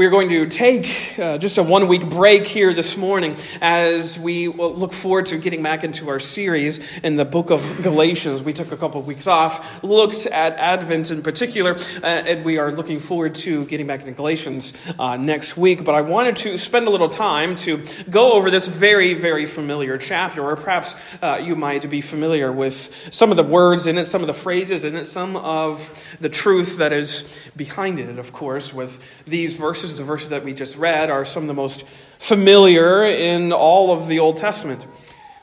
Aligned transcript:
We're 0.00 0.08
going 0.08 0.30
to 0.30 0.46
take 0.46 1.18
uh, 1.18 1.36
just 1.36 1.58
a 1.58 1.62
one 1.62 1.86
week 1.86 2.08
break 2.08 2.46
here 2.46 2.72
this 2.72 2.96
morning 2.96 3.36
as 3.60 4.18
we 4.18 4.48
look 4.48 4.94
forward 4.94 5.26
to 5.26 5.36
getting 5.36 5.62
back 5.62 5.84
into 5.84 6.08
our 6.08 6.18
series 6.18 6.98
in 7.00 7.16
the 7.16 7.26
book 7.26 7.50
of 7.50 7.80
Galatians. 7.82 8.42
We 8.42 8.54
took 8.54 8.72
a 8.72 8.78
couple 8.78 8.98
of 8.98 9.06
weeks 9.06 9.26
off, 9.26 9.84
looked 9.84 10.24
at 10.24 10.54
Advent 10.54 11.10
in 11.10 11.22
particular, 11.22 11.74
uh, 11.74 12.06
and 12.06 12.46
we 12.46 12.56
are 12.56 12.72
looking 12.72 12.98
forward 12.98 13.34
to 13.34 13.66
getting 13.66 13.86
back 13.86 14.00
into 14.00 14.12
Galatians 14.12 14.90
uh, 14.98 15.18
next 15.18 15.58
week. 15.58 15.84
But 15.84 15.94
I 15.94 16.00
wanted 16.00 16.36
to 16.36 16.56
spend 16.56 16.86
a 16.86 16.90
little 16.90 17.10
time 17.10 17.54
to 17.56 17.84
go 18.08 18.32
over 18.32 18.50
this 18.50 18.68
very, 18.68 19.12
very 19.12 19.44
familiar 19.44 19.98
chapter, 19.98 20.42
or 20.42 20.56
perhaps 20.56 21.18
uh, 21.22 21.42
you 21.44 21.54
might 21.54 21.90
be 21.90 22.00
familiar 22.00 22.50
with 22.50 23.12
some 23.12 23.30
of 23.30 23.36
the 23.36 23.42
words 23.42 23.86
in 23.86 23.98
it, 23.98 24.06
some 24.06 24.22
of 24.22 24.28
the 24.28 24.32
phrases 24.32 24.82
in 24.82 24.96
it, 24.96 25.04
some 25.04 25.36
of 25.36 26.16
the 26.22 26.30
truth 26.30 26.78
that 26.78 26.94
is 26.94 27.50
behind 27.54 28.00
it, 28.00 28.18
of 28.18 28.32
course, 28.32 28.72
with 28.72 29.26
these 29.26 29.56
verses 29.56 29.89
verses, 29.90 29.98
the 29.98 30.04
verses 30.04 30.28
that 30.28 30.44
we 30.44 30.52
just 30.52 30.76
read, 30.76 31.10
are 31.10 31.24
some 31.24 31.42
of 31.42 31.48
the 31.48 31.54
most 31.54 31.86
familiar 31.86 33.04
in 33.04 33.52
all 33.52 33.92
of 33.92 34.06
the 34.06 34.20
Old 34.20 34.36
Testament. 34.36 34.86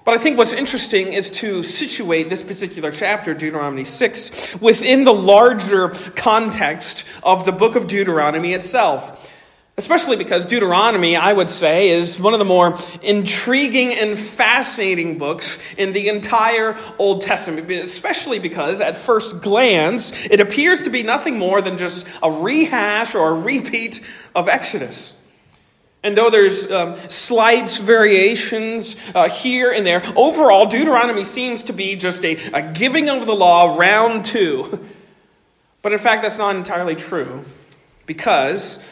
But 0.06 0.14
I 0.14 0.20
think 0.20 0.38
what's 0.38 0.54
interesting 0.54 1.12
is 1.12 1.30
to 1.42 1.64
situate 1.64 2.30
this 2.30 2.44
particular 2.44 2.92
chapter, 2.92 3.34
Deuteronomy 3.34 3.84
6, 3.84 4.62
within 4.62 5.04
the 5.04 5.12
larger 5.12 5.90
context 6.16 7.06
of 7.24 7.46
the 7.46 7.52
book 7.52 7.76
of 7.76 7.88
Deuteronomy 7.88 8.54
itself. 8.54 9.34
Especially 9.80 10.16
because 10.16 10.48
Deuteronomy, 10.48 11.16
I 11.16 11.32
would 11.32 11.52
say, 11.52 11.90
is 11.90 12.20
one 12.20 12.34
of 12.34 12.40
the 12.40 12.46
more 12.46 12.80
intriguing 13.04 13.94
and 13.94 14.18
fascinating 14.18 15.20
books 15.20 15.60
in 15.76 15.94
the 15.94 16.10
entire 16.10 16.76
Old 16.98 17.22
Testament. 17.22 17.70
Especially 17.70 18.40
because, 18.40 18.82
at 18.82 18.96
first 18.96 19.40
glance, 19.40 20.26
it 20.26 20.40
appears 20.40 20.82
to 20.82 20.90
be 20.90 21.04
nothing 21.04 21.38
more 21.38 21.62
than 21.62 21.78
just 21.78 22.08
a 22.24 22.32
rehash 22.32 23.14
or 23.14 23.38
a 23.38 23.40
repeat 23.40 24.02
of 24.36 24.50
Exodus. 24.50 25.24
And 26.04 26.18
though 26.18 26.32
there's 26.32 26.72
um, 26.72 26.96
slight 27.08 27.70
variations 27.70 29.12
uh, 29.14 29.30
here 29.30 29.72
and 29.72 29.86
there, 29.86 30.02
overall, 30.16 30.66
Deuteronomy 30.66 31.24
seems 31.24 31.62
to 31.66 31.74
be 31.74 31.96
just 31.96 32.26
a, 32.26 32.36
a 32.52 32.74
giving 32.74 33.10
of 33.10 33.28
the 33.28 33.36
law 33.36 33.78
round 33.78 34.26
two. 34.26 34.84
But 35.84 35.94
in 35.94 36.00
fact, 36.00 36.24
that's 36.24 36.40
not 36.40 36.56
entirely 36.58 36.96
true 36.96 37.46
because 38.06 38.84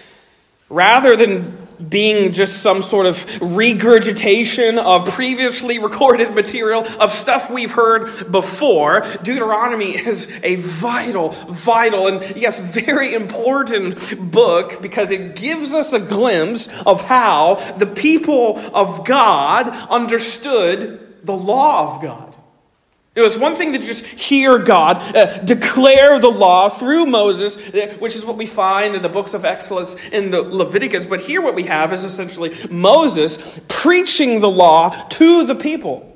Rather 0.70 1.16
than 1.16 1.66
being 1.90 2.32
just 2.32 2.62
some 2.62 2.82
sort 2.82 3.06
of 3.06 3.42
regurgitation 3.42 4.80
of 4.80 5.08
previously 5.10 5.80
recorded 5.80 6.34
material, 6.34 6.84
of 7.00 7.12
stuff 7.12 7.50
we've 7.50 7.74
heard 7.74 8.32
before, 8.32 9.02
Deuteronomy 9.24 9.92
is 9.92 10.28
a 10.44 10.56
vital, 10.56 11.30
vital, 11.30 12.08
and 12.08 12.36
yes, 12.36 12.60
very 12.74 13.14
important 13.14 14.32
book 14.32 14.82
because 14.82 15.12
it 15.12 15.36
gives 15.36 15.74
us 15.74 15.94
a 15.94 16.00
glimpse 16.00 16.68
of 16.84 17.02
how 17.02 17.56
the 17.78 17.88
people 17.88 18.58
of 18.74 19.06
God 19.06 19.70
understood 19.90 21.26
the 21.26 21.36
law 21.36 21.96
of 21.96 22.02
God. 22.02 22.35
It 23.16 23.22
was 23.22 23.40
one 23.40 23.56
thing 23.56 23.72
to 23.72 23.80
just 23.80 24.06
hear 24.06 24.60
God 24.60 24.98
uh, 25.16 25.38
declare 25.40 26.20
the 26.20 26.30
law 26.30 26.68
through 26.68 27.06
Moses, 27.06 27.74
uh, 27.74 27.96
which 28.00 28.14
is 28.14 28.26
what 28.26 28.36
we 28.36 28.46
find 28.46 28.94
in 28.94 29.02
the 29.02 29.10
books 29.10 29.34
of 29.34 29.46
Exodus 29.46 30.10
and 30.10 30.34
the 30.34 30.42
Leviticus. 30.42 31.06
But 31.06 31.22
here, 31.22 31.42
what 31.42 31.56
we 31.56 31.64
have 31.64 31.94
is 31.94 32.04
essentially 32.04 32.52
Moses 32.70 33.58
preaching 33.70 34.42
the 34.42 34.50
law 34.50 34.90
to 34.90 35.46
the 35.46 35.56
people. 35.56 36.14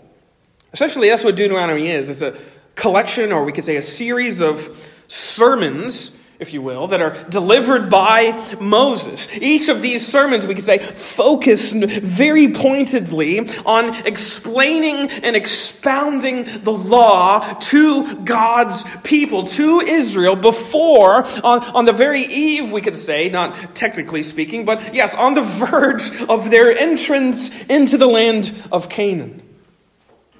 Essentially, 0.74 1.08
that's 1.08 1.24
what 1.24 1.38
Deuteronomy 1.38 1.88
is. 1.88 2.10
It's 2.10 2.22
a 2.22 2.38
collection, 2.76 3.32
or 3.32 3.46
we 3.46 3.54
could 3.54 3.64
say 3.64 3.78
a 3.78 3.82
series 3.82 4.42
of 4.42 4.60
sermons 5.08 6.19
if 6.40 6.54
you 6.54 6.62
will, 6.62 6.88
that 6.88 7.02
are 7.02 7.12
delivered 7.30 7.90
by 7.90 8.32
Moses. 8.62 9.38
Each 9.42 9.68
of 9.68 9.82
these 9.82 10.08
sermons, 10.08 10.48
we 10.48 10.56
could 10.56 10.64
say, 10.64 10.78
focus 10.78 11.74
very 11.74 12.54
pointedly 12.54 13.40
on 13.66 13.94
explaining 14.08 15.12
and 15.12 15.36
expounding 15.36 16.46
the 16.46 16.72
law 16.72 17.40
to 17.40 18.24
God's 18.24 18.86
people, 19.02 19.44
to 19.44 19.82
Israel, 19.86 20.38
before, 20.38 21.26
on, 21.44 21.62
on 21.76 21.84
the 21.84 21.94
very 21.94 22.22
eve, 22.22 22.72
we 22.72 22.80
could 22.80 22.98
say, 22.98 23.28
not 23.28 23.76
technically 23.76 24.24
speaking, 24.24 24.64
but 24.64 24.92
yes, 24.94 25.14
on 25.16 25.34
the 25.34 25.42
verge 25.70 26.10
of 26.30 26.50
their 26.50 26.72
entrance 26.72 27.66
into 27.66 27.98
the 27.98 28.08
land 28.08 28.54
of 28.72 28.88
Canaan. 28.88 29.42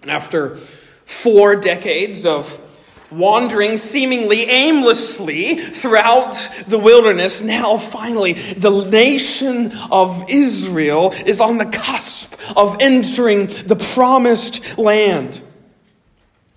After 0.08 0.56
four 0.56 1.58
decades 1.58 2.26
of 2.26 2.69
wandering 3.12 3.78
seemingly 3.78 4.44
aimlessly 4.44 5.56
throughout 5.56 6.34
the 6.68 6.78
wilderness, 6.78 7.42
now 7.42 7.78
finally 7.78 8.34
the 8.34 8.86
nation 8.90 9.72
of 9.92 10.26
Israel 10.30 11.14
is 11.26 11.42
on 11.42 11.58
the 11.58 11.66
cusp 11.66 12.34
of 12.56 12.78
entering 12.80 13.48
the 13.48 13.92
promised 13.96 14.78
land. 14.78 15.42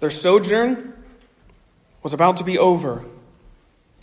Their 0.01 0.11
sojourn 0.11 0.93
was 2.03 2.13
about 2.13 2.39
to 2.39 2.45
be 2.45 2.59
over. 2.59 3.05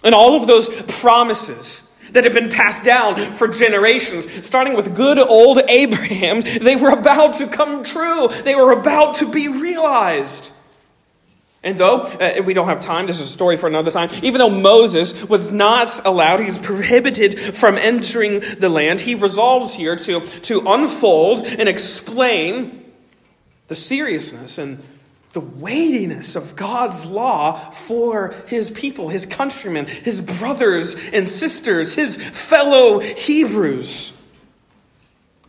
And 0.03 0.15
all 0.15 0.35
of 0.35 0.47
those 0.47 0.81
promises 1.01 1.85
that 2.11 2.23
had 2.23 2.33
been 2.33 2.49
passed 2.49 2.85
down 2.85 3.17
for 3.17 3.47
generations, 3.47 4.45
starting 4.45 4.75
with 4.75 4.95
good 4.95 5.19
old 5.19 5.59
Abraham, 5.67 6.41
they 6.61 6.75
were 6.75 6.89
about 6.89 7.35
to 7.35 7.47
come 7.47 7.83
true. 7.83 8.27
They 8.27 8.55
were 8.55 8.71
about 8.71 9.15
to 9.15 9.31
be 9.31 9.47
realized. 9.47 10.53
And 11.61 11.77
though 11.77 12.03
uh, 12.03 12.41
we 12.45 12.53
don't 12.53 12.67
have 12.67 12.79
time, 12.79 13.05
this 13.07 13.19
is 13.19 13.27
a 13.27 13.29
story 13.29 13.57
for 13.57 13.67
another 13.67 13.91
time, 13.91 14.09
even 14.23 14.39
though 14.39 14.49
Moses 14.49 15.27
was 15.27 15.51
not 15.51 16.05
allowed, 16.05 16.39
he's 16.39 16.57
prohibited 16.57 17.37
from 17.37 17.75
entering 17.75 18.41
the 18.59 18.69
land, 18.69 19.01
he 19.01 19.15
resolves 19.15 19.75
here 19.75 19.97
to, 19.97 20.21
to 20.21 20.63
unfold 20.65 21.45
and 21.45 21.67
explain 21.67 22.85
the 23.67 23.75
seriousness 23.75 24.57
and 24.57 24.81
the 25.33 25.41
weightiness 25.41 26.35
of 26.35 26.55
God's 26.55 27.05
law 27.05 27.53
for 27.53 28.33
his 28.47 28.71
people, 28.71 29.09
his 29.09 29.25
countrymen, 29.25 29.85
his 29.85 30.21
brothers 30.21 31.09
and 31.13 31.27
sisters, 31.27 31.93
his 31.93 32.17
fellow 32.17 32.99
Hebrews. 32.99 34.15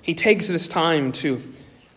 He 0.02 0.14
takes 0.14 0.48
this 0.48 0.68
time 0.68 1.12
to 1.12 1.42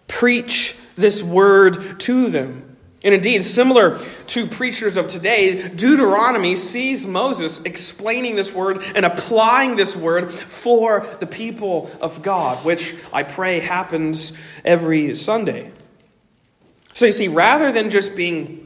preach 0.08 0.78
this 0.96 1.24
word 1.24 2.00
to 2.02 2.30
them. 2.30 2.63
And 3.04 3.14
indeed, 3.14 3.44
similar 3.44 4.00
to 4.28 4.48
preachers 4.48 4.96
of 4.96 5.10
today, 5.10 5.68
Deuteronomy 5.68 6.56
sees 6.56 7.06
Moses 7.06 7.62
explaining 7.64 8.38
this 8.38 8.54
word 8.54 8.82
and 8.96 9.06
applying 9.06 9.76
this 9.76 9.94
word 9.94 10.32
for 10.32 11.06
the 11.20 11.28
people 11.28 11.92
of 12.02 12.22
God, 12.22 12.64
which 12.64 12.96
I 13.12 13.24
pray 13.24 13.60
happens 13.60 14.32
every 14.64 15.14
Sunday. 15.16 15.72
So 16.94 17.08
you 17.08 17.12
see, 17.12 17.28
rather 17.28 17.74
than 17.74 17.90
just 17.90 18.16
being 18.16 18.63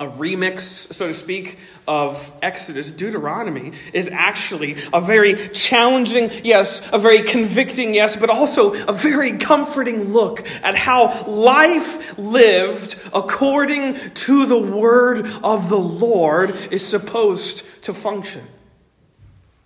a 0.00 0.06
remix, 0.06 0.60
so 0.60 1.08
to 1.08 1.14
speak, 1.14 1.58
of 1.86 2.30
Exodus, 2.42 2.90
Deuteronomy 2.90 3.72
is 3.92 4.08
actually 4.12 4.76
a 4.92 5.00
very 5.00 5.34
challenging, 5.48 6.30
yes, 6.44 6.88
a 6.92 6.98
very 6.98 7.22
convicting, 7.22 7.94
yes, 7.94 8.14
but 8.16 8.30
also 8.30 8.72
a 8.86 8.92
very 8.92 9.38
comforting 9.38 10.04
look 10.04 10.46
at 10.62 10.76
how 10.76 11.24
life 11.26 12.16
lived 12.18 13.10
according 13.12 13.94
to 13.94 14.46
the 14.46 14.58
word 14.58 15.26
of 15.42 15.68
the 15.68 15.78
Lord 15.78 16.50
is 16.70 16.86
supposed 16.86 17.82
to 17.84 17.92
function. 17.92 18.46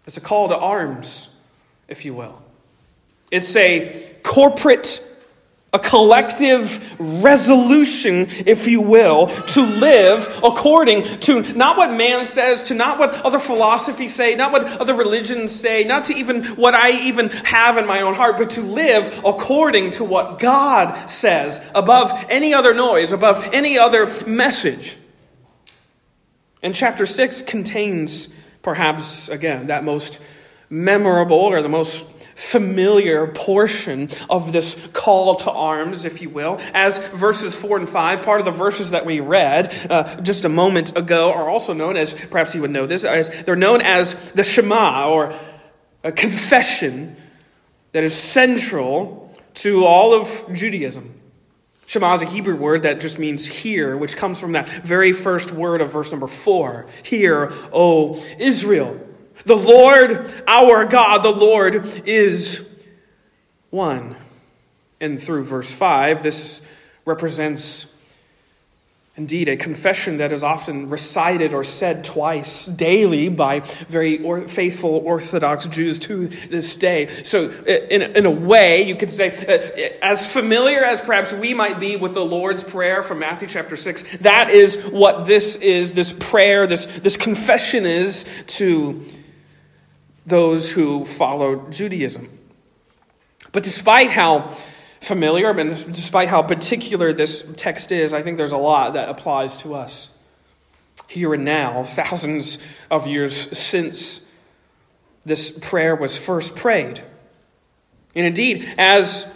It's 0.06 0.16
a 0.16 0.22
call 0.22 0.49
to 0.49 0.56
arms, 0.56 1.38
if 1.88 2.04
you 2.04 2.14
will. 2.14 2.43
It's 3.31 3.54
a 3.56 4.16
corporate 4.22 5.00
a 5.75 5.78
collective 5.78 7.00
resolution, 7.00 8.27
if 8.47 8.69
you 8.69 8.83
will, 8.83 9.27
to 9.27 9.62
live 9.62 10.41
according 10.44 11.03
to 11.03 11.41
not 11.55 11.78
what 11.78 11.97
man 11.97 12.27
says, 12.27 12.65
to 12.65 12.75
not 12.75 12.99
what 12.99 13.25
other 13.25 13.38
philosophies 13.38 14.15
say, 14.15 14.34
not 14.34 14.53
what 14.53 14.65
other 14.81 14.94
religions 14.94 15.50
say, 15.50 15.82
not 15.84 16.05
to 16.05 16.15
even 16.15 16.44
what 16.56 16.75
I 16.75 16.91
even 16.91 17.31
have 17.31 17.78
in 17.78 17.87
my 17.87 18.02
own 18.02 18.12
heart, 18.14 18.37
but 18.37 18.50
to 18.50 18.61
live 18.61 19.23
according 19.25 19.93
to 19.93 20.05
what 20.05 20.38
God 20.38 21.08
says 21.08 21.67
above 21.75 22.26
any 22.29 22.52
other 22.52 22.75
noise, 22.75 23.11
above 23.11 23.49
any 23.55 23.79
other 23.79 24.12
message. 24.26 24.99
And 26.62 26.75
chapter 26.75 27.06
6 27.06 27.43
contains, 27.43 28.29
perhaps, 28.61 29.31
again, 29.31 29.69
that 29.69 29.85
most 29.85 30.20
memorable 30.69 31.37
or 31.37 31.62
the 31.62 31.69
most 31.70 32.05
familiar 32.52 33.26
portion 33.26 34.08
of 34.28 34.52
this 34.52 34.87
call 34.93 35.34
to 35.37 35.50
arms, 35.50 36.04
if 36.04 36.20
you 36.20 36.28
will, 36.28 36.58
as 36.75 36.99
verses 37.08 37.58
4 37.60 37.78
and 37.78 37.88
5, 37.88 38.22
part 38.22 38.40
of 38.40 38.44
the 38.44 38.50
verses 38.52 38.90
that 38.90 39.06
we 39.06 39.20
read 39.20 39.75
uh, 39.90 40.20
just 40.20 40.44
a 40.44 40.49
moment 40.49 40.96
ago, 40.96 41.32
are 41.32 41.49
also 41.49 41.72
known 41.72 41.96
as, 41.96 42.14
perhaps 42.26 42.54
you 42.54 42.60
would 42.60 42.70
know 42.70 42.87
this, 42.87 43.04
as, 43.04 43.44
they're 43.44 43.56
known 43.56 43.81
as 43.81 44.32
the 44.32 44.44
Shema, 44.44 45.08
or 45.08 45.34
a 46.04 46.12
confession 46.12 47.16
that 47.93 48.04
is 48.04 48.14
central 48.14 49.34
to 49.55 49.84
all 49.84 50.14
of 50.14 50.46
Judaism. 50.52 51.19
Shema 51.87 52.14
is 52.14 52.22
a 52.22 52.26
Hebrew 52.26 52.56
word 52.56 52.84
that 52.84 53.00
just 53.00 53.19
means 53.19 53.46
hear, 53.46 53.96
which 53.96 54.16
comes 54.16 54.40
from 54.40 54.52
that 54.52 54.66
very 54.66 55.12
first 55.12 55.52
word 55.52 55.81
of 55.81 55.93
verse 55.93 56.10
number 56.10 56.26
4. 56.26 56.87
Hear, 57.02 57.52
O 57.72 58.22
Israel. 58.38 59.00
The 59.44 59.56
Lord, 59.56 60.32
our 60.46 60.84
God, 60.84 61.23
the 61.23 61.31
Lord 61.31 62.02
is 62.06 62.87
one. 63.70 64.17
And 65.00 65.20
through 65.20 65.44
verse 65.44 65.75
5, 65.75 66.23
this 66.23 66.67
represents 67.05 67.93
Indeed, 69.14 69.49
a 69.49 69.58
confession 69.58 70.17
that 70.19 70.32
is 70.32 70.43
often 70.43 70.88
recited 70.88 71.52
or 71.52 71.64
said 71.64 72.02
twice 72.02 72.64
daily 72.64 73.29
by 73.29 73.61
very 73.61 74.23
or 74.23 74.49
faithful 74.49 75.02
Orthodox 75.05 75.67
Jews 75.67 75.99
to 76.00 76.29
this 76.29 76.76
day. 76.76 77.08
So, 77.08 77.50
in, 77.50 78.00
in 78.00 78.25
a 78.25 78.31
way, 78.31 78.84
you 78.84 78.96
could 78.96 79.11
say, 79.11 79.29
uh, 79.29 79.96
as 80.02 80.32
familiar 80.32 80.82
as 80.82 81.02
perhaps 81.02 81.34
we 81.34 81.52
might 81.52 81.79
be 81.79 81.96
with 81.96 82.14
the 82.14 82.25
Lord's 82.25 82.64
Prayer 82.64 83.02
from 83.02 83.19
Matthew 83.19 83.49
chapter 83.49 83.76
6, 83.76 84.17
that 84.19 84.49
is 84.49 84.88
what 84.88 85.26
this 85.26 85.56
is, 85.56 85.93
this 85.93 86.14
prayer, 86.14 86.67
this, 86.67 87.00
this 87.00 87.19
confession 87.19 87.84
is 87.84 88.25
to 88.46 89.05
those 90.26 90.72
who 90.72 91.04
follow 91.04 91.69
Judaism. 91.70 92.38
But 93.52 93.62
despite 93.62 94.10
how 94.10 94.48
familiar, 95.00 95.50
and 95.50 95.70
despite 95.92 96.28
how 96.28 96.42
particular 96.42 97.12
this 97.12 97.52
text 97.56 97.92
is, 97.92 98.14
I 98.14 98.22
think 98.22 98.38
there's 98.38 98.52
a 98.52 98.56
lot 98.56 98.94
that 98.94 99.08
applies 99.08 99.60
to 99.62 99.74
us 99.74 100.16
here 101.08 101.34
and 101.34 101.44
now, 101.44 101.82
thousands 101.84 102.58
of 102.90 103.06
years 103.06 103.34
since 103.34 104.24
this 105.24 105.56
prayer 105.58 105.94
was 105.94 106.19
first 106.19 106.56
prayed. 106.56 107.00
And 108.14 108.26
indeed, 108.26 108.66
as 108.76 109.26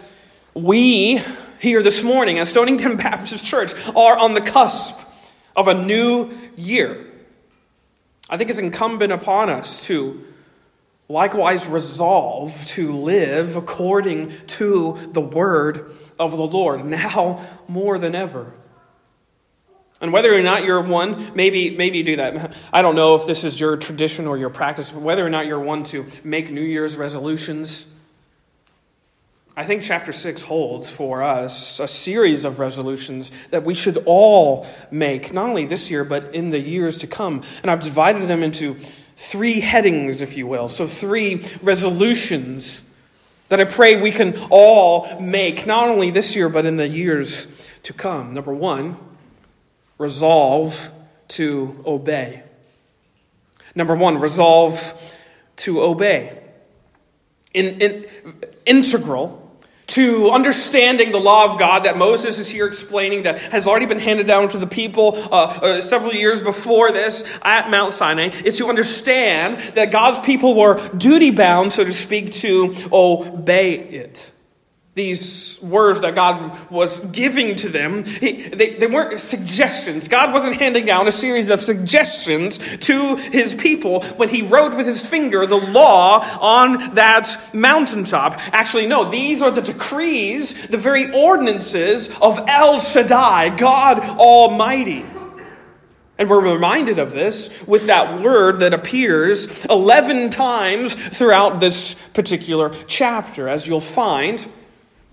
we 0.54 1.20
here 1.60 1.82
this 1.82 2.02
morning, 2.02 2.38
at 2.38 2.46
Stonington 2.46 2.96
Baptist 2.96 3.44
Church, 3.44 3.72
are 3.90 4.18
on 4.18 4.34
the 4.34 4.40
cusp 4.40 5.00
of 5.54 5.68
a 5.68 5.74
new 5.74 6.30
year, 6.56 7.06
I 8.28 8.36
think 8.36 8.50
it's 8.50 8.58
incumbent 8.58 9.12
upon 9.12 9.48
us 9.50 9.84
to 9.86 10.24
likewise 11.08 11.68
resolve 11.68 12.66
to 12.66 12.92
live 12.92 13.56
according 13.56 14.30
to 14.46 14.98
the 15.12 15.20
word 15.20 15.90
of 16.18 16.32
the 16.32 16.46
Lord, 16.46 16.84
now 16.84 17.44
more 17.68 17.98
than 17.98 18.14
ever. 18.14 18.52
And 20.00 20.12
whether 20.12 20.34
or 20.34 20.42
not 20.42 20.64
you're 20.64 20.82
one, 20.82 21.32
maybe, 21.34 21.74
maybe 21.74 22.02
do 22.02 22.16
that. 22.16 22.54
I 22.72 22.82
don't 22.82 22.96
know 22.96 23.14
if 23.14 23.26
this 23.26 23.44
is 23.44 23.58
your 23.58 23.76
tradition 23.76 24.26
or 24.26 24.36
your 24.36 24.50
practice, 24.50 24.92
but 24.92 25.02
whether 25.02 25.24
or 25.24 25.30
not 25.30 25.46
you're 25.46 25.60
one 25.60 25.84
to 25.84 26.06
make 26.22 26.50
New 26.50 26.62
Year's 26.62 26.96
resolutions, 26.96 27.92
I 29.56 29.64
think 29.64 29.82
chapter 29.82 30.12
6 30.12 30.42
holds 30.42 30.90
for 30.90 31.22
us 31.22 31.80
a 31.80 31.88
series 31.88 32.44
of 32.44 32.58
resolutions 32.58 33.32
that 33.48 33.64
we 33.64 33.72
should 33.72 34.02
all 34.04 34.66
make, 34.90 35.32
not 35.32 35.48
only 35.48 35.64
this 35.64 35.90
year, 35.90 36.04
but 36.04 36.34
in 36.34 36.50
the 36.50 36.60
years 36.60 36.98
to 36.98 37.06
come. 37.06 37.40
And 37.62 37.70
I've 37.70 37.80
divided 37.80 38.28
them 38.28 38.42
into 38.42 38.76
three 39.16 39.60
headings, 39.60 40.20
if 40.20 40.36
you 40.36 40.46
will. 40.46 40.68
So, 40.68 40.86
three 40.86 41.42
resolutions 41.62 42.84
that 43.48 43.60
I 43.60 43.64
pray 43.64 44.00
we 44.00 44.10
can 44.10 44.34
all 44.50 45.20
make, 45.20 45.66
not 45.66 45.88
only 45.88 46.10
this 46.10 46.36
year, 46.36 46.48
but 46.48 46.66
in 46.66 46.76
the 46.76 46.88
years 46.88 47.70
to 47.84 47.92
come. 47.92 48.34
Number 48.34 48.52
one, 48.52 48.96
resolve 49.98 50.92
to 51.28 51.82
obey. 51.86 52.42
Number 53.74 53.94
one, 53.94 54.18
resolve 54.18 55.16
to 55.56 55.82
obey. 55.82 56.42
In, 57.54 57.80
in, 57.80 58.06
integral 58.64 59.45
to 59.96 60.28
understanding 60.30 61.10
the 61.10 61.18
law 61.18 61.50
of 61.50 61.58
God 61.58 61.84
that 61.84 61.96
Moses 61.96 62.38
is 62.38 62.50
here 62.50 62.66
explaining 62.66 63.22
that 63.22 63.40
has 63.40 63.66
already 63.66 63.86
been 63.86 63.98
handed 63.98 64.26
down 64.26 64.50
to 64.50 64.58
the 64.58 64.66
people 64.66 65.12
uh, 65.32 65.46
uh, 65.62 65.80
several 65.80 66.12
years 66.12 66.42
before 66.42 66.92
this 66.92 67.38
at 67.42 67.70
Mount 67.70 67.94
Sinai 67.94 68.28
is 68.44 68.58
to 68.58 68.66
understand 68.66 69.58
that 69.74 69.90
God's 69.90 70.18
people 70.20 70.54
were 70.54 70.78
duty 70.98 71.30
bound, 71.30 71.72
so 71.72 71.82
to 71.82 71.92
speak, 71.92 72.32
to 72.34 72.74
obey 72.92 73.74
it 73.74 74.32
these 74.96 75.58
words 75.60 76.00
that 76.00 76.14
God 76.14 76.70
was 76.70 77.00
giving 77.10 77.54
to 77.56 77.68
them, 77.68 78.02
he, 78.04 78.48
they, 78.48 78.76
they 78.76 78.86
weren't 78.86 79.20
suggestions. 79.20 80.08
God 80.08 80.32
wasn't 80.32 80.56
handing 80.56 80.86
down 80.86 81.06
a 81.06 81.12
series 81.12 81.50
of 81.50 81.60
suggestions 81.60 82.78
to 82.78 83.16
his 83.16 83.54
people 83.54 84.02
when 84.16 84.30
he 84.30 84.40
wrote 84.40 84.74
with 84.74 84.86
his 84.86 85.04
finger 85.08 85.44
the 85.44 85.58
law 85.58 86.20
on 86.40 86.94
that 86.94 87.50
mountaintop. 87.52 88.40
Actually, 88.54 88.86
no, 88.86 89.04
these 89.04 89.42
are 89.42 89.50
the 89.50 89.60
decrees, 89.60 90.68
the 90.68 90.78
very 90.78 91.12
ordinances 91.14 92.08
of 92.22 92.40
El 92.48 92.80
Shaddai, 92.80 93.54
God 93.54 93.98
Almighty. 94.00 95.04
And 96.16 96.30
we're 96.30 96.54
reminded 96.54 96.98
of 96.98 97.12
this 97.12 97.66
with 97.66 97.88
that 97.88 98.22
word 98.22 98.60
that 98.60 98.72
appears 98.72 99.66
11 99.66 100.30
times 100.30 100.94
throughout 100.94 101.60
this 101.60 101.96
particular 102.14 102.70
chapter, 102.86 103.46
as 103.46 103.66
you'll 103.66 103.80
find 103.82 104.48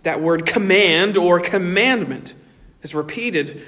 that 0.03 0.21
word 0.21 0.45
command 0.45 1.17
or 1.17 1.39
commandment 1.39 2.33
is 2.81 2.93
repeated 2.93 3.61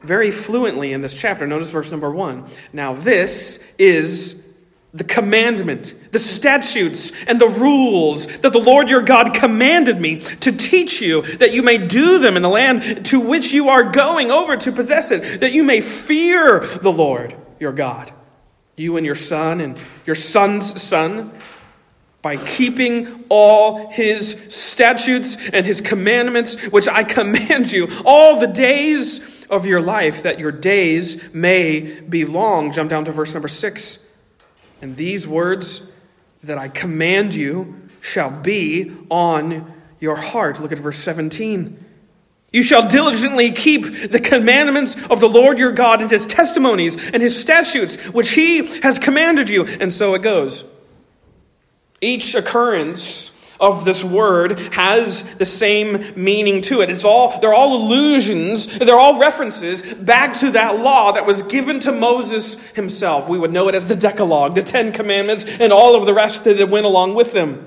very 0.00 0.30
fluently 0.30 0.92
in 0.92 1.02
this 1.02 1.20
chapter. 1.20 1.46
Notice 1.46 1.72
verse 1.72 1.90
number 1.90 2.10
one. 2.10 2.44
Now, 2.72 2.94
this 2.94 3.74
is 3.78 4.48
the 4.94 5.04
commandment, 5.04 5.92
the 6.12 6.18
statutes, 6.18 7.24
and 7.24 7.40
the 7.40 7.48
rules 7.48 8.38
that 8.38 8.52
the 8.52 8.58
Lord 8.58 8.88
your 8.88 9.02
God 9.02 9.34
commanded 9.34 10.00
me 10.00 10.18
to 10.18 10.50
teach 10.50 11.02
you, 11.02 11.22
that 11.36 11.52
you 11.52 11.62
may 11.62 11.78
do 11.86 12.18
them 12.18 12.36
in 12.36 12.42
the 12.42 12.48
land 12.48 13.04
to 13.06 13.20
which 13.20 13.52
you 13.52 13.68
are 13.68 13.82
going 13.82 14.30
over 14.30 14.56
to 14.56 14.72
possess 14.72 15.10
it, 15.10 15.40
that 15.40 15.52
you 15.52 15.62
may 15.62 15.80
fear 15.80 16.60
the 16.60 16.92
Lord 16.92 17.36
your 17.60 17.72
God, 17.72 18.12
you 18.76 18.96
and 18.96 19.04
your 19.04 19.14
son 19.14 19.60
and 19.60 19.76
your 20.06 20.16
son's 20.16 20.80
son 20.80 21.32
by 22.22 22.36
keeping 22.36 23.24
all 23.28 23.90
his 23.90 24.30
statutes 24.54 25.50
and 25.50 25.64
his 25.64 25.80
commandments, 25.80 26.62
which 26.68 26.88
I 26.88 27.04
command 27.04 27.70
you 27.70 27.88
all 28.04 28.40
the 28.40 28.46
days 28.46 29.46
of 29.46 29.66
your 29.66 29.80
life, 29.80 30.22
that 30.24 30.38
your 30.38 30.52
days 30.52 31.32
may 31.32 32.00
be 32.00 32.24
long. 32.24 32.72
Jump 32.72 32.90
down 32.90 33.04
to 33.04 33.12
verse 33.12 33.34
number 33.34 33.48
six. 33.48 34.10
And 34.80 34.96
these 34.96 35.26
words 35.26 35.90
that 36.42 36.58
I 36.58 36.68
command 36.68 37.34
you 37.34 37.88
shall 38.00 38.30
be 38.30 38.92
on 39.10 39.72
your 40.00 40.16
heart. 40.16 40.60
Look 40.60 40.72
at 40.72 40.78
verse 40.78 40.98
17. 40.98 41.84
You 42.50 42.62
shall 42.62 42.88
diligently 42.88 43.50
keep 43.50 44.10
the 44.10 44.20
commandments 44.20 44.96
of 45.10 45.20
the 45.20 45.28
Lord 45.28 45.58
your 45.58 45.72
God 45.72 46.00
and 46.00 46.10
his 46.10 46.26
testimonies 46.26 47.10
and 47.10 47.22
his 47.22 47.38
statutes, 47.38 47.96
which 48.08 48.30
he 48.30 48.66
has 48.80 48.98
commanded 48.98 49.50
you. 49.50 49.66
And 49.80 49.92
so 49.92 50.14
it 50.14 50.22
goes. 50.22 50.64
Each 52.00 52.34
occurrence 52.34 53.34
of 53.60 53.84
this 53.84 54.04
word 54.04 54.58
has 54.72 55.22
the 55.36 55.44
same 55.44 56.04
meaning 56.16 56.62
to 56.62 56.80
it. 56.80 56.90
It's 56.90 57.04
all, 57.04 57.40
they're 57.40 57.54
all 57.54 57.88
allusions, 57.88 58.78
they're 58.78 58.98
all 58.98 59.20
references 59.20 59.94
back 59.94 60.34
to 60.34 60.50
that 60.50 60.78
law 60.78 61.12
that 61.12 61.26
was 61.26 61.42
given 61.42 61.80
to 61.80 61.92
Moses 61.92 62.70
himself. 62.70 63.28
We 63.28 63.38
would 63.38 63.52
know 63.52 63.68
it 63.68 63.74
as 63.74 63.86
the 63.86 63.96
Decalogue, 63.96 64.54
the 64.54 64.62
Ten 64.62 64.92
Commandments, 64.92 65.58
and 65.58 65.72
all 65.72 65.96
of 65.96 66.06
the 66.06 66.14
rest 66.14 66.44
that 66.44 66.68
went 66.68 66.86
along 66.86 67.14
with 67.14 67.32
them. 67.32 67.64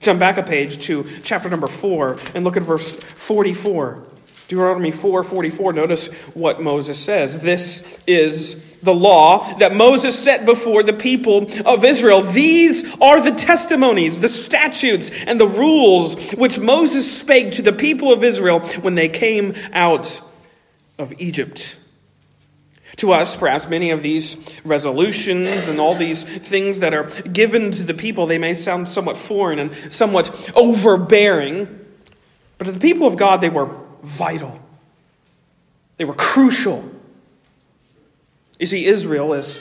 Jump 0.00 0.20
back 0.20 0.38
a 0.38 0.42
page 0.42 0.78
to 0.86 1.04
chapter 1.22 1.48
number 1.48 1.66
4 1.66 2.18
and 2.34 2.44
look 2.44 2.56
at 2.56 2.62
verse 2.62 2.92
44. 2.92 4.02
Deuteronomy 4.48 4.92
4:44 4.92 5.74
notice 5.74 6.06
what 6.34 6.62
Moses 6.62 6.98
says. 6.98 7.40
This 7.40 7.98
is 8.06 8.76
the 8.82 8.94
law 8.94 9.58
that 9.58 9.74
Moses 9.74 10.16
set 10.16 10.44
before 10.44 10.82
the 10.82 10.92
people 10.92 11.50
of 11.64 11.84
Israel. 11.84 12.22
These 12.22 12.84
are 13.00 13.20
the 13.20 13.32
testimonies, 13.32 14.20
the 14.20 14.28
statutes 14.28 15.10
and 15.24 15.40
the 15.40 15.48
rules 15.48 16.32
which 16.32 16.60
Moses 16.60 17.10
spake 17.10 17.52
to 17.52 17.62
the 17.62 17.72
people 17.72 18.12
of 18.12 18.22
Israel 18.22 18.60
when 18.82 18.94
they 18.94 19.08
came 19.08 19.54
out 19.72 20.20
of 20.98 21.12
Egypt. 21.18 21.76
To 22.96 23.12
us, 23.12 23.36
perhaps 23.36 23.68
many 23.68 23.90
of 23.90 24.02
these 24.02 24.58
resolutions 24.64 25.68
and 25.68 25.80
all 25.80 25.94
these 25.94 26.22
things 26.22 26.80
that 26.80 26.94
are 26.94 27.04
given 27.22 27.70
to 27.72 27.82
the 27.82 27.92
people, 27.92 28.26
they 28.26 28.38
may 28.38 28.54
sound 28.54 28.88
somewhat 28.88 29.18
foreign 29.18 29.58
and 29.58 29.74
somewhat 29.92 30.52
overbearing. 30.54 31.68
But 32.56 32.64
to 32.66 32.72
the 32.72 32.80
people 32.80 33.06
of 33.06 33.16
God, 33.16 33.42
they 33.42 33.50
were 33.50 33.68
vital, 34.02 34.60
they 35.96 36.04
were 36.04 36.14
crucial. 36.14 36.84
You 38.58 38.66
see, 38.66 38.86
Israel 38.86 39.34
is 39.34 39.60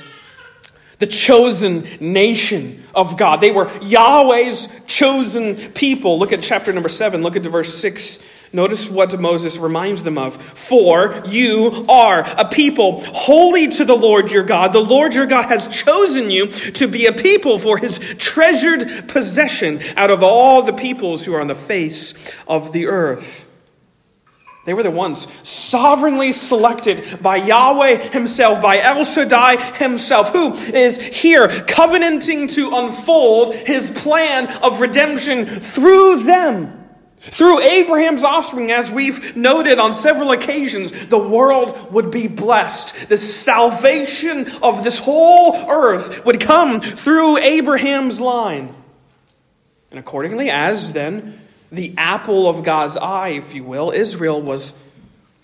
the 1.00 1.08
chosen 1.08 1.86
nation 2.00 2.84
of 2.94 3.18
God. 3.18 3.42
They 3.42 3.52
were 3.52 3.70
Yahweh's 3.82 4.84
chosen 4.88 5.56
people. 5.56 6.18
Look 6.20 6.32
at 6.32 6.42
chapter 6.42 6.72
number 6.72 6.90
7, 6.90 7.22
look 7.22 7.36
at 7.36 7.44
verse 7.44 7.74
6. 7.76 8.26
Notice 8.54 8.90
what 8.90 9.20
Moses 9.20 9.58
reminds 9.58 10.04
them 10.04 10.18
of. 10.18 10.42
For 10.42 11.22
you 11.26 11.86
are 11.90 12.24
a 12.38 12.48
people 12.48 13.02
holy 13.06 13.68
to 13.68 13.84
the 13.84 13.96
Lord 13.96 14.32
your 14.32 14.44
God. 14.44 14.72
The 14.72 14.80
Lord 14.80 15.14
your 15.14 15.26
God 15.26 15.50
has 15.50 15.68
chosen 15.68 16.32
you 16.32 16.48
to 16.48 16.88
be 16.88 17.06
a 17.06 17.12
people 17.12 17.60
for 17.60 17.78
his 17.78 18.00
treasured 18.18 19.10
possession 19.10 19.82
out 19.98 20.10
of 20.10 20.24
all 20.24 20.62
the 20.62 20.72
peoples 20.72 21.26
who 21.26 21.34
are 21.34 21.42
on 21.42 21.48
the 21.48 21.56
face 21.56 22.14
of 22.48 22.72
the 22.72 22.86
earth. 22.86 23.52
They 24.66 24.74
were 24.74 24.84
the 24.84 24.92
ones 24.92 25.28
sovereignly 25.48 26.32
selected 26.32 27.20
by 27.22 27.38
Yahweh 27.38 28.10
Himself, 28.12 28.62
by 28.62 28.80
El 28.80 29.04
Shaddai 29.04 29.58
Himself, 29.58 30.32
who 30.32 30.54
is 30.54 31.00
here 31.00 31.48
covenanting 31.48 32.48
to 32.50 32.72
unfold 32.74 33.54
His 33.54 33.92
plan 33.92 34.48
of 34.64 34.82
redemption 34.82 35.46
through 35.46 36.24
them. 36.24 36.82
Through 37.18 37.62
Abraham's 37.62 38.24
offspring, 38.24 38.72
as 38.72 38.92
we've 38.92 39.36
noted 39.36 39.80
on 39.80 39.94
several 39.94 40.32
occasions, 40.32 41.08
the 41.08 41.18
world 41.18 41.92
would 41.92 42.12
be 42.12 42.28
blessed. 42.28 43.10
The 43.10 43.18
salvation 43.18 44.46
of 44.62 44.84
this 44.84 45.00
whole 45.00 45.56
earth 45.70 46.24
would 46.26 46.40
come 46.40 46.82
through 46.82 47.40
Abraham's 47.40 48.22
line. 48.22 48.76
And 49.90 50.00
accordingly, 50.00 50.52
as 50.52 50.94
then 50.94 51.40
the 51.76 51.94
apple 51.98 52.48
of 52.50 52.64
God's 52.64 52.98
eye, 52.98 53.30
if 53.30 53.54
you 53.54 53.64
will, 53.64 53.92
Israel 53.92 54.42
was 54.42 54.82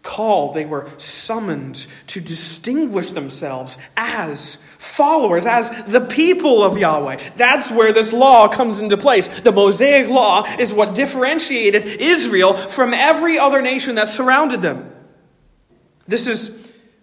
called, 0.03 0.55
they 0.55 0.65
were 0.65 0.89
summoned 0.97 1.85
to 2.07 2.19
distinguish 2.19 3.11
themselves 3.11 3.77
as 3.95 4.55
followers, 4.55 5.45
as 5.45 5.83
the 5.85 6.01
people 6.01 6.63
of 6.63 6.77
Yahweh. 6.77 7.17
That's 7.35 7.69
where 7.71 7.93
this 7.93 8.11
law 8.11 8.47
comes 8.47 8.79
into 8.79 8.97
place. 8.97 9.27
The 9.41 9.51
Mosaic 9.51 10.09
law 10.09 10.43
is 10.59 10.73
what 10.73 10.95
differentiated 10.95 11.85
Israel 11.85 12.55
from 12.55 12.93
every 12.93 13.37
other 13.37 13.61
nation 13.61 13.95
that 13.95 14.07
surrounded 14.07 14.61
them. 14.61 14.91
This 16.07 16.27
is 16.27 16.60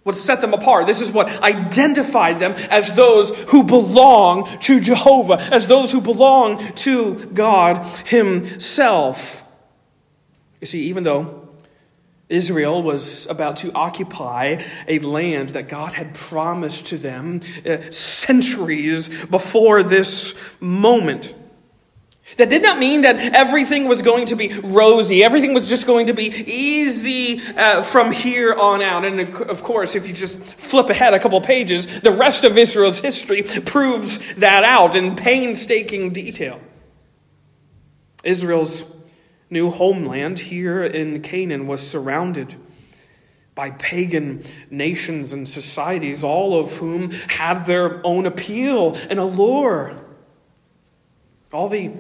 what 0.09 0.17
set 0.17 0.41
them 0.41 0.55
apart. 0.55 0.87
This 0.87 1.03
is 1.03 1.13
what 1.13 1.43
identified 1.43 2.39
them 2.39 2.55
as 2.71 2.95
those 2.95 3.45
who 3.51 3.63
belong 3.63 4.45
to 4.61 4.81
Jehovah, 4.81 5.37
as 5.53 5.67
those 5.67 5.93
who 5.93 6.01
belong 6.01 6.57
to 6.77 7.27
God 7.27 7.85
Himself. 8.07 9.45
You 10.63 10.67
see, 10.67 10.85
even 10.85 11.05
though 11.05 11.47
Israel 12.31 12.83
was 12.83 13.27
about 13.27 13.57
to 13.59 13.71
occupy 13.75 14.63
a 14.87 14.99
land 15.01 15.51
that 15.51 15.69
God 15.69 15.93
had 15.93 16.15
promised 16.15 16.87
to 16.87 16.97
them 16.97 17.43
uh, 17.67 17.91
centuries 17.91 19.27
before 19.27 19.83
this 19.83 20.35
moment, 20.59 21.35
that 22.37 22.51
did 22.51 22.63
not 22.63 22.79
mean 22.79 23.03
that 23.03 23.35
everything 23.35 23.89
was 23.89 24.03
going 24.03 24.27
to 24.27 24.37
be 24.37 24.53
rosy. 24.63 25.25
Everything 25.25 25.55
was 25.55 25.69
just 25.69 25.87
going 25.87 26.07
to 26.07 26.15
be 26.15 26.27
easy 26.47 27.41
uh, 27.57 27.83
from 27.83 28.13
here 28.13 28.55
on 28.55 28.83
out. 28.83 29.05
And 29.05 29.21
of 29.21 29.63
course, 29.63 29.95
if 29.95 30.07
you 30.07 30.13
just 30.13 30.41
flip 30.41 30.89
ahead 30.91 31.15
a 31.15 31.19
couple 31.19 31.41
pages, 31.41 32.01
the 32.01 32.13
rest 32.13 32.45
of 32.45 32.57
Israel's 32.59 33.01
history 33.01 33.43
proves 33.43 34.35
that 34.35 34.65
out 34.65 34.95
in 34.95 35.17
painstaking 35.17 36.13
detail. 36.13 36.61
Israel's 38.23 38.85
new 39.51 39.71
homeland 39.71 40.39
here 40.39 40.85
in 40.85 41.23
Canaan 41.23 41.67
was 41.67 41.87
surrounded 41.87 42.55
by 43.55 43.71
pagan 43.73 44.45
nations 44.71 45.33
and 45.33 45.49
societies, 45.49 46.23
all 46.23 46.61
of 46.61 46.77
whom 46.77 47.11
had 47.11 47.65
their 47.65 48.01
own 48.07 48.25
appeal 48.25 48.95
and 49.11 49.19
allure. 49.19 49.93
All 51.53 51.69
the 51.69 51.91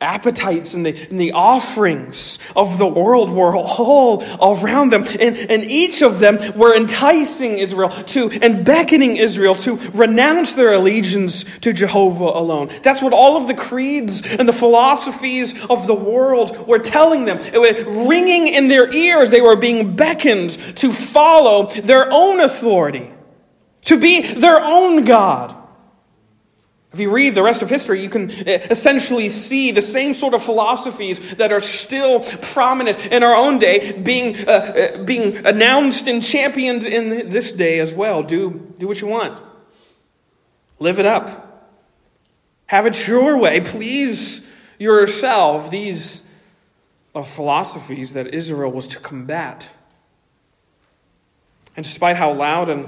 appetites 0.00 0.72
and 0.72 0.86
the, 0.86 1.08
and 1.10 1.20
the 1.20 1.32
offerings 1.32 2.38
of 2.56 2.78
the 2.78 2.86
world 2.86 3.30
were 3.30 3.54
all 3.54 4.22
around 4.40 4.90
them. 4.92 5.02
And, 5.20 5.36
and 5.36 5.62
each 5.64 6.02
of 6.02 6.20
them 6.20 6.38
were 6.56 6.74
enticing 6.74 7.58
Israel 7.58 7.90
to 7.90 8.30
and 8.40 8.64
beckoning 8.64 9.16
Israel 9.16 9.54
to 9.56 9.76
renounce 9.92 10.54
their 10.54 10.74
allegiance 10.74 11.58
to 11.58 11.72
Jehovah 11.72 12.24
alone. 12.24 12.68
That's 12.82 13.02
what 13.02 13.12
all 13.12 13.36
of 13.36 13.46
the 13.46 13.54
creeds 13.54 14.36
and 14.36 14.48
the 14.48 14.54
philosophies 14.54 15.66
of 15.66 15.86
the 15.86 15.94
world 15.94 16.66
were 16.66 16.78
telling 16.78 17.26
them. 17.26 17.38
It 17.38 17.58
was 17.58 18.08
ringing 18.08 18.48
in 18.48 18.68
their 18.68 18.92
ears. 18.92 19.30
They 19.30 19.42
were 19.42 19.56
being 19.56 19.96
beckoned 19.96 20.50
to 20.50 20.92
follow 20.92 21.66
their 21.66 22.08
own 22.10 22.40
authority, 22.40 23.12
to 23.84 24.00
be 24.00 24.22
their 24.22 24.60
own 24.60 25.04
God. 25.04 25.59
If 26.92 26.98
you 26.98 27.14
read 27.14 27.36
the 27.36 27.42
rest 27.42 27.62
of 27.62 27.70
history, 27.70 28.02
you 28.02 28.08
can 28.08 28.30
eh, 28.30 28.66
essentially 28.68 29.28
see 29.28 29.70
the 29.70 29.80
same 29.80 30.12
sort 30.12 30.34
of 30.34 30.42
philosophies 30.42 31.36
that 31.36 31.52
are 31.52 31.60
still 31.60 32.20
prominent 32.20 33.06
in 33.12 33.22
our 33.22 33.34
own 33.34 33.60
day 33.60 33.92
being, 34.02 34.34
uh, 34.48 35.02
being 35.04 35.46
announced 35.46 36.08
and 36.08 36.22
championed 36.22 36.82
in 36.82 37.30
this 37.30 37.52
day 37.52 37.78
as 37.78 37.94
well. 37.94 38.24
Do, 38.24 38.74
do 38.78 38.88
what 38.88 39.00
you 39.00 39.06
want, 39.06 39.40
live 40.80 40.98
it 40.98 41.06
up, 41.06 41.78
have 42.66 42.86
it 42.86 43.06
your 43.06 43.38
way, 43.38 43.60
please 43.60 44.50
yourself. 44.78 45.70
These 45.70 46.26
are 47.14 47.22
philosophies 47.22 48.14
that 48.14 48.34
Israel 48.34 48.72
was 48.72 48.88
to 48.88 48.98
combat. 48.98 49.70
And 51.76 51.84
despite 51.84 52.16
how 52.16 52.32
loud 52.32 52.68
and 52.68 52.86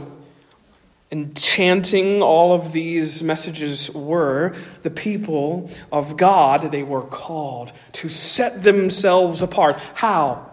enchanting 1.12 2.23
all 2.23 2.54
of 2.54 2.73
these 2.73 3.23
messages 3.23 3.90
were, 3.92 4.54
the 4.81 4.90
people 4.90 5.71
of 5.92 6.16
God, 6.16 6.73
they 6.73 6.83
were 6.83 7.02
called 7.02 7.71
to 7.92 8.09
set 8.09 8.62
themselves 8.62 9.42
apart. 9.42 9.76
How? 9.95 10.50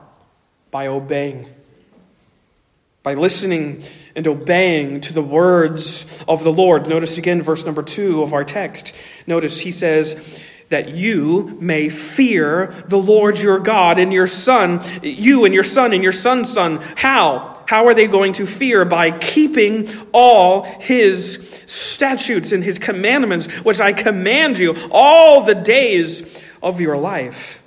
By 0.70 0.88
obeying. 0.88 1.48
By 3.02 3.14
listening 3.14 3.82
and 4.16 4.28
obeying 4.28 5.00
to 5.02 5.14
the 5.14 5.22
words 5.24 6.24
of 6.28 6.44
the 6.44 6.52
Lord. 6.52 6.88
Notice 6.88 7.18
again 7.18 7.42
verse 7.42 7.66
number 7.66 7.82
two 7.82 8.22
of 8.22 8.34
our 8.34 8.44
text. 8.44 8.94
Notice 9.26 9.62
he 9.62 9.72
says, 9.72 10.40
that 10.68 10.90
you 10.90 11.58
may 11.60 11.90
fear 11.90 12.68
the 12.88 12.98
Lord 12.98 13.40
your 13.40 13.60
God 13.60 13.98
and 13.98 14.14
your 14.14 14.28
son, 14.28 14.82
you 15.02 15.44
and 15.44 15.52
your 15.52 15.64
son 15.64 15.94
and 15.94 16.04
your 16.04 16.12
son's 16.12 16.54
son. 16.54 16.80
How? 16.96 17.59
How 17.70 17.86
are 17.86 17.94
they 17.94 18.08
going 18.08 18.34
to 18.34 18.48
fear? 18.48 18.84
By 18.84 19.12
keeping 19.12 19.88
all 20.12 20.64
his 20.64 21.64
statutes 21.68 22.52
and 22.52 22.64
his 22.64 22.80
commandments, 22.80 23.60
which 23.64 23.80
I 23.80 23.94
command 23.94 24.58
you 24.58 24.76
all 24.90 25.44
the 25.44 25.54
days 25.54 26.44
of 26.64 26.82
your 26.82 26.98
life. 26.98 27.62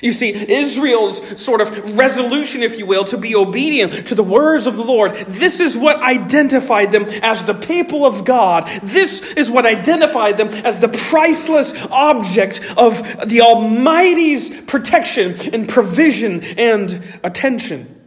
You 0.00 0.12
see, 0.12 0.30
Israel's 0.30 1.38
sort 1.38 1.60
of 1.60 1.98
resolution, 1.98 2.62
if 2.62 2.78
you 2.78 2.86
will, 2.86 3.04
to 3.04 3.18
be 3.18 3.34
obedient 3.36 3.92
to 4.06 4.14
the 4.14 4.22
words 4.22 4.66
of 4.66 4.78
the 4.78 4.82
Lord, 4.82 5.14
this 5.28 5.60
is 5.60 5.76
what 5.76 6.00
identified 6.00 6.90
them 6.90 7.04
as 7.22 7.44
the 7.44 7.52
people 7.52 8.06
of 8.06 8.24
God. 8.24 8.66
This 8.82 9.34
is 9.34 9.50
what 9.50 9.66
identified 9.66 10.38
them 10.38 10.48
as 10.48 10.78
the 10.78 10.88
priceless 10.88 11.86
object 11.90 12.72
of 12.78 13.28
the 13.28 13.42
Almighty's 13.42 14.62
protection 14.62 15.34
and 15.52 15.68
provision 15.68 16.40
and 16.56 17.02
attention. 17.22 17.99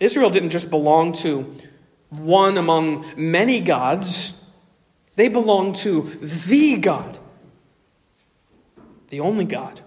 Israel 0.00 0.30
didn't 0.30 0.50
just 0.50 0.70
belong 0.70 1.12
to 1.14 1.54
one 2.10 2.58
among 2.58 3.04
many 3.16 3.60
gods, 3.60 4.44
they 5.16 5.28
belonged 5.28 5.76
to 5.76 6.02
the 6.02 6.76
God, 6.78 7.18
the 9.08 9.20
only 9.20 9.44
God. 9.44 9.80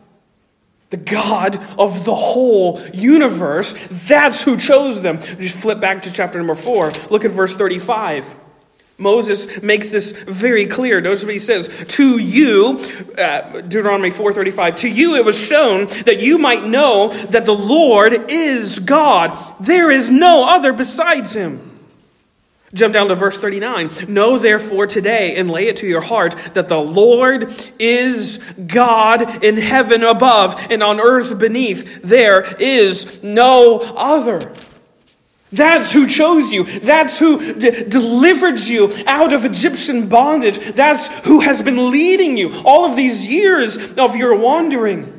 The 0.90 0.98
God 0.98 1.58
of 1.78 2.04
the 2.04 2.16
whole 2.16 2.82
universe. 2.92 3.88
That's 3.92 4.42
who 4.42 4.58
chose 4.58 5.04
them. 5.04 5.20
Just 5.20 5.62
flip 5.62 5.80
back 5.80 6.02
to 6.02 6.12
chapter 6.12 6.40
number 6.40 6.56
four. 6.56 6.92
Look 7.12 7.24
at 7.26 7.30
verse 7.30 7.54
35. 7.54 8.36
Moses 9.00 9.62
makes 9.62 9.90
this 9.90 10.12
very 10.12 10.66
clear. 10.66 11.02
Notice 11.02 11.24
what 11.24 11.34
he 11.34 11.40
says. 11.40 11.86
To 11.90 12.18
you, 12.18 12.80
uh, 13.18 13.62
Deuteronomy 13.62 14.12
4.35, 14.12 14.76
to 14.78 14.90
you 14.90 15.16
it 15.16 15.26
was 15.26 15.48
shown 15.48 15.88
that 16.06 16.20
you 16.20 16.38
might 16.38 16.66
know 16.66 17.10
that 17.30 17.46
the 17.46 17.56
Lord 17.56 18.30
is 18.30 18.80
God. 18.80 19.38
There 19.60 19.90
is 19.90 20.10
no 20.12 20.48
other 20.48 20.74
besides 20.74 21.36
him. 21.36 21.66
Jump 22.74 22.94
down 22.94 23.08
to 23.08 23.16
verse 23.16 23.42
39. 23.42 23.90
Know 24.10 24.38
therefore 24.38 24.86
today 24.86 25.36
and 25.38 25.50
lay 25.50 25.68
it 25.68 25.78
to 25.78 25.88
your 25.88 26.02
heart 26.02 26.36
that 26.54 26.70
the 26.70 26.80
Lord 26.80 27.52
is 27.80 28.38
God 28.54 29.44
in 29.44 29.58
heaven 29.58 30.04
above 30.04 30.68
and 30.70 30.84
on 30.84 31.00
earth 31.00 31.40
beneath. 31.40 32.04
There 32.04 32.46
is 32.60 33.24
no 33.24 33.80
other. 33.96 34.54
That's 35.52 35.92
who 35.92 36.06
chose 36.08 36.54
you. 36.54 36.64
That's 36.64 37.18
who 37.18 37.38
de- 37.38 37.90
delivered 37.90 38.60
you 38.60 38.94
out 39.08 39.34
of 39.34 39.46
Egyptian 39.46 40.08
bondage. 40.08 40.60
That's 40.60 41.26
who 41.28 41.42
has 41.42 41.64
been 41.64 41.92
leading 41.92 42.38
you 42.38 42.52
all 42.66 42.86
of 42.86 42.96
these 42.96 43.28
years 43.28 43.94
of 43.94 44.16
your 44.16 44.40
wandering. 44.40 45.16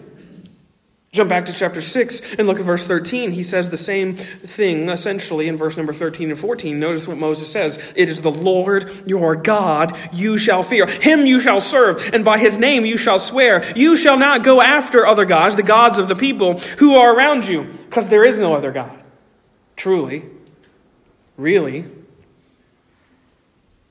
Jump 1.13 1.29
back 1.29 1.47
to 1.47 1.53
chapter 1.53 1.81
6 1.81 2.37
and 2.37 2.47
look 2.47 2.61
at 2.61 2.65
verse 2.65 2.87
13. 2.87 3.33
He 3.33 3.43
says 3.43 3.69
the 3.69 3.77
same 3.77 4.15
thing 4.15 4.89
essentially 4.89 5.49
in 5.49 5.57
verse 5.57 5.77
number 5.77 5.93
13 5.93 6.31
and 6.31 6.39
14. 6.39 6.79
Notice 6.79 7.09
what 7.09 7.19
Moses 7.19 7.51
says 7.51 7.93
It 7.97 8.09
is 8.09 8.21
the 8.21 8.31
Lord 8.31 8.89
your 9.07 9.35
God 9.35 9.99
you 10.13 10.39
shall 10.39 10.63
fear. 10.63 10.87
Him 10.87 11.27
you 11.27 11.41
shall 11.41 11.61
serve, 11.61 12.11
and 12.13 12.25
by 12.25 12.39
his 12.39 12.59
name 12.59 12.85
you 12.87 12.97
shall 12.97 13.19
swear. 13.19 13.65
You 13.75 13.97
shall 13.97 14.17
not 14.17 14.45
go 14.45 14.63
after 14.63 15.05
other 15.05 15.25
gods, 15.25 15.57
the 15.57 15.65
gods 15.65 15.99
of 15.99 16.07
the 16.07 16.15
people 16.15 16.59
who 16.79 16.95
are 16.95 17.13
around 17.13 17.49
you, 17.49 17.65
because 17.65 18.07
there 18.07 18.25
is 18.25 18.39
no 18.39 18.55
other 18.55 18.71
God. 18.71 19.00
Truly, 19.81 20.25
really, 21.39 21.87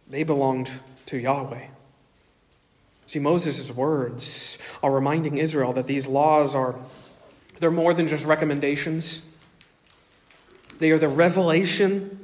they 0.08 0.22
belonged 0.22 0.70
to 1.08 1.18
Yahweh. 1.18 1.66
See, 3.08 3.18
Moses' 3.18 3.72
words 3.72 4.60
are 4.84 4.92
reminding 4.92 5.40
Israel 5.40 5.74
that 5.74 5.88
these 5.88 6.06
laws 6.06 6.54
are 6.54 6.76
They're 7.58 7.72
more 7.72 7.96
than 7.96 8.06
just 8.06 8.24
recommendations, 8.28 9.28
they 10.78 10.92
are 10.92 11.00
the 11.00 11.08
revelation 11.08 12.20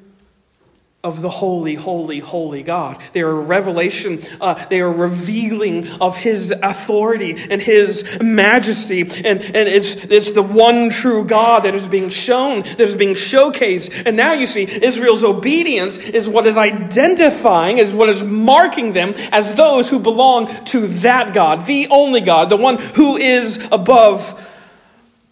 of 1.06 1.22
the 1.22 1.30
holy, 1.30 1.76
holy, 1.76 2.18
holy 2.18 2.64
God. 2.64 3.00
They 3.14 3.22
are 3.22 3.30
a 3.30 3.46
revelation, 3.46 4.20
uh, 4.42 4.56
they 4.66 4.82
are 4.82 4.92
revealing 4.92 5.86
of 6.02 6.18
His 6.18 6.52
authority 6.52 7.36
and 7.52 7.62
His 7.62 8.20
majesty. 8.22 9.02
And, 9.02 9.40
and 9.40 9.56
it's, 9.56 9.94
it's 10.06 10.32
the 10.32 10.42
one 10.42 10.90
true 10.90 11.24
God 11.24 11.64
that 11.66 11.76
is 11.76 11.88
being 11.88 12.10
shown, 12.10 12.64
that 12.64 12.82
is 12.82 12.96
being 12.96 13.14
showcased. 13.14 14.08
And 14.08 14.18
now 14.18 14.34
you 14.34 14.48
see, 14.48 14.64
Israel's 14.64 15.24
obedience 15.24 16.00
is 16.10 16.28
what 16.28 16.48
is 16.48 16.58
identifying, 16.58 17.78
is 17.78 17.94
what 17.94 18.10
is 18.10 18.24
marking 18.24 18.94
them 18.94 19.14
as 19.32 19.54
those 19.54 19.92
who 19.92 20.00
belong 20.00 20.48
to 20.66 20.88
that 20.88 21.36
God, 21.36 21.68
the 21.68 21.88
only 21.92 22.22
God, 22.22 22.50
the 22.50 22.58
one 22.58 22.80
who 22.96 23.16
is 23.16 23.70
above 23.72 24.42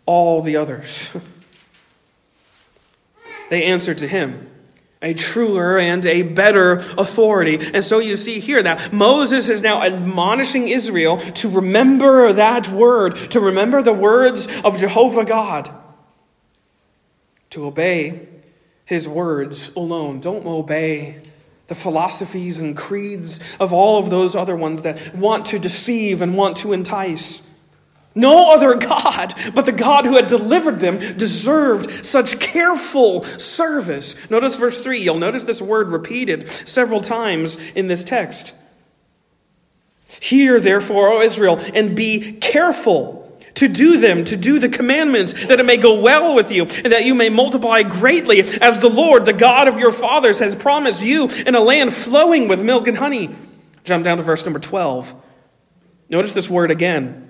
all 0.06 0.44
the 0.44 0.56
others. 0.58 1.18
they 3.50 3.63
answer 3.63 3.96
to 3.96 4.08
Him 4.08 4.51
a 5.03 5.13
truer 5.13 5.77
and 5.77 6.05
a 6.05 6.24
better 6.24 6.74
authority. 6.98 7.60
And 7.74 7.83
so 7.83 8.00
you 8.00 8.17
see 8.17 8.39
here 8.39 8.63
that 8.63 8.91
Moses 8.91 9.50
is 9.50 9.62
now 9.62 9.83
admonishing 9.83 10.67
Israel 10.69 11.17
to 11.17 11.50
remember 11.50 12.33
that 12.33 12.69
word, 12.69 13.15
to 13.31 13.39
remember 13.39 13.83
the 13.83 13.93
words 13.93 14.48
of 14.62 14.79
Jehovah 14.79 15.25
God, 15.25 15.69
to 17.51 17.65
obey 17.65 18.27
his 18.86 19.07
words 19.07 19.72
alone. 19.75 20.19
Don't 20.19 20.45
obey 20.45 21.22
the 21.67 21.75
philosophies 21.75 22.60
and 22.60 22.75
creeds 22.75 23.39
of 23.60 23.72
all 23.72 24.00
of 24.00 24.10
those 24.10 24.36
other 24.36 24.55
ones 24.55 24.81
that 24.81 25.15
want 25.15 25.45
to 25.48 25.60
deceive 25.60 26.22
and 26.22 26.36
want 26.36 26.57
to 26.57 26.74
entice. 26.74 27.50
No 28.15 28.53
other 28.53 28.75
God 28.75 29.34
but 29.55 29.65
the 29.65 29.72
God 29.72 30.05
who 30.05 30.15
had 30.15 30.27
delivered 30.27 30.79
them 30.79 30.98
deserved 30.98 32.05
such 32.05 32.39
careful 32.39 33.24
service. 33.24 34.29
Notice 34.29 34.58
verse 34.58 34.82
3. 34.82 35.00
You'll 35.00 35.17
notice 35.17 35.43
this 35.43 35.62
word 35.62 35.89
repeated 35.89 36.48
several 36.48 37.01
times 37.01 37.58
in 37.72 37.88
this 37.88 38.03
text. 38.03 38.53
Hear, 40.20 40.60
therefore, 40.60 41.10
O 41.10 41.22
Israel, 41.22 41.60
and 41.74 41.96
be 41.96 42.34
careful 42.34 43.20
to 43.55 43.67
do 43.67 44.00
them, 44.00 44.24
to 44.25 44.36
do 44.36 44.60
the 44.60 44.70
commandments, 44.70 45.48
that 45.48 45.60
it 45.60 45.65
may 45.65 45.77
go 45.77 46.01
well 46.01 46.36
with 46.36 46.51
you, 46.51 46.63
and 46.63 46.93
that 46.93 47.05
you 47.05 47.13
may 47.13 47.29
multiply 47.29 47.84
greatly, 47.84 48.39
as 48.39 48.79
the 48.79 48.89
Lord, 48.89 49.25
the 49.25 49.34
God 49.34 49.67
of 49.67 49.77
your 49.77 49.91
fathers, 49.91 50.39
has 50.39 50.55
promised 50.55 51.03
you 51.03 51.29
in 51.46 51.55
a 51.55 51.62
land 51.62 51.93
flowing 51.93 52.48
with 52.48 52.63
milk 52.63 52.88
and 52.88 52.98
honey. 52.98 53.36
Jump 53.84 54.03
down 54.03 54.17
to 54.17 54.24
verse 54.24 54.46
number 54.46 54.60
12. 54.60 55.13
Notice 56.10 56.34
this 56.34 56.50
word 56.50 56.72
again 56.72 57.23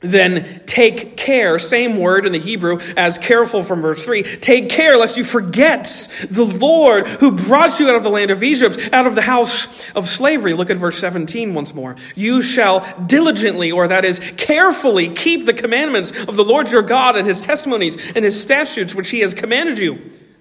then 0.00 0.62
take 0.64 1.16
care, 1.16 1.58
same 1.58 1.98
word 1.98 2.24
in 2.24 2.32
the 2.32 2.38
Hebrew 2.38 2.78
as 2.96 3.18
careful 3.18 3.62
from 3.62 3.82
verse 3.82 4.04
3. 4.04 4.22
Take 4.22 4.70
care 4.70 4.96
lest 4.96 5.16
you 5.16 5.24
forget 5.24 5.84
the 6.30 6.44
Lord 6.44 7.06
who 7.06 7.36
brought 7.36 7.78
you 7.78 7.88
out 7.88 7.96
of 7.96 8.02
the 8.02 8.10
land 8.10 8.30
of 8.30 8.42
Egypt, 8.42 8.88
out 8.92 9.06
of 9.06 9.14
the 9.14 9.22
house 9.22 9.90
of 9.92 10.08
slavery. 10.08 10.54
Look 10.54 10.70
at 10.70 10.78
verse 10.78 10.98
17 10.98 11.54
once 11.54 11.74
more. 11.74 11.96
You 12.14 12.40
shall 12.40 12.80
diligently, 13.06 13.70
or 13.70 13.88
that 13.88 14.04
is 14.04 14.32
carefully, 14.36 15.08
keep 15.08 15.44
the 15.44 15.52
commandments 15.52 16.12
of 16.24 16.36
the 16.36 16.44
Lord 16.44 16.70
your 16.70 16.82
God 16.82 17.16
and 17.16 17.26
his 17.26 17.40
testimonies 17.40 18.12
and 18.12 18.24
his 18.24 18.40
statutes 18.40 18.94
which 18.94 19.10
he 19.10 19.20
has 19.20 19.34
commanded 19.34 19.78
you. 19.78 19.98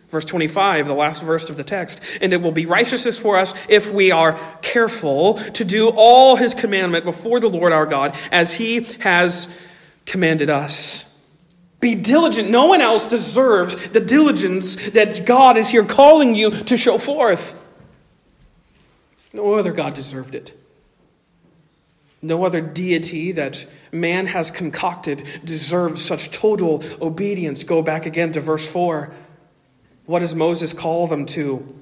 Verse 0.10 0.26
25, 0.26 0.88
the 0.88 0.94
last 0.94 1.24
verse 1.24 1.50
of 1.50 1.58
the 1.58 1.64
text. 1.64 2.02
And 2.20 2.34
it 2.34 2.42
will 2.42 2.52
be 2.52 2.66
righteousness 2.66 3.20
for 3.20 3.38
us 3.38 3.54
if 3.70 3.92
we 3.92 4.12
are 4.12 4.40
careful 4.62 5.36
to 5.36 5.64
do 5.64 5.92
all 5.96 6.36
his 6.36 6.56
commandment 6.56 7.06
before 7.06 7.40
the 7.40 7.50
Lord 7.50 7.72
our 7.72 7.86
God 7.86 8.16
as 8.32 8.56
he 8.56 8.82
has 9.02 9.48
commanded 10.06 10.50
us. 10.50 11.06
Be 11.80 11.96
diligent. 11.96 12.50
No 12.50 12.66
one 12.66 12.82
else 12.82 13.08
deserves 13.08 13.90
the 13.90 14.00
diligence 14.00 14.90
that 14.90 15.26
God 15.26 15.58
is 15.58 15.70
here 15.70 15.86
calling 15.86 16.34
you 16.36 16.50
to 16.52 16.76
show 16.76 16.98
forth. 16.98 17.56
No 19.32 19.54
other 19.54 19.72
God 19.72 19.94
deserved 19.94 20.34
it. 20.34 20.60
No 22.22 22.44
other 22.44 22.60
deity 22.60 23.32
that 23.34 23.66
man 23.94 24.26
has 24.26 24.52
concocted 24.52 25.26
deserves 25.46 26.04
such 26.04 26.32
total 26.32 26.84
obedience. 27.02 27.64
Go 27.64 27.82
back 27.82 28.06
again 28.06 28.34
to 28.34 28.40
verse 28.42 28.70
4. 28.70 29.14
What 30.10 30.22
does 30.22 30.34
Moses 30.34 30.74
call 30.74 31.06
them 31.06 31.28
to? 31.28 31.80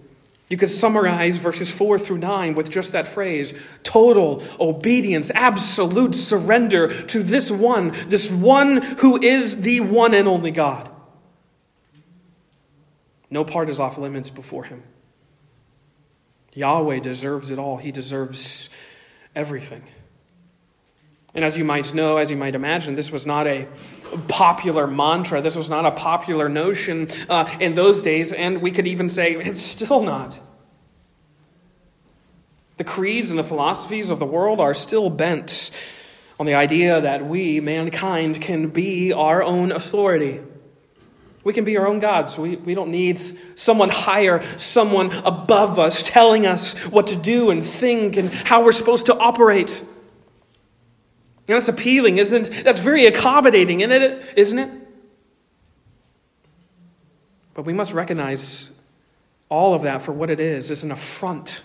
You 0.49 0.57
could 0.57 0.69
summarize 0.69 1.37
verses 1.37 1.73
4 1.73 1.97
through 1.97 2.17
9 2.17 2.55
with 2.55 2.69
just 2.69 2.91
that 2.91 3.07
phrase 3.07 3.53
total 3.83 4.43
obedience, 4.59 5.31
absolute 5.33 6.13
surrender 6.13 6.89
to 6.89 7.23
this 7.23 7.49
one, 7.49 7.91
this 8.09 8.29
one 8.29 8.81
who 8.97 9.17
is 9.23 9.61
the 9.61 9.79
one 9.79 10.13
and 10.13 10.27
only 10.27 10.51
God. 10.51 10.89
No 13.29 13.45
part 13.45 13.69
is 13.69 13.79
off 13.79 13.97
limits 13.97 14.29
before 14.29 14.65
him. 14.65 14.83
Yahweh 16.53 16.99
deserves 16.99 17.49
it 17.49 17.57
all, 17.57 17.77
he 17.77 17.93
deserves 17.93 18.69
everything. 19.35 19.83
And 21.37 21.45
as 21.45 21.55
you 21.55 21.63
might 21.63 21.93
know, 21.93 22.17
as 22.17 22.31
you 22.31 22.35
might 22.35 22.55
imagine, 22.55 22.95
this 22.95 23.11
was 23.11 23.27
not 23.27 23.45
a 23.45 23.67
popular 24.27 24.87
mantra. 24.87 25.39
This 25.39 25.55
was 25.55 25.69
not 25.69 25.85
a 25.85 25.91
popular 25.91 26.49
notion 26.49 27.09
uh, 27.29 27.47
in 27.59 27.75
those 27.75 28.01
days, 28.01 28.33
and 28.33 28.59
we 28.59 28.71
could 28.71 28.87
even 28.87 29.07
say 29.07 29.35
it's 29.35 29.61
still 29.61 30.01
not. 30.01 30.39
The 32.77 32.83
creeds 32.83 33.29
and 33.29 33.37
the 33.37 33.43
philosophies 33.43 34.09
of 34.09 34.17
the 34.17 34.25
world 34.25 34.59
are 34.59 34.73
still 34.73 35.11
bent 35.11 35.69
on 36.39 36.47
the 36.47 36.55
idea 36.55 37.01
that 37.01 37.27
we, 37.27 37.59
mankind, 37.59 38.41
can 38.41 38.69
be 38.69 39.13
our 39.13 39.43
own 39.43 39.71
authority. 39.71 40.41
We 41.43 41.53
can 41.53 41.65
be 41.65 41.77
our 41.77 41.85
own 41.85 41.99
gods. 41.99 42.39
We, 42.39 42.55
we 42.55 42.73
don't 42.73 42.89
need 42.89 43.19
someone 43.53 43.89
higher, 43.89 44.41
someone 44.41 45.11
above 45.23 45.77
us 45.77 46.01
telling 46.01 46.47
us 46.47 46.87
what 46.87 47.05
to 47.07 47.15
do 47.15 47.51
and 47.51 47.63
think 47.63 48.17
and 48.17 48.33
how 48.33 48.63
we're 48.63 48.71
supposed 48.71 49.05
to 49.05 49.15
operate. 49.15 49.83
You 51.47 51.53
know, 51.53 51.55
that's 51.55 51.69
appealing, 51.69 52.17
isn't 52.17 52.47
it? 52.47 52.63
That's 52.65 52.81
very 52.81 53.05
accommodating, 53.05 53.79
isn't 53.79 54.01
it? 54.01 54.33
Isn't 54.37 54.59
it? 54.59 54.69
But 57.53 57.63
we 57.63 57.73
must 57.73 57.93
recognize 57.93 58.69
all 59.49 59.73
of 59.73 59.83
that 59.83 60.01
for 60.01 60.11
what 60.11 60.29
it 60.29 60.39
is. 60.41 60.69
It's 60.69 60.83
an 60.83 60.91
affront 60.91 61.63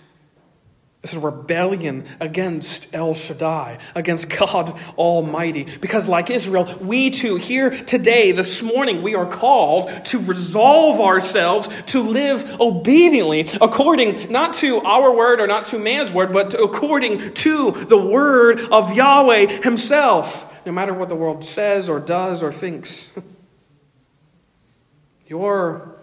it's 1.02 1.14
a 1.14 1.18
rebellion 1.18 2.04
against 2.20 2.94
El 2.94 3.14
Shaddai, 3.14 3.78
against 3.96 4.30
God 4.30 4.78
Almighty. 4.96 5.66
Because, 5.80 6.08
like 6.08 6.30
Israel, 6.30 6.68
we 6.80 7.10
too, 7.10 7.34
here 7.34 7.70
today, 7.70 8.30
this 8.30 8.62
morning, 8.62 9.02
we 9.02 9.16
are 9.16 9.26
called 9.26 9.88
to 10.06 10.20
resolve 10.20 11.00
ourselves 11.00 11.82
to 11.86 12.02
live 12.02 12.60
obediently, 12.60 13.48
according 13.60 14.30
not 14.30 14.54
to 14.54 14.78
our 14.82 15.16
word 15.16 15.40
or 15.40 15.48
not 15.48 15.64
to 15.66 15.78
man's 15.78 16.12
word, 16.12 16.32
but 16.32 16.54
according 16.54 17.34
to 17.34 17.72
the 17.72 18.00
word 18.00 18.60
of 18.70 18.94
Yahweh 18.94 19.62
Himself, 19.64 20.64
no 20.64 20.70
matter 20.70 20.94
what 20.94 21.08
the 21.08 21.16
world 21.16 21.44
says 21.44 21.90
or 21.90 21.98
does 21.98 22.44
or 22.44 22.52
thinks. 22.52 23.18
Your 25.26 25.96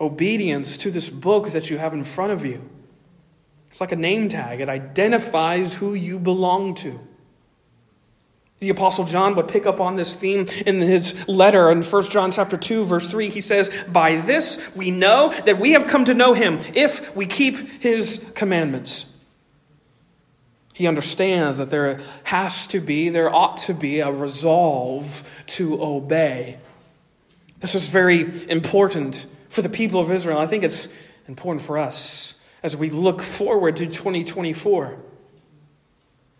obedience 0.00 0.78
to 0.78 0.90
this 0.90 1.10
book 1.10 1.50
that 1.50 1.68
you 1.68 1.76
have 1.76 1.92
in 1.92 2.04
front 2.04 2.32
of 2.32 2.42
you 2.42 2.70
it's 3.74 3.80
like 3.80 3.90
a 3.90 3.96
name 3.96 4.28
tag, 4.28 4.60
it 4.60 4.68
identifies 4.68 5.74
who 5.74 5.94
you 5.94 6.20
belong 6.20 6.74
to. 6.74 7.00
The 8.60 8.70
apostle 8.70 9.04
John 9.04 9.34
would 9.34 9.48
pick 9.48 9.66
up 9.66 9.80
on 9.80 9.96
this 9.96 10.14
theme 10.14 10.46
in 10.64 10.80
his 10.80 11.26
letter 11.26 11.72
in 11.72 11.82
1 11.82 12.02
John 12.04 12.30
chapter 12.30 12.56
2 12.56 12.84
verse 12.84 13.10
3 13.10 13.30
he 13.30 13.40
says 13.40 13.84
by 13.88 14.14
this 14.14 14.72
we 14.76 14.92
know 14.92 15.34
that 15.44 15.58
we 15.58 15.72
have 15.72 15.88
come 15.88 16.04
to 16.04 16.14
know 16.14 16.34
him 16.34 16.60
if 16.76 17.16
we 17.16 17.26
keep 17.26 17.82
his 17.82 18.24
commandments. 18.36 19.12
He 20.72 20.86
understands 20.86 21.58
that 21.58 21.70
there 21.70 21.98
has 22.22 22.68
to 22.68 22.78
be 22.78 23.08
there 23.08 23.34
ought 23.34 23.56
to 23.56 23.74
be 23.74 23.98
a 23.98 24.12
resolve 24.12 25.42
to 25.48 25.82
obey. 25.82 26.58
This 27.58 27.74
is 27.74 27.88
very 27.88 28.48
important 28.48 29.26
for 29.48 29.62
the 29.62 29.68
people 29.68 29.98
of 29.98 30.12
Israel. 30.12 30.38
I 30.38 30.46
think 30.46 30.62
it's 30.62 30.88
important 31.26 31.66
for 31.66 31.76
us 31.76 32.40
as 32.64 32.76
we 32.76 32.88
look 32.88 33.22
forward 33.22 33.76
to 33.76 33.86
2024. 33.86 34.96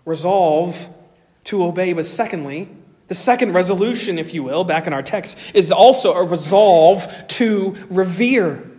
Resolve 0.06 0.88
to 1.44 1.62
obey, 1.62 1.92
but 1.92 2.06
secondly, 2.06 2.70
the 3.08 3.14
second 3.14 3.52
resolution, 3.52 4.18
if 4.18 4.32
you 4.32 4.42
will, 4.42 4.64
back 4.64 4.86
in 4.86 4.94
our 4.94 5.02
text, 5.02 5.54
is 5.54 5.70
also 5.70 6.14
a 6.14 6.24
resolve 6.24 7.06
to 7.28 7.76
revere. 7.90 8.70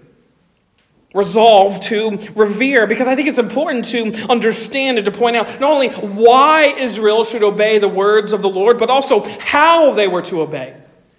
Resolve 1.14 1.80
to 1.82 2.18
revere, 2.36 2.88
because 2.88 3.08
I 3.08 3.16
think 3.16 3.28
it's 3.28 3.38
important 3.38 3.86
to 3.86 4.28
understand 4.28 4.98
and 4.98 5.06
to 5.06 5.12
point 5.12 5.36
out 5.36 5.60
not 5.60 5.72
only 5.72 5.90
why 5.90 6.74
Israel 6.80 7.24
should 7.24 7.44
obey 7.44 7.78
the 7.78 7.88
words 7.88 8.34
of 8.34 8.42
the 8.42 8.50
Lord, 8.50 8.80
but 8.80 8.90
also 8.90 9.24
how 9.40 9.94
they 9.94 10.08
were 10.08 10.24
to 10.24 10.42
obey. 10.42 10.76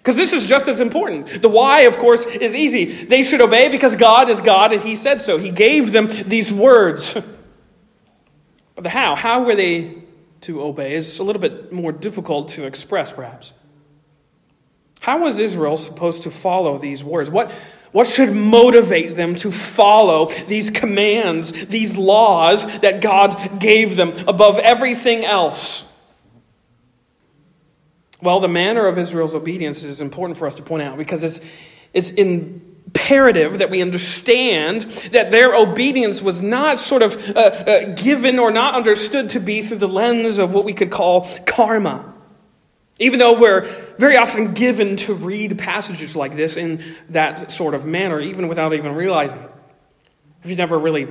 Because 0.07 0.15
this 0.15 0.31
is 0.31 0.45
just 0.45 0.69
as 0.69 0.79
important. 0.79 1.41
The 1.41 1.49
why, 1.49 1.81
of 1.81 1.97
course, 1.97 2.25
is 2.25 2.55
easy. 2.55 2.85
They 2.85 3.23
should 3.23 3.41
obey 3.41 3.67
because 3.67 3.97
God 3.97 4.29
is 4.29 4.39
God 4.39 4.71
and 4.71 4.81
He 4.81 4.95
said 4.95 5.21
so. 5.21 5.37
He 5.37 5.51
gave 5.51 5.91
them 5.91 6.07
these 6.25 6.51
words. 6.51 7.17
But 8.75 8.83
the 8.83 8.89
how, 8.91 9.15
how 9.15 9.43
were 9.43 9.55
they 9.55 9.95
to 10.41 10.61
obey, 10.61 10.93
is 10.93 11.17
a 11.17 11.23
little 11.23 11.41
bit 11.41 11.73
more 11.73 11.91
difficult 11.91 12.49
to 12.49 12.65
express, 12.65 13.11
perhaps. 13.11 13.51
How 14.99 15.23
was 15.23 15.39
Israel 15.39 15.77
supposed 15.77 16.23
to 16.23 16.31
follow 16.31 16.77
these 16.77 17.03
words? 17.03 17.31
What, 17.31 17.51
what 17.91 18.05
should 18.05 18.33
motivate 18.33 19.15
them 19.15 19.33
to 19.37 19.49
follow 19.49 20.27
these 20.47 20.69
commands, 20.69 21.65
these 21.65 21.97
laws 21.97 22.67
that 22.81 23.01
God 23.01 23.59
gave 23.59 23.95
them 23.95 24.13
above 24.27 24.59
everything 24.59 25.25
else? 25.25 25.86
Well, 28.21 28.39
the 28.39 28.47
manner 28.47 28.87
of 28.87 28.97
Israel's 28.97 29.35
obedience 29.35 29.83
is 29.83 30.01
important 30.01 30.37
for 30.37 30.47
us 30.47 30.55
to 30.55 30.63
point 30.63 30.83
out 30.83 30.97
because 30.97 31.23
it's, 31.23 31.39
it's 31.93 32.11
imperative 32.11 33.59
that 33.59 33.69
we 33.69 33.81
understand 33.81 34.81
that 35.11 35.31
their 35.31 35.53
obedience 35.53 36.21
was 36.21 36.41
not 36.41 36.79
sort 36.79 37.03
of 37.03 37.15
uh, 37.35 37.39
uh, 37.39 37.95
given 37.95 38.39
or 38.39 38.51
not 38.51 38.75
understood 38.75 39.29
to 39.31 39.39
be 39.39 39.61
through 39.61 39.77
the 39.77 39.87
lens 39.87 40.39
of 40.39 40.53
what 40.53 40.65
we 40.65 40.73
could 40.73 40.89
call 40.89 41.27
karma. 41.45 42.13
Even 42.99 43.19
though 43.19 43.39
we're 43.39 43.61
very 43.99 44.17
often 44.17 44.53
given 44.53 44.97
to 44.97 45.13
read 45.13 45.59
passages 45.59 46.15
like 46.15 46.35
this 46.35 46.57
in 46.57 46.83
that 47.09 47.51
sort 47.51 47.75
of 47.75 47.85
manner, 47.85 48.19
even 48.19 48.47
without 48.47 48.73
even 48.73 48.95
realizing 48.95 49.39
it. 49.39 49.51
If 50.43 50.49
you've 50.49 50.57
never 50.57 50.79
really 50.79 51.07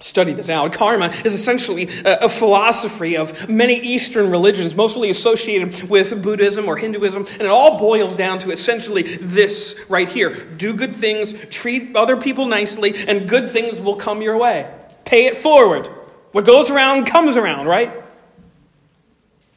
studied 0.00 0.36
this 0.36 0.48
out, 0.48 0.72
karma 0.72 1.06
is 1.24 1.34
essentially 1.34 1.88
a, 2.04 2.28
philosophy 2.28 3.16
of 3.16 3.48
many 3.48 3.74
Eastern 3.74 4.30
religions, 4.30 4.76
mostly 4.76 5.10
associated 5.10 5.88
with 5.90 6.22
Buddhism 6.22 6.66
or 6.66 6.76
Hinduism, 6.76 7.22
and 7.22 7.42
it 7.42 7.46
all 7.46 7.78
boils 7.78 8.14
down 8.14 8.38
to 8.40 8.50
essentially 8.50 9.02
this 9.02 9.84
right 9.88 10.08
here 10.08 10.32
do 10.56 10.76
good 10.76 10.94
things, 10.94 11.46
treat 11.48 11.96
other 11.96 12.16
people 12.16 12.46
nicely, 12.46 12.94
and 13.08 13.28
good 13.28 13.50
things 13.50 13.80
will 13.80 13.96
come 13.96 14.22
your 14.22 14.38
way. 14.38 14.72
Pay 15.04 15.26
it 15.26 15.36
forward. 15.36 15.86
What 16.32 16.46
goes 16.46 16.70
around 16.70 17.06
comes 17.06 17.36
around, 17.36 17.66
right? 17.66 17.92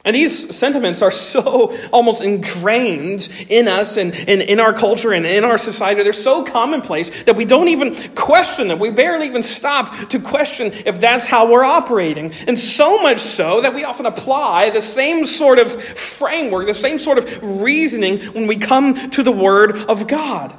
And 0.03 0.15
these 0.15 0.55
sentiments 0.55 1.01
are 1.01 1.11
so 1.11 1.75
almost 1.93 2.21
ingrained 2.21 3.29
in 3.49 3.67
us 3.67 3.97
and, 3.97 4.13
and, 4.27 4.41
in 4.41 4.59
our 4.59 4.73
culture 4.73 5.13
and 5.13 5.25
in 5.25 5.43
our 5.43 5.57
society. 5.57 6.01
They're 6.03 6.13
so 6.13 6.43
commonplace 6.43 7.23
that 7.23 7.35
we 7.35 7.45
don't 7.45 7.67
even 7.67 7.93
question 8.15 8.67
them. 8.67 8.79
We 8.79 8.89
barely 8.89 9.27
even 9.27 9.43
stop 9.43 9.95
to 10.09 10.19
question 10.19 10.71
if 10.85 10.99
that's 10.99 11.27
how 11.27 11.51
we're 11.51 11.63
operating. 11.63 12.31
And 12.47 12.57
so 12.57 13.01
much 13.01 13.19
so 13.19 13.61
that 13.61 13.75
we 13.75 13.83
often 13.83 14.05
apply 14.07 14.71
the 14.71 14.81
same 14.81 15.25
sort 15.25 15.59
of 15.59 15.71
framework, 15.71 16.67
the 16.67 16.73
same 16.73 16.97
sort 16.97 17.17
of 17.19 17.61
reasoning 17.61 18.19
when 18.33 18.47
we 18.47 18.57
come 18.57 18.95
to 19.11 19.23
the 19.23 19.31
Word 19.31 19.77
of 19.87 20.07
God. 20.07 20.53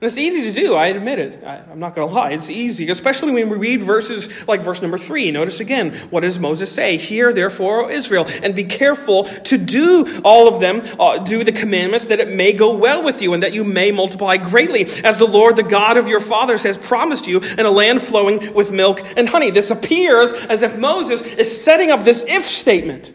And 0.00 0.06
it's 0.06 0.16
easy 0.16 0.44
to 0.44 0.52
do, 0.52 0.74
I 0.74 0.86
admit 0.88 1.18
it. 1.18 1.42
I, 1.42 1.56
am 1.72 1.80
not 1.80 1.96
going 1.96 2.06
to 2.06 2.14
lie. 2.14 2.30
It's 2.30 2.48
easy, 2.48 2.88
especially 2.88 3.32
when 3.32 3.48
we 3.48 3.56
read 3.56 3.82
verses 3.82 4.46
like 4.46 4.62
verse 4.62 4.80
number 4.80 4.96
three. 4.96 5.32
Notice 5.32 5.58
again, 5.58 5.92
what 6.10 6.20
does 6.20 6.38
Moses 6.38 6.72
say? 6.72 6.96
Hear, 6.96 7.32
therefore, 7.32 7.86
O 7.86 7.88
Israel, 7.90 8.24
and 8.44 8.54
be 8.54 8.62
careful 8.62 9.24
to 9.24 9.58
do 9.58 10.20
all 10.24 10.46
of 10.46 10.60
them, 10.60 10.82
uh, 11.00 11.18
do 11.18 11.42
the 11.42 11.50
commandments, 11.50 12.04
that 12.04 12.20
it 12.20 12.28
may 12.28 12.52
go 12.52 12.76
well 12.76 13.02
with 13.02 13.20
you, 13.20 13.34
and 13.34 13.42
that 13.42 13.52
you 13.52 13.64
may 13.64 13.90
multiply 13.90 14.36
greatly, 14.36 14.84
as 15.02 15.18
the 15.18 15.26
Lord, 15.26 15.56
the 15.56 15.64
God 15.64 15.96
of 15.96 16.06
your 16.06 16.20
fathers, 16.20 16.62
has 16.62 16.78
promised 16.78 17.26
you, 17.26 17.40
in 17.40 17.66
a 17.66 17.70
land 17.70 18.00
flowing 18.00 18.54
with 18.54 18.70
milk 18.70 19.00
and 19.16 19.28
honey. 19.28 19.50
This 19.50 19.72
appears 19.72 20.30
as 20.44 20.62
if 20.62 20.78
Moses 20.78 21.22
is 21.22 21.64
setting 21.64 21.90
up 21.90 22.04
this 22.04 22.24
if 22.28 22.44
statement. 22.44 23.12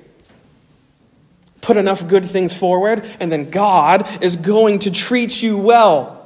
Put 1.61 1.77
enough 1.77 2.05
good 2.09 2.25
things 2.25 2.59
forward, 2.59 3.05
and 3.21 3.31
then 3.31 3.51
God 3.51 4.21
is 4.21 4.35
going 4.35 4.79
to 4.79 4.91
treat 4.91 5.41
you 5.41 5.57
well 5.57 6.22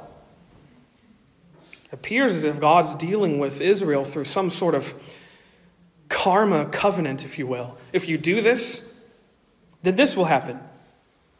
appears 1.98 2.36
as 2.36 2.44
if 2.44 2.60
God's 2.60 2.94
dealing 2.94 3.40
with 3.40 3.60
Israel 3.60 4.04
through 4.04 4.24
some 4.24 4.50
sort 4.50 4.76
of 4.76 4.94
karma 6.08 6.66
covenant, 6.66 7.24
if 7.24 7.40
you 7.40 7.46
will. 7.46 7.76
If 7.92 8.08
you 8.08 8.16
do 8.16 8.40
this, 8.40 8.96
then 9.82 9.96
this 9.96 10.16
will 10.16 10.26
happen. 10.26 10.60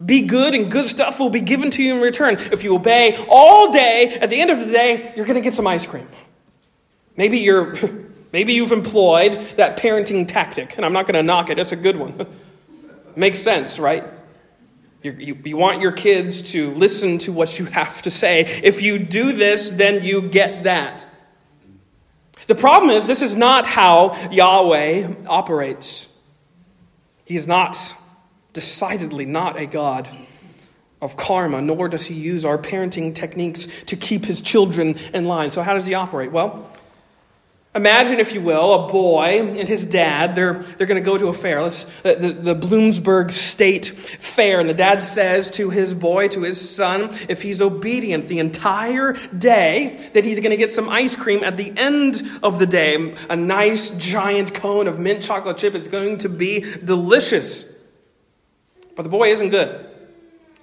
Be 0.05 0.23
good, 0.23 0.55
and 0.55 0.69
good 0.71 0.89
stuff 0.89 1.21
will 1.21 1.31
be 1.31 1.41
given 1.41 1.71
to 1.71 1.83
you 1.83 1.95
in 1.95 2.03
return. 2.03 2.35
If 2.35 2.65
you 2.65 2.75
obey 2.75 3.17
all 3.29 3.71
day, 3.71 4.19
at 4.21 4.31
the 4.31 4.41
end 4.41 4.51
of 4.51 4.59
the 4.59 4.67
day, 4.67 5.13
you're 5.17 5.27
going 5.27 5.37
to 5.37 5.43
get 5.43 5.55
some 5.55 5.67
ice 5.67 5.87
cream. 5.87 6.09
Maybe 7.17 7.39
you're. 7.39 7.77
Maybe 8.31 8.53
you've 8.53 8.73
employed 8.73 9.33
that 9.57 9.79
parenting 9.79 10.29
tactic, 10.29 10.77
and 10.77 10.85
I'm 10.85 10.93
not 10.93 11.07
going 11.07 11.15
to 11.15 11.23
knock 11.23 11.49
it. 11.49 11.59
It's 11.59 11.73
a 11.73 11.77
good 11.77 11.97
one. 11.97 12.27
Makes 13.17 13.39
sense, 13.39 13.79
right? 13.79 14.05
You, 15.03 15.37
you, 15.45 15.57
want 15.57 15.81
your 15.81 15.93
kids 15.93 16.53
to 16.53 16.71
listen 16.73 17.19
to 17.19 17.33
what 17.33 17.59
you 17.59 17.67
have 17.67 18.03
to 18.03 18.11
say. 18.11 18.41
If 18.41 18.83
you 18.83 18.99
do 18.99 19.33
this, 19.33 19.69
then 19.69 20.03
you 20.03 20.23
get 20.23 20.65
that. 20.65 21.07
The 22.49 22.57
problem 22.57 22.91
is, 22.91 23.07
this 23.07 23.23
is 23.23 23.37
not 23.37 23.67
how 23.67 24.17
Yahweh 24.31 25.15
operates. 25.27 26.13
He's 27.25 27.47
not, 27.47 27.77
decidedly 28.55 29.25
not 29.25 29.57
a 29.57 29.67
God 29.67 30.09
of 31.01 31.17
karma, 31.17 31.63
nor 31.63 31.89
does 31.89 32.07
he 32.07 32.15
use 32.15 32.45
our 32.45 32.59
parenting 32.59 33.15
techniques 33.15 33.69
to 33.85 33.97
keep 33.97 34.25
his 34.25 34.41
children 34.41 34.97
in 35.15 35.27
line. 35.27 35.51
So, 35.51 35.63
how 35.63 35.75
does 35.75 35.87
he 35.87 35.95
operate? 35.95 36.33
Well, 36.33 36.69
Imagine, 37.79 38.19
if 38.19 38.35
you 38.35 38.41
will, 38.41 38.87
a 38.87 38.93
boy 38.93 39.41
and 39.41 39.69
his 39.69 39.87
dad. 39.87 40.35
They're, 40.35 40.55
they're 40.55 40.87
going 40.89 41.01
to 41.01 41.11
go 41.11 41.17
to 41.17 41.29
a 41.29 41.33
fair, 41.33 41.63
Let's, 41.63 42.05
uh, 42.05 42.17
the, 42.17 42.33
the 42.33 42.55
Bloomsburg 42.57 43.31
State 43.31 43.87
Fair. 43.87 44.59
And 44.59 44.69
the 44.69 44.75
dad 44.75 45.01
says 45.01 45.49
to 45.53 45.71
his 45.71 45.95
boy, 45.95 46.27
to 46.27 46.43
his 46.43 46.59
son, 46.75 47.03
if 47.29 47.43
he's 47.43 47.63
obedient 47.63 48.27
the 48.27 48.41
entire 48.41 49.13
day, 49.13 50.11
that 50.13 50.25
he's 50.25 50.41
going 50.41 50.51
to 50.51 50.57
get 50.57 50.71
some 50.71 50.89
ice 50.89 51.15
cream 51.15 51.45
at 51.45 51.57
the 51.57 51.73
end 51.77 52.21
of 52.43 52.59
the 52.59 52.67
day. 52.67 53.15
A 53.31 53.37
nice 53.37 53.97
giant 53.97 54.55
cone 54.55 54.89
of 54.89 54.99
mint 54.99 55.23
chocolate 55.23 55.59
chip. 55.59 55.77
It's 55.77 55.87
going 55.87 56.19
to 56.19 56.29
be 56.29 56.63
delicious. 56.85 57.81
But 58.97 59.05
the 59.05 59.09
boy 59.09 59.29
isn't 59.29 59.51
good. 59.51 59.87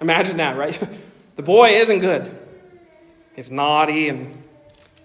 Imagine 0.02 0.36
that, 0.36 0.58
right? 0.58 0.78
The 1.36 1.42
boy 1.42 1.68
isn't 1.68 1.98
good. 1.98 2.34
He's 3.34 3.50
naughty 3.50 4.08
and 4.08 4.42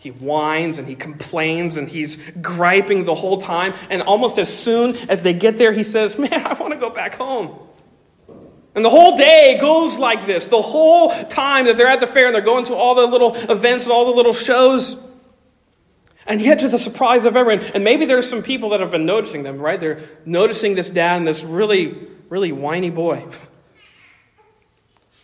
he 0.01 0.09
whines 0.09 0.79
and 0.79 0.87
he 0.87 0.95
complains 0.95 1.77
and 1.77 1.87
he's 1.87 2.31
griping 2.41 3.05
the 3.05 3.13
whole 3.13 3.37
time. 3.37 3.75
And 3.91 4.01
almost 4.01 4.39
as 4.39 4.51
soon 4.51 4.95
as 5.09 5.21
they 5.21 5.31
get 5.31 5.59
there, 5.59 5.71
he 5.71 5.83
says, 5.83 6.17
Man, 6.17 6.33
I 6.33 6.53
want 6.53 6.73
to 6.73 6.79
go 6.79 6.89
back 6.89 7.13
home. 7.13 7.55
And 8.73 8.83
the 8.83 8.89
whole 8.89 9.15
day 9.15 9.59
goes 9.61 9.99
like 9.99 10.25
this. 10.25 10.47
The 10.47 10.59
whole 10.59 11.09
time 11.09 11.65
that 11.65 11.77
they're 11.77 11.85
at 11.85 11.99
the 11.99 12.07
fair 12.07 12.25
and 12.25 12.33
they're 12.33 12.41
going 12.41 12.65
to 12.65 12.75
all 12.75 12.95
the 12.95 13.05
little 13.05 13.35
events 13.35 13.85
and 13.85 13.93
all 13.93 14.05
the 14.05 14.17
little 14.17 14.33
shows. 14.33 15.07
And 16.25 16.41
yet, 16.41 16.59
to 16.61 16.67
the 16.67 16.79
surprise 16.79 17.25
of 17.25 17.35
everyone, 17.35 17.63
and 17.75 17.83
maybe 17.83 18.05
there's 18.05 18.27
some 18.27 18.41
people 18.41 18.69
that 18.69 18.79
have 18.79 18.89
been 18.89 19.05
noticing 19.05 19.43
them, 19.43 19.59
right? 19.59 19.79
They're 19.79 19.99
noticing 20.25 20.73
this 20.73 20.89
dad 20.89 21.17
and 21.17 21.27
this 21.27 21.43
really, 21.43 22.07
really 22.27 22.51
whiny 22.51 22.89
boy. 22.89 23.27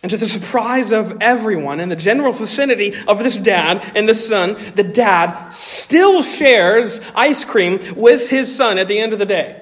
And 0.02 0.10
to 0.10 0.16
the 0.16 0.26
surprise 0.26 0.92
of 0.92 1.16
everyone 1.20 1.80
in 1.80 1.88
the 1.88 1.96
general 1.96 2.32
vicinity 2.32 2.94
of 3.08 3.18
this 3.18 3.36
dad 3.36 3.84
and 3.96 4.08
the 4.08 4.14
son, 4.14 4.54
the 4.76 4.84
dad 4.84 5.50
still 5.50 6.22
shares 6.22 7.10
ice 7.16 7.44
cream 7.44 7.80
with 7.96 8.30
his 8.30 8.54
son 8.54 8.78
at 8.78 8.86
the 8.86 8.98
end 8.98 9.12
of 9.12 9.18
the 9.18 9.26
day. 9.26 9.60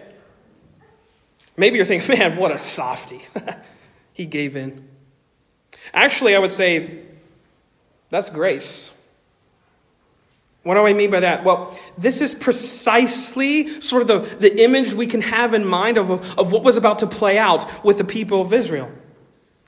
Maybe 1.56 1.76
you're 1.76 1.86
thinking, 1.86 2.18
man, 2.18 2.36
what 2.36 2.52
a 2.52 2.58
softy. 2.58 3.22
he 4.12 4.26
gave 4.26 4.56
in. 4.56 4.86
Actually, 5.94 6.36
I 6.36 6.38
would 6.38 6.50
say 6.50 7.02
that's 8.10 8.28
grace. 8.28 8.92
What 10.64 10.74
do 10.74 10.84
I 10.84 10.92
mean 10.92 11.10
by 11.12 11.20
that? 11.20 11.44
Well, 11.44 11.78
this 11.96 12.20
is 12.20 12.34
precisely 12.34 13.68
sort 13.80 14.02
of 14.02 14.08
the, 14.08 14.18
the 14.36 14.64
image 14.64 14.92
we 14.92 15.06
can 15.06 15.22
have 15.22 15.54
in 15.54 15.64
mind 15.64 15.96
of, 15.96 16.10
of 16.38 16.50
what 16.50 16.64
was 16.64 16.76
about 16.76 16.98
to 16.98 17.06
play 17.06 17.38
out 17.38 17.84
with 17.84 17.98
the 17.98 18.04
people 18.04 18.42
of 18.42 18.52
Israel. 18.52 18.90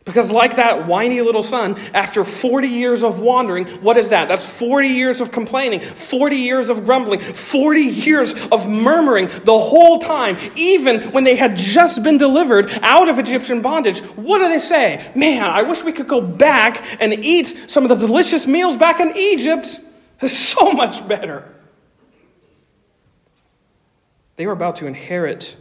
Because, 0.09 0.33
like 0.33 0.57
that 0.57 0.87
whiny 0.87 1.21
little 1.21 1.43
son, 1.43 1.77
after 1.93 2.25
40 2.25 2.67
years 2.67 3.03
of 3.05 3.21
wandering, 3.21 3.67
what 3.83 3.99
is 3.99 4.09
that? 4.09 4.27
That's 4.27 4.47
40 4.59 4.89
years 4.89 5.21
of 5.21 5.31
complaining, 5.31 5.81
40 5.81 6.35
years 6.35 6.71
of 6.71 6.87
grumbling, 6.87 7.21
40 7.21 7.81
years 7.83 8.49
of 8.49 8.67
murmuring 8.67 9.27
the 9.27 9.59
whole 9.59 9.99
time, 9.99 10.39
even 10.57 11.03
when 11.13 11.25
they 11.25 11.37
had 11.37 11.59
just 11.59 12.03
been 12.03 12.17
delivered 12.17 12.71
out 12.81 13.11
of 13.11 13.19
Egyptian 13.19 13.61
bondage. 13.61 14.01
What 14.01 14.39
do 14.39 14.49
they 14.49 14.59
say? 14.59 15.13
Man, 15.15 15.43
I 15.43 15.65
wish 15.65 15.85
we 15.85 15.93
could 15.93 16.09
go 16.09 16.23
back 16.23 16.83
and 17.03 17.13
eat 17.13 17.47
some 17.47 17.83
of 17.83 17.91
the 17.91 18.07
delicious 18.07 18.47
meals 18.47 18.79
back 18.79 19.01
in 19.01 19.13
Egypt. 19.15 19.79
It's 20.23 20.33
so 20.33 20.73
much 20.73 21.07
better. 21.07 21.55
They 24.37 24.47
were 24.47 24.55
about 24.55 24.77
to 24.77 24.87
inherit 24.87 25.55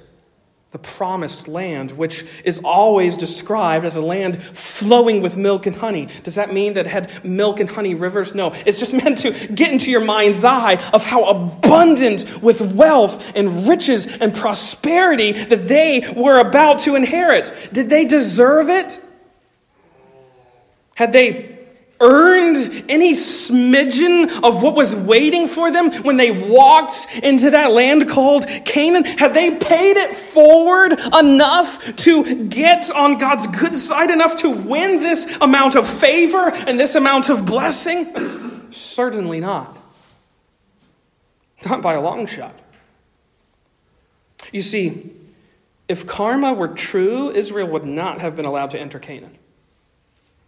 the 0.78 0.90
promised 0.90 1.48
land, 1.48 1.92
which 1.92 2.24
is 2.44 2.60
always 2.64 3.18
described 3.18 3.84
as 3.84 3.96
a 3.96 4.02
land 4.02 4.42
flowing 4.42 5.24
with 5.24 5.36
milk 5.36 5.66
and 5.66 5.76
honey. 5.76 6.08
Does 6.22 6.36
that 6.36 6.54
mean 6.54 6.74
that 6.74 6.86
it 6.86 6.90
had 6.90 7.26
milk 7.26 7.60
and 7.60 7.68
honey 7.68 7.96
rivers? 7.96 8.36
No. 8.36 8.52
It's 8.54 8.78
just 8.78 8.94
meant 9.04 9.18
to 9.20 9.32
get 9.48 9.72
into 9.72 9.90
your 9.90 10.06
mind's 10.06 10.46
eye 10.46 10.74
of 10.94 11.04
how 11.04 11.30
abundant 11.30 12.40
with 12.44 12.62
wealth 12.76 13.36
and 13.36 13.68
riches 13.68 14.18
and 14.18 14.36
prosperity 14.36 15.32
that 15.32 15.68
they 15.68 16.04
were 16.16 16.40
about 16.40 16.80
to 16.80 16.96
inherit. 16.96 17.70
Did 17.74 17.90
they 17.90 18.06
deserve 18.06 18.70
it? 18.70 19.02
Had 20.94 21.12
they 21.12 21.57
earned 22.00 22.86
any 22.90 23.14
smidgen 23.14 24.44
of 24.44 24.62
what 24.62 24.76
was 24.76 24.96
waiting 24.96 25.48
for 25.48 25.72
them 25.72 25.92
when 26.04 26.18
they 26.18 26.32
walked 26.32 27.20
into 27.24 27.52
that 27.52 27.72
land 27.72 28.08
called 28.10 28.48
Canaan? 28.66 29.04
Had 29.04 29.34
they 29.34 29.52
paid 29.52 29.98
it 29.98 30.16
forward 30.16 30.94
enough 31.18 31.96
to 31.98 32.48
get 32.48 32.92
on 32.92 33.18
God's 33.18 33.48
good 33.48 33.76
side 33.76 34.12
enough 34.12 34.38
to 34.38 34.50
win 34.50 35.02
this 35.02 35.38
amount 35.42 35.76
of 35.76 35.88
favor 35.88 36.52
and 36.68 36.80
this 36.80 36.96
amount 36.96 37.30
of 37.30 37.46
blessing? 37.46 38.68
Certainly 38.72 39.40
not. 39.40 39.78
Not 41.66 41.82
by 41.82 41.94
a 41.94 42.02
long 42.02 42.28
shot. 42.28 42.54
You 44.52 44.62
see, 44.62 45.12
if 45.88 46.06
karma 46.06 46.54
were 46.54 46.68
true, 46.68 47.32
Israel 47.32 47.68
would 47.70 47.86
not 47.86 48.22
have 48.22 48.36
been 48.36 48.46
allowed 48.46 48.72
to 48.72 48.80
enter 48.80 49.00
Canaan. 49.00 49.38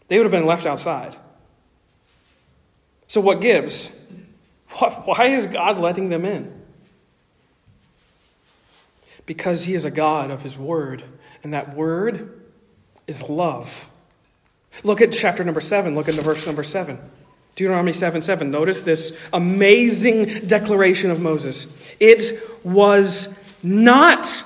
They 0.07 0.17
would 0.17 0.25
have 0.25 0.31
been 0.31 0.45
left 0.45 0.65
outside. 0.65 1.15
So, 3.09 3.19
what 3.19 3.41
gives? 3.41 3.95
Why 4.77 5.25
is 5.25 5.47
God 5.47 5.79
letting 5.79 6.09
them 6.09 6.23
in? 6.23 6.63
Because 9.25 9.65
He 9.65 9.73
is 9.73 9.83
a 9.83 9.91
God 9.91 10.31
of 10.31 10.43
His 10.43 10.57
Word, 10.57 11.03
and 11.43 11.53
that 11.53 11.75
Word 11.75 12.39
is 13.07 13.27
love. 13.27 13.89
Look 14.83 15.01
at 15.01 15.11
chapter 15.11 15.43
number 15.43 15.59
7. 15.59 15.95
Look 15.95 16.05
the 16.05 16.21
verse 16.21 16.45
number 16.45 16.63
7. 16.63 16.99
Deuteronomy 17.55 17.91
7 17.91 18.21
7. 18.21 18.51
Notice 18.51 18.81
this 18.81 19.19
amazing 19.33 20.47
declaration 20.47 21.11
of 21.11 21.19
Moses. 21.19 21.75
It 21.99 22.39
was 22.63 23.35
not 23.63 24.45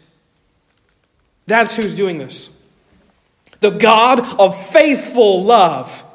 That's 1.47 1.75
who's 1.75 1.95
doing 1.95 2.17
this. 2.17 2.55
The 3.59 3.71
God 3.71 4.19
of 4.39 4.57
faithful 4.57 5.43
love. 5.43 6.05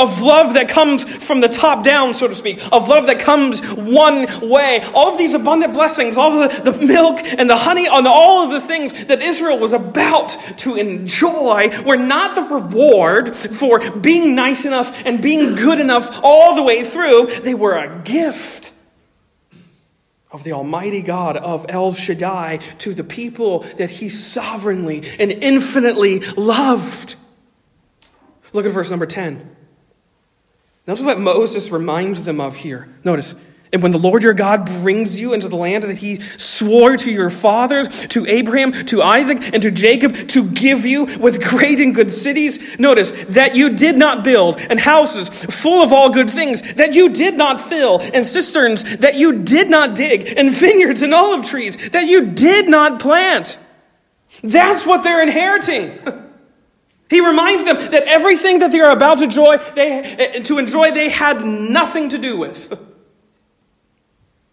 Of 0.00 0.22
love 0.22 0.54
that 0.54 0.68
comes 0.68 1.26
from 1.26 1.40
the 1.40 1.48
top 1.48 1.82
down, 1.82 2.14
so 2.14 2.28
to 2.28 2.34
speak. 2.36 2.60
Of 2.70 2.86
love 2.88 3.08
that 3.08 3.18
comes 3.18 3.68
one 3.72 4.28
way. 4.48 4.80
All 4.94 5.10
of 5.10 5.18
these 5.18 5.34
abundant 5.34 5.74
blessings, 5.74 6.16
all 6.16 6.40
of 6.40 6.64
the, 6.64 6.70
the 6.70 6.86
milk 6.86 7.18
and 7.36 7.50
the 7.50 7.56
honey, 7.56 7.88
and 7.90 8.06
all 8.06 8.44
of 8.44 8.52
the 8.52 8.60
things 8.60 9.06
that 9.06 9.20
Israel 9.20 9.58
was 9.58 9.72
about 9.72 10.28
to 10.58 10.76
enjoy 10.76 11.70
were 11.84 11.96
not 11.96 12.36
the 12.36 12.42
reward 12.42 13.34
for 13.34 13.90
being 13.90 14.36
nice 14.36 14.64
enough 14.64 15.04
and 15.04 15.20
being 15.20 15.56
good 15.56 15.80
enough 15.80 16.20
all 16.22 16.54
the 16.54 16.62
way 16.62 16.84
through. 16.84 17.26
They 17.26 17.54
were 17.54 17.76
a 17.76 18.00
gift 18.04 18.72
of 20.30 20.44
the 20.44 20.52
Almighty 20.52 21.02
God 21.02 21.36
of 21.36 21.66
El 21.68 21.92
Shaddai 21.92 22.58
to 22.78 22.94
the 22.94 23.04
people 23.04 23.60
that 23.78 23.90
He 23.90 24.08
sovereignly 24.08 25.02
and 25.18 25.32
infinitely 25.32 26.20
loved. 26.36 27.16
Look 28.52 28.66
at 28.66 28.72
verse 28.72 28.90
number 28.90 29.06
10. 29.06 29.56
Notice 30.86 31.04
what 31.04 31.20
Moses 31.20 31.70
reminds 31.70 32.24
them 32.24 32.40
of 32.40 32.56
here. 32.56 32.88
Notice, 33.04 33.34
and 33.72 33.82
when 33.82 33.92
the 33.92 33.98
Lord 33.98 34.22
your 34.22 34.34
God 34.34 34.66
brings 34.66 35.20
you 35.20 35.34
into 35.34 35.48
the 35.48 35.56
land 35.56 35.84
that 35.84 35.98
he 35.98 36.20
swore 36.20 36.96
to 36.96 37.10
your 37.10 37.30
fathers, 37.30 38.06
to 38.08 38.26
Abraham, 38.26 38.72
to 38.72 39.02
Isaac, 39.02 39.38
and 39.52 39.62
to 39.62 39.70
Jacob 39.70 40.14
to 40.28 40.48
give 40.50 40.86
you 40.86 41.04
with 41.18 41.42
great 41.42 41.80
and 41.80 41.94
good 41.94 42.10
cities, 42.10 42.78
notice 42.78 43.10
that 43.26 43.56
you 43.56 43.76
did 43.76 43.96
not 43.96 44.24
build, 44.24 44.60
and 44.70 44.80
houses 44.80 45.28
full 45.28 45.82
of 45.82 45.92
all 45.92 46.10
good 46.10 46.30
things 46.30 46.74
that 46.74 46.94
you 46.94 47.10
did 47.10 47.34
not 47.34 47.60
fill, 47.60 48.00
and 48.14 48.24
cisterns 48.24 48.98
that 48.98 49.16
you 49.16 49.42
did 49.42 49.68
not 49.68 49.94
dig, 49.94 50.34
and 50.36 50.54
vineyards 50.54 51.02
and 51.02 51.14
olive 51.14 51.44
trees 51.44 51.90
that 51.90 52.06
you 52.06 52.30
did 52.30 52.68
not 52.68 53.00
plant. 53.00 53.58
That's 54.42 54.86
what 54.86 55.02
they're 55.02 55.22
inheriting. 55.22 55.98
He 57.10 57.26
reminds 57.26 57.64
them 57.64 57.76
that 57.76 58.02
everything 58.06 58.58
that 58.58 58.70
they 58.70 58.80
are 58.80 58.92
about 58.92 59.18
to 59.18 59.24
enjoy, 59.24 59.56
they, 59.74 60.00
eh, 60.02 60.42
to 60.42 60.58
enjoy, 60.58 60.90
they 60.90 61.08
had 61.08 61.42
nothing 61.42 62.10
to 62.10 62.18
do 62.18 62.36
with. 62.36 62.78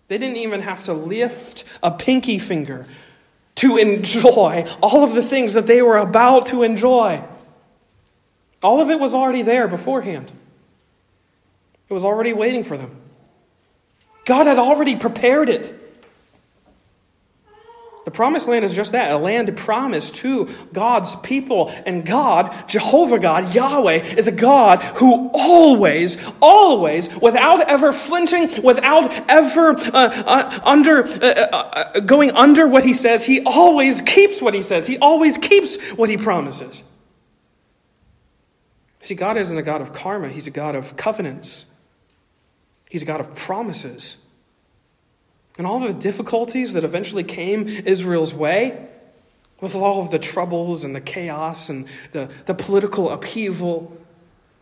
They 0.07 0.17
didn't 0.17 0.37
even 0.37 0.61
have 0.61 0.83
to 0.83 0.93
lift 0.93 1.63
a 1.81 1.91
pinky 1.91 2.39
finger 2.39 2.85
to 3.55 3.77
enjoy 3.77 4.65
all 4.81 5.03
of 5.03 5.13
the 5.13 5.23
things 5.23 5.53
that 5.53 5.67
they 5.67 5.81
were 5.81 5.97
about 5.97 6.47
to 6.47 6.63
enjoy. 6.63 7.23
All 8.61 8.81
of 8.81 8.89
it 8.89 8.99
was 8.99 9.13
already 9.13 9.41
there 9.41 9.67
beforehand, 9.67 10.31
it 11.89 11.93
was 11.93 12.05
already 12.05 12.33
waiting 12.33 12.63
for 12.63 12.77
them. 12.77 13.01
God 14.25 14.47
had 14.47 14.57
already 14.57 14.95
prepared 14.95 15.49
it. 15.49 15.84
The 18.05 18.11
promised 18.11 18.47
land 18.47 18.63
is 18.63 18.75
just 18.75 18.91
that 18.91 19.11
a 19.11 19.17
land 19.17 19.57
promised 19.57 20.15
to 20.15 20.47
God's 20.71 21.15
people. 21.17 21.71
And 21.87 22.05
God, 22.05 22.69
Jehovah 22.69 23.17
God, 23.17 23.53
Yahweh, 23.53 24.01
is 24.17 24.27
a 24.27 24.31
God 24.31 24.83
who 24.83 25.31
always, 25.33 26.31
always, 26.39 27.19
without 27.19 27.67
ever 27.69 27.91
flinching, 27.91 28.63
without 28.63 29.11
ever 29.27 29.71
uh, 29.71 29.89
uh, 29.91 30.59
under, 30.63 31.03
uh, 31.03 31.19
uh, 31.19 31.55
uh, 31.55 31.99
going 32.01 32.29
under 32.31 32.67
what 32.67 32.83
he 32.83 32.93
says, 32.93 33.25
he 33.25 33.41
always 33.43 34.01
keeps 34.01 34.39
what 34.39 34.53
he 34.53 34.61
says. 34.61 34.85
He 34.85 34.99
always 34.99 35.39
keeps 35.39 35.91
what 35.93 36.07
he 36.07 36.17
promises. 36.17 36.83
See, 39.05 39.13
God 39.13 39.37
isn't 39.37 39.55
a 39.55 39.61
God 39.61 39.81
of 39.81 39.93
karma, 39.93 40.29
He's 40.29 40.47
a 40.47 40.51
God 40.51 40.73
of 40.73 40.97
covenants, 40.97 41.67
He's 42.89 43.03
a 43.03 43.05
God 43.05 43.19
of 43.19 43.35
promises. 43.35 44.24
And 45.57 45.65
all 45.65 45.79
the 45.79 45.93
difficulties 45.93 46.73
that 46.73 46.83
eventually 46.83 47.23
came 47.23 47.67
Israel's 47.67 48.33
way, 48.33 48.87
with 49.61 49.75
all 49.75 50.01
of 50.01 50.11
the 50.11 50.19
troubles 50.19 50.83
and 50.83 50.95
the 50.95 51.01
chaos 51.01 51.69
and 51.69 51.87
the, 52.11 52.29
the 52.45 52.53
political 52.53 53.09
upheaval 53.09 53.95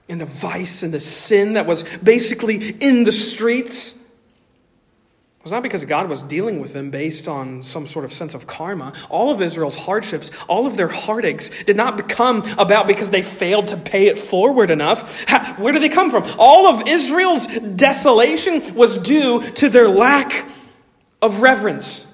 and 0.08 0.22
the 0.22 0.26
vice 0.26 0.84
and 0.84 0.94
the 0.94 1.00
sin 1.00 1.54
that 1.54 1.66
was 1.66 1.84
basically 1.98 2.58
in 2.58 3.04
the 3.04 3.12
streets, 3.12 4.00
was 5.42 5.52
not 5.52 5.64
because 5.64 5.84
God 5.84 6.08
was 6.08 6.24
dealing 6.24 6.62
with 6.62 6.72
them 6.72 6.90
based 6.90 7.28
on 7.28 7.64
some 7.64 7.86
sort 7.86 8.06
of 8.06 8.14
sense 8.14 8.34
of 8.34 8.48
karma. 8.48 8.94
All 9.10 9.34
of 9.34 9.42
Israel's 9.42 9.78
hardships, 9.78 10.32
all 10.48 10.66
of 10.66 10.78
their 10.78 10.88
heartaches 10.88 11.52
did 11.66 11.76
not 11.76 11.98
become 11.98 12.44
about 12.58 12.88
because 12.88 13.10
they 13.10 13.22
failed 13.22 13.68
to 13.70 13.78
pay 13.78 14.06
it 14.06 14.18
forward 14.18 14.70
enough. 14.70 15.28
Where 15.58 15.74
did 15.74 15.82
they 15.82 15.90
come 15.90 16.12
from? 16.12 16.24
All 16.40 16.68
of 16.68 16.88
Israel's 16.88 17.48
desolation 17.48 18.76
was 18.76 18.98
due 19.00 19.42
to 19.42 19.68
their 19.68 19.90
lack 19.90 20.48
of 21.24 21.42
reverence. 21.42 22.10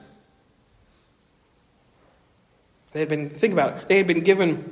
They 2.94 3.00
had 3.00 3.10
been, 3.10 3.30
think 3.30 3.54
about 3.54 3.78
it, 3.78 3.90
they 3.90 3.98
had 3.98 4.08
been 4.08 4.22
given 4.22 4.72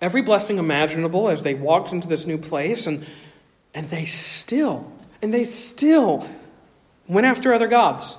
every 0.00 0.22
blessing 0.22 0.58
imaginable 0.58 1.30
as 1.30 1.42
they 1.42 1.54
walked 1.54 1.92
into 1.92 2.08
this 2.08 2.26
new 2.26 2.38
place, 2.38 2.86
and, 2.86 3.06
and 3.74 3.88
they 3.88 4.04
still, 4.04 4.92
and 5.22 5.32
they 5.32 5.44
still 5.44 6.28
went 7.08 7.26
after 7.26 7.54
other 7.54 7.68
gods. 7.68 8.18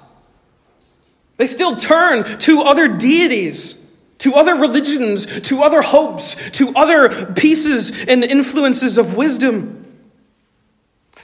They 1.38 1.46
still 1.46 1.76
turned 1.76 2.26
to 2.42 2.62
other 2.62 2.88
deities 2.88 3.86
to 4.20 4.34
other 4.34 4.56
religions, 4.56 5.42
to 5.42 5.62
other 5.62 5.84
hopes, 5.84 6.50
to 6.52 6.74
other 6.76 7.34
pieces 7.34 8.06
and 8.06 8.24
influences 8.24 8.98
of 8.98 9.16
wisdom. 9.16 9.85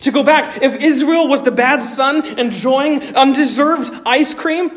To 0.02 0.12
go 0.12 0.24
back, 0.24 0.62
if 0.62 0.82
Israel 0.82 1.28
was 1.28 1.44
the 1.44 1.52
bad 1.52 1.84
son 1.84 2.24
enjoying 2.40 3.02
undeserved 3.16 3.94
ice 4.06 4.34
cream, 4.34 4.72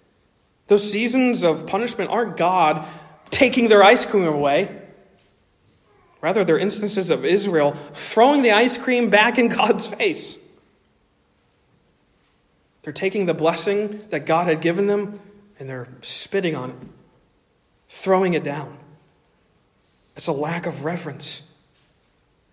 those 0.66 0.90
seasons 0.90 1.44
of 1.44 1.66
punishment 1.66 2.10
aren't 2.10 2.36
God 2.36 2.86
taking 3.30 3.68
their 3.68 3.84
ice 3.84 4.04
cream 4.04 4.24
away. 4.24 4.82
Rather, 6.20 6.44
they're 6.44 6.58
instances 6.58 7.10
of 7.10 7.24
Israel 7.24 7.72
throwing 7.72 8.42
the 8.42 8.50
ice 8.50 8.76
cream 8.76 9.10
back 9.10 9.38
in 9.38 9.48
God's 9.48 9.86
face. 9.86 10.38
They're 12.82 12.92
taking 12.92 13.26
the 13.26 13.34
blessing 13.34 13.98
that 14.10 14.26
God 14.26 14.48
had 14.48 14.60
given 14.60 14.88
them 14.88 15.20
and 15.60 15.68
they're 15.68 15.88
spitting 16.02 16.56
on 16.56 16.70
it, 16.70 16.76
throwing 17.88 18.34
it 18.34 18.42
down. 18.42 18.76
It's 20.16 20.26
a 20.26 20.32
lack 20.32 20.66
of 20.66 20.84
reverence. 20.84 21.47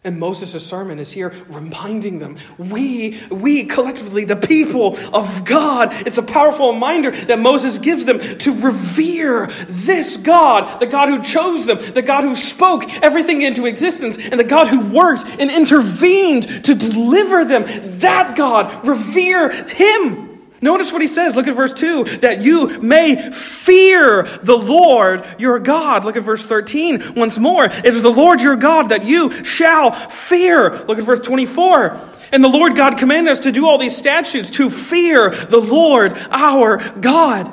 And 0.06 0.20
Moses' 0.20 0.64
sermon 0.64 1.00
is 1.00 1.12
here 1.12 1.34
reminding 1.50 2.20
them 2.20 2.36
we, 2.60 3.20
we 3.32 3.66
collectively, 3.66 4.24
the 4.24 4.36
people 4.36 4.96
of 5.12 5.46
God, 5.46 5.90
it's 6.06 6.20
a 6.20 6.24
powerful 6.24 6.74
reminder 6.74 7.10
that 7.10 7.40
Moses 7.40 7.80
gives 7.80 8.06
them 8.06 8.20
to 8.20 8.52
revere 8.62 9.48
this 9.68 10.18
God, 10.18 10.80
the 10.80 10.86
God 10.86 11.10
who 11.10 11.24
chose 11.24 11.66
them, 11.66 11.80
the 11.80 12.04
God 12.04 12.24
who 12.24 12.36
spoke 12.36 12.84
everything 13.02 13.42
into 13.42 13.66
existence, 13.66 14.30
and 14.30 14.40
the 14.40 14.44
God 14.44 14.68
who 14.68 14.92
worked 14.92 15.26
and 15.40 15.50
intervened 15.50 16.44
to 16.66 16.76
deliver 16.76 17.44
them. 17.44 17.64
That 18.00 18.36
God, 18.38 18.88
revere 18.88 19.50
Him. 19.50 20.25
Notice 20.62 20.92
what 20.92 21.02
he 21.02 21.08
says. 21.08 21.36
Look 21.36 21.48
at 21.48 21.56
verse 21.56 21.74
2 21.74 22.04
that 22.20 22.42
you 22.42 22.82
may 22.82 23.32
fear 23.32 24.24
the 24.24 24.58
Lord 24.58 25.26
your 25.38 25.60
God. 25.60 26.06
Look 26.06 26.16
at 26.16 26.24
verse 26.24 26.46
13. 26.48 27.16
Once 27.16 27.38
more, 27.38 27.66
it 27.66 27.86
is 27.86 28.02
the 28.02 28.10
Lord 28.10 28.42
your 28.42 28.56
God 28.56 28.90
that 28.90 29.06
you 29.06 29.32
shall 29.44 29.92
fear. 29.92 30.72
Look 30.86 30.98
at 30.98 31.04
verse 31.04 31.22
24. 31.22 32.00
And 32.32 32.44
the 32.44 32.50
Lord 32.50 32.76
God 32.76 32.98
commanded 32.98 33.32
us 33.32 33.42
to 33.42 33.52
do 33.52 33.68
all 33.68 33.78
these 33.78 33.96
statutes 33.96 34.50
to 34.52 34.70
fear 34.70 35.30
the 35.30 35.60
Lord 35.60 36.14
our 36.32 36.78
God. 37.00 37.52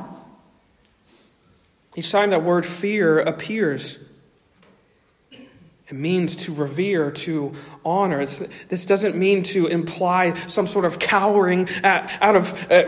Each 1.95 2.11
time 2.11 2.31
that 2.31 2.43
word 2.43 2.65
fear 2.65 3.19
appears, 3.19 4.03
it 5.93 5.99
means 5.99 6.37
to 6.37 6.55
revere, 6.55 7.11
to 7.11 7.53
honor. 7.85 8.23
It's, 8.23 8.39
this 8.69 8.87
doesn't 8.87 9.15
mean 9.15 9.43
to 9.43 9.67
imply 9.67 10.33
some 10.47 10.67
sort 10.67 10.87
of 10.87 10.99
cowering 10.99 11.69
out 11.85 12.35
of, 12.35 12.71
uh, 12.71 12.85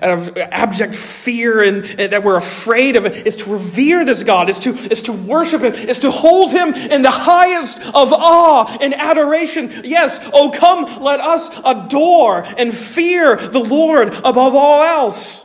out 0.00 0.18
of 0.18 0.36
abject 0.36 0.94
fear 0.94 1.64
and, 1.64 1.84
and, 1.98 2.12
that 2.12 2.22
we're 2.22 2.36
afraid 2.36 2.94
of 2.94 3.06
it. 3.06 3.26
It's 3.26 3.38
to 3.38 3.50
revere 3.50 4.04
this 4.04 4.22
God. 4.22 4.48
It's 4.48 4.60
to, 4.60 4.70
it's 4.70 5.02
to 5.02 5.12
worship 5.12 5.62
Him. 5.62 5.72
It's 5.74 5.98
to 6.00 6.12
hold 6.12 6.52
Him 6.52 6.68
in 6.92 7.02
the 7.02 7.10
highest 7.10 7.78
of 7.88 8.12
awe 8.12 8.78
and 8.80 8.94
adoration. 8.94 9.68
Yes, 9.82 10.30
oh 10.32 10.52
come, 10.54 10.84
let 11.04 11.18
us 11.18 11.60
adore 11.64 12.44
and 12.56 12.72
fear 12.72 13.34
the 13.34 13.58
Lord 13.58 14.14
above 14.14 14.54
all 14.54 14.84
else. 14.84 15.44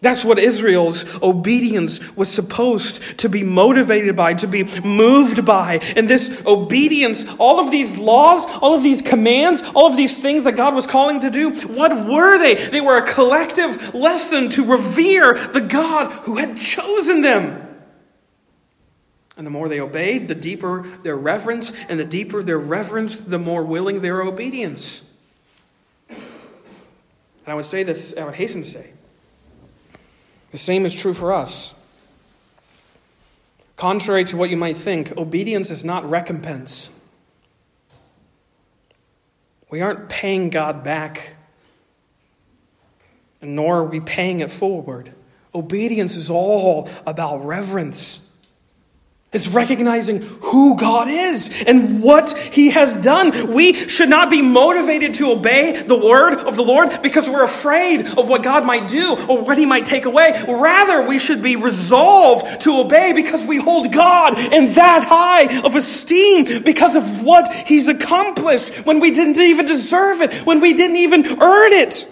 That's 0.00 0.24
what 0.24 0.38
Israel's 0.38 1.20
obedience 1.22 2.16
was 2.16 2.30
supposed 2.30 3.18
to 3.18 3.28
be 3.28 3.42
motivated 3.42 4.14
by, 4.14 4.34
to 4.34 4.46
be 4.46 4.62
moved 4.84 5.44
by. 5.44 5.80
And 5.96 6.08
this 6.08 6.44
obedience, 6.46 7.34
all 7.38 7.58
of 7.58 7.72
these 7.72 7.98
laws, 7.98 8.46
all 8.58 8.74
of 8.74 8.84
these 8.84 9.02
commands, 9.02 9.62
all 9.74 9.86
of 9.86 9.96
these 9.96 10.22
things 10.22 10.44
that 10.44 10.54
God 10.54 10.72
was 10.72 10.86
calling 10.86 11.20
to 11.22 11.30
do, 11.30 11.50
what 11.50 12.06
were 12.06 12.38
they? 12.38 12.54
They 12.54 12.80
were 12.80 12.96
a 12.96 13.12
collective 13.12 13.92
lesson 13.92 14.50
to 14.50 14.64
revere 14.64 15.34
the 15.34 15.62
God 15.62 16.12
who 16.24 16.36
had 16.36 16.56
chosen 16.58 17.22
them. 17.22 17.64
And 19.36 19.44
the 19.44 19.50
more 19.50 19.68
they 19.68 19.80
obeyed, 19.80 20.28
the 20.28 20.34
deeper 20.36 20.82
their 21.02 21.16
reverence, 21.16 21.72
and 21.88 21.98
the 21.98 22.04
deeper 22.04 22.44
their 22.44 22.58
reverence, 22.58 23.18
the 23.18 23.38
more 23.38 23.64
willing 23.64 24.00
their 24.00 24.22
obedience. 24.22 25.12
And 26.08 26.18
I 27.48 27.54
would 27.54 27.64
say 27.64 27.82
this, 27.82 28.16
I 28.16 28.24
would 28.24 28.34
hasten 28.34 28.62
to 28.62 28.68
say, 28.68 28.90
the 30.50 30.58
same 30.58 30.86
is 30.86 30.94
true 30.94 31.14
for 31.14 31.32
us. 31.32 31.74
Contrary 33.76 34.24
to 34.24 34.36
what 34.36 34.50
you 34.50 34.56
might 34.56 34.76
think, 34.76 35.16
obedience 35.16 35.70
is 35.70 35.84
not 35.84 36.08
recompense. 36.08 36.90
We 39.70 39.80
aren't 39.80 40.08
paying 40.08 40.50
God 40.50 40.82
back, 40.82 41.36
nor 43.40 43.78
are 43.78 43.84
we 43.84 44.00
paying 44.00 44.40
it 44.40 44.50
forward. 44.50 45.12
Obedience 45.54 46.16
is 46.16 46.30
all 46.30 46.88
about 47.06 47.44
reverence. 47.44 48.27
It's 49.30 49.48
recognizing 49.48 50.22
who 50.22 50.78
God 50.78 51.06
is 51.06 51.62
and 51.66 52.02
what 52.02 52.32
He 52.32 52.70
has 52.70 52.96
done. 52.96 53.52
We 53.52 53.74
should 53.74 54.08
not 54.08 54.30
be 54.30 54.40
motivated 54.40 55.14
to 55.14 55.32
obey 55.32 55.82
the 55.82 55.98
word 55.98 56.34
of 56.34 56.56
the 56.56 56.62
Lord 56.62 57.02
because 57.02 57.28
we're 57.28 57.44
afraid 57.44 58.06
of 58.06 58.26
what 58.26 58.42
God 58.42 58.64
might 58.64 58.88
do 58.88 59.18
or 59.28 59.42
what 59.44 59.58
He 59.58 59.66
might 59.66 59.84
take 59.84 60.06
away. 60.06 60.32
Rather, 60.48 61.06
we 61.06 61.18
should 61.18 61.42
be 61.42 61.56
resolved 61.56 62.62
to 62.62 62.80
obey 62.80 63.12
because 63.12 63.44
we 63.44 63.58
hold 63.58 63.92
God 63.92 64.38
in 64.38 64.72
that 64.72 65.04
high 65.06 65.60
of 65.62 65.76
esteem 65.76 66.62
because 66.64 66.96
of 66.96 67.22
what 67.22 67.52
He's 67.52 67.86
accomplished 67.86 68.86
when 68.86 68.98
we 68.98 69.10
didn't 69.10 69.36
even 69.36 69.66
deserve 69.66 70.22
it, 70.22 70.34
when 70.46 70.62
we 70.62 70.72
didn't 70.72 70.96
even 70.96 71.26
earn 71.26 71.72
it. 71.74 72.10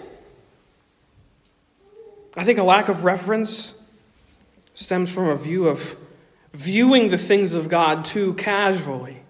I 2.37 2.43
think 2.43 2.59
a 2.59 2.63
lack 2.63 2.89
of 2.89 3.05
reverence 3.05 3.83
stems 4.75 5.11
from 5.11 5.29
a 5.29 5.35
view 5.35 5.67
of 5.67 5.97
viewing 6.53 7.09
the 7.09 7.17
things 7.17 7.53
of 7.53 7.69
God 7.69 8.05
too 8.05 8.33
casually. 8.35 9.21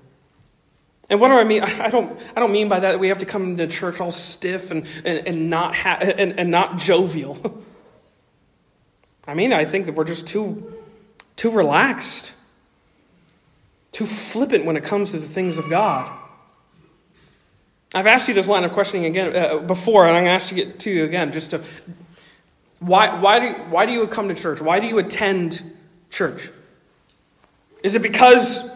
And 1.10 1.22
what 1.22 1.30
do 1.30 1.36
I 1.36 1.44
mean? 1.44 1.64
I 1.64 1.90
don't, 1.90 2.20
I 2.36 2.40
don't 2.40 2.52
mean 2.52 2.70
by 2.70 2.82
that, 2.82 3.00
we 3.00 3.10
have 3.10 3.20
to 3.20 3.26
come 3.26 3.58
to 3.58 3.68
church 3.68 4.02
all 4.02 4.12
stiff 4.12 4.72
and, 4.72 4.86
and, 5.06 5.28
and 5.28 5.50
not, 5.50 5.76
ha- 5.76 6.00
and, 6.02 6.40
and 6.40 6.52
not 6.52 6.78
jovial. 6.78 7.64
I 9.28 9.34
mean, 9.34 9.52
I 9.54 9.66
think 9.66 9.86
that 9.88 9.96
we're 9.96 10.06
just 10.06 10.28
too, 10.28 10.74
too 11.36 11.52
relaxed, 11.52 12.34
too 13.92 14.06
flippant 14.06 14.66
when 14.66 14.78
it 14.78 14.84
comes 14.84 15.12
to 15.12 15.20
the 15.20 15.26
things 15.26 15.58
of 15.58 15.70
God. 15.70 16.12
I've 17.94 18.08
asked 18.08 18.28
you 18.28 18.34
this 18.34 18.48
line 18.48 18.64
of 18.64 18.72
questioning 18.72 19.06
again 19.06 19.36
uh, 19.36 19.60
before, 19.60 20.08
and 20.08 20.16
I'm 20.16 20.24
going 20.26 20.40
to 20.40 20.44
ask 20.44 20.56
it 20.56 20.80
to 20.82 20.92
you 20.92 21.06
again. 21.06 21.32
Just 21.32 21.52
to, 21.52 21.62
why, 22.80 23.20
why, 23.20 23.40
do, 23.40 23.54
why 23.70 23.86
do 23.86 23.94
you 23.94 24.06
come 24.08 24.28
to 24.28 24.36
church? 24.36 24.62
Why 24.62 24.80
do 24.80 24.88
you 24.88 24.98
attend 25.00 25.62
church? 26.10 26.50
Is 27.84 27.96
it 27.96 28.02
because 28.02 28.70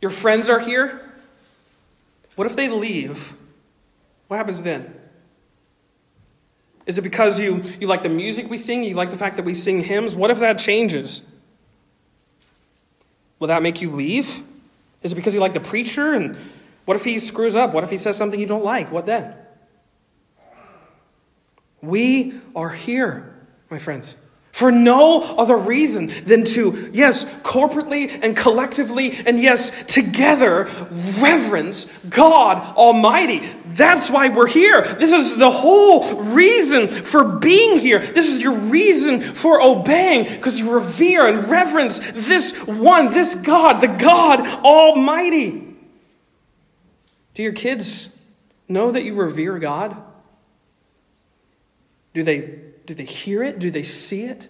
your 0.00 0.10
friends 0.10 0.48
are 0.48 0.60
here? 0.60 1.00
What 2.36 2.46
if 2.46 2.56
they 2.56 2.68
leave? 2.68 3.34
What 4.28 4.36
happens 4.36 4.62
then? 4.62 4.94
Is 6.86 6.98
it 6.98 7.02
because 7.02 7.40
you, 7.40 7.62
you 7.80 7.86
like 7.86 8.02
the 8.02 8.08
music 8.08 8.50
we 8.50 8.58
sing? 8.58 8.84
You 8.84 8.94
like 8.94 9.10
the 9.10 9.16
fact 9.16 9.36
that 9.36 9.44
we 9.44 9.54
sing 9.54 9.82
hymns? 9.82 10.14
What 10.14 10.30
if 10.30 10.38
that 10.40 10.58
changes? 10.58 11.22
Will 13.38 13.48
that 13.48 13.62
make 13.62 13.80
you 13.80 13.90
leave? 13.90 14.42
Is 15.02 15.12
it 15.12 15.14
because 15.14 15.34
you 15.34 15.40
like 15.40 15.54
the 15.54 15.60
preacher? 15.60 16.12
And 16.12 16.36
what 16.84 16.96
if 16.96 17.04
he 17.04 17.18
screws 17.18 17.56
up? 17.56 17.72
What 17.72 17.84
if 17.84 17.90
he 17.90 17.96
says 17.96 18.16
something 18.16 18.38
you 18.38 18.46
don't 18.46 18.64
like? 18.64 18.92
What 18.92 19.06
then? 19.06 19.34
We 21.80 22.34
are 22.54 22.70
here, 22.70 23.34
my 23.70 23.78
friends 23.78 24.16
for 24.54 24.70
no 24.70 25.20
other 25.36 25.56
reason 25.56 26.06
than 26.26 26.44
to, 26.44 26.88
yes, 26.92 27.24
corporately 27.40 28.08
and 28.22 28.36
collectively, 28.36 29.10
and 29.26 29.42
yes, 29.42 29.84
together, 29.92 30.68
reverence 31.20 31.98
God 32.04 32.58
Almighty. 32.76 33.40
That's 33.66 34.08
why 34.08 34.28
we're 34.28 34.46
here. 34.46 34.80
This 34.80 35.10
is 35.10 35.36
the 35.36 35.50
whole 35.50 36.22
reason 36.22 36.86
for 36.86 37.24
being 37.24 37.80
here. 37.80 37.98
This 37.98 38.28
is 38.28 38.40
your 38.40 38.54
reason 38.54 39.20
for 39.20 39.60
obeying, 39.60 40.22
because 40.22 40.60
you 40.60 40.72
revere 40.72 41.26
and 41.26 41.50
reverence 41.50 41.98
this 42.12 42.64
one, 42.64 43.08
this 43.08 43.34
God, 43.34 43.80
the 43.80 43.88
God 43.88 44.46
Almighty. 44.64 45.74
Do 47.34 47.42
your 47.42 47.52
kids 47.52 48.16
know 48.68 48.92
that 48.92 49.02
you 49.02 49.16
revere 49.16 49.58
God? 49.58 50.00
Do 52.12 52.22
they 52.22 52.60
do 52.86 52.94
they 52.94 53.04
hear 53.04 53.42
it? 53.42 53.58
Do 53.58 53.70
they 53.70 53.82
see 53.82 54.24
it? 54.24 54.48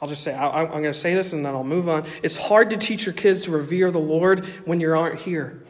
I'll 0.00 0.08
just 0.08 0.22
say, 0.22 0.34
I, 0.34 0.62
am 0.62 0.68
going 0.68 0.84
to 0.84 0.94
say 0.94 1.14
this 1.14 1.32
and 1.32 1.46
then 1.46 1.54
I'll 1.54 1.64
move 1.64 1.88
on. 1.88 2.04
It's 2.22 2.36
hard 2.36 2.70
to 2.70 2.76
teach 2.76 3.06
your 3.06 3.14
kids 3.14 3.42
to 3.42 3.50
revere 3.50 3.90
the 3.90 4.00
Lord 4.00 4.44
when 4.66 4.80
you 4.80 4.92
aren't 4.92 5.20
here. 5.20 5.62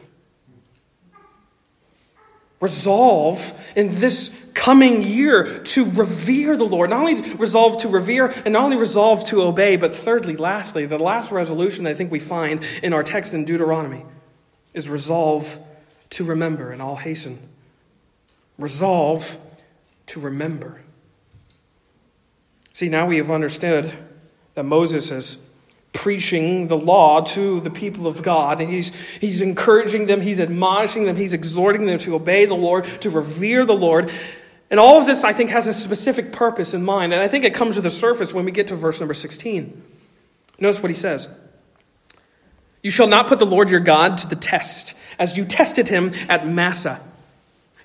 Resolve 2.59 3.73
in 3.75 3.95
this 3.95 4.51
coming 4.53 5.03
year 5.03 5.43
to 5.45 5.85
revere 5.91 6.57
the 6.57 6.65
Lord. 6.65 6.89
Not 6.89 7.01
only 7.01 7.21
resolve 7.35 7.77
to 7.79 7.87
revere 7.87 8.31
and 8.43 8.53
not 8.53 8.63
only 8.63 8.77
resolve 8.77 9.25
to 9.27 9.41
obey, 9.41 9.77
but 9.77 9.95
thirdly, 9.95 10.35
lastly, 10.35 10.85
the 10.85 10.97
last 10.97 11.31
resolution 11.31 11.85
I 11.85 11.93
think 11.93 12.11
we 12.11 12.19
find 12.19 12.65
in 12.81 12.91
our 12.93 13.03
text 13.03 13.33
in 13.33 13.45
Deuteronomy 13.45 14.03
is 14.73 14.89
resolve 14.89 15.59
to 16.11 16.23
remember. 16.23 16.71
And 16.71 16.81
I'll 16.81 16.95
hasten. 16.95 17.37
Resolve 18.57 19.37
to 20.07 20.19
remember. 20.19 20.81
See, 22.73 22.89
now 22.89 23.05
we 23.05 23.17
have 23.17 23.31
understood 23.31 23.91
that 24.53 24.63
Moses 24.63 25.11
is 25.11 25.49
preaching 25.93 26.67
the 26.67 26.77
law 26.77 27.21
to 27.21 27.61
the 27.61 27.71
people 27.71 28.05
of 28.05 28.21
God, 28.21 28.59
and 28.59 28.69
he's, 28.69 28.93
he's 29.17 29.41
encouraging 29.41 30.07
them, 30.07 30.21
he's 30.21 30.41
admonishing 30.41 31.05
them, 31.05 31.15
he's 31.15 31.33
exhorting 31.33 31.85
them 31.85 31.99
to 31.99 32.15
obey 32.15 32.45
the 32.45 32.55
Lord, 32.55 32.83
to 32.83 33.09
revere 33.09 33.65
the 33.65 33.73
Lord. 33.73 34.11
And 34.69 34.79
all 34.79 34.99
of 34.99 35.05
this, 35.05 35.23
I 35.23 35.31
think, 35.31 35.51
has 35.51 35.67
a 35.67 35.73
specific 35.73 36.33
purpose 36.33 36.73
in 36.73 36.83
mind. 36.83 37.13
And 37.13 37.21
I 37.21 37.27
think 37.27 37.45
it 37.45 37.53
comes 37.53 37.75
to 37.75 37.81
the 37.81 37.91
surface 37.91 38.33
when 38.33 38.45
we 38.45 38.51
get 38.51 38.67
to 38.67 38.75
verse 38.75 38.99
number 38.99 39.13
16. 39.13 39.83
Notice 40.59 40.81
what 40.81 40.89
he 40.89 40.95
says. 40.95 41.29
You 42.81 42.91
shall 42.91 43.07
not 43.07 43.27
put 43.27 43.39
the 43.39 43.45
Lord 43.45 43.69
your 43.69 43.79
God 43.79 44.17
to 44.19 44.27
the 44.27 44.35
test, 44.35 44.95
as 45.17 45.37
you 45.37 45.45
tested 45.45 45.87
him 45.87 46.11
at 46.29 46.47
Massah. 46.47 47.01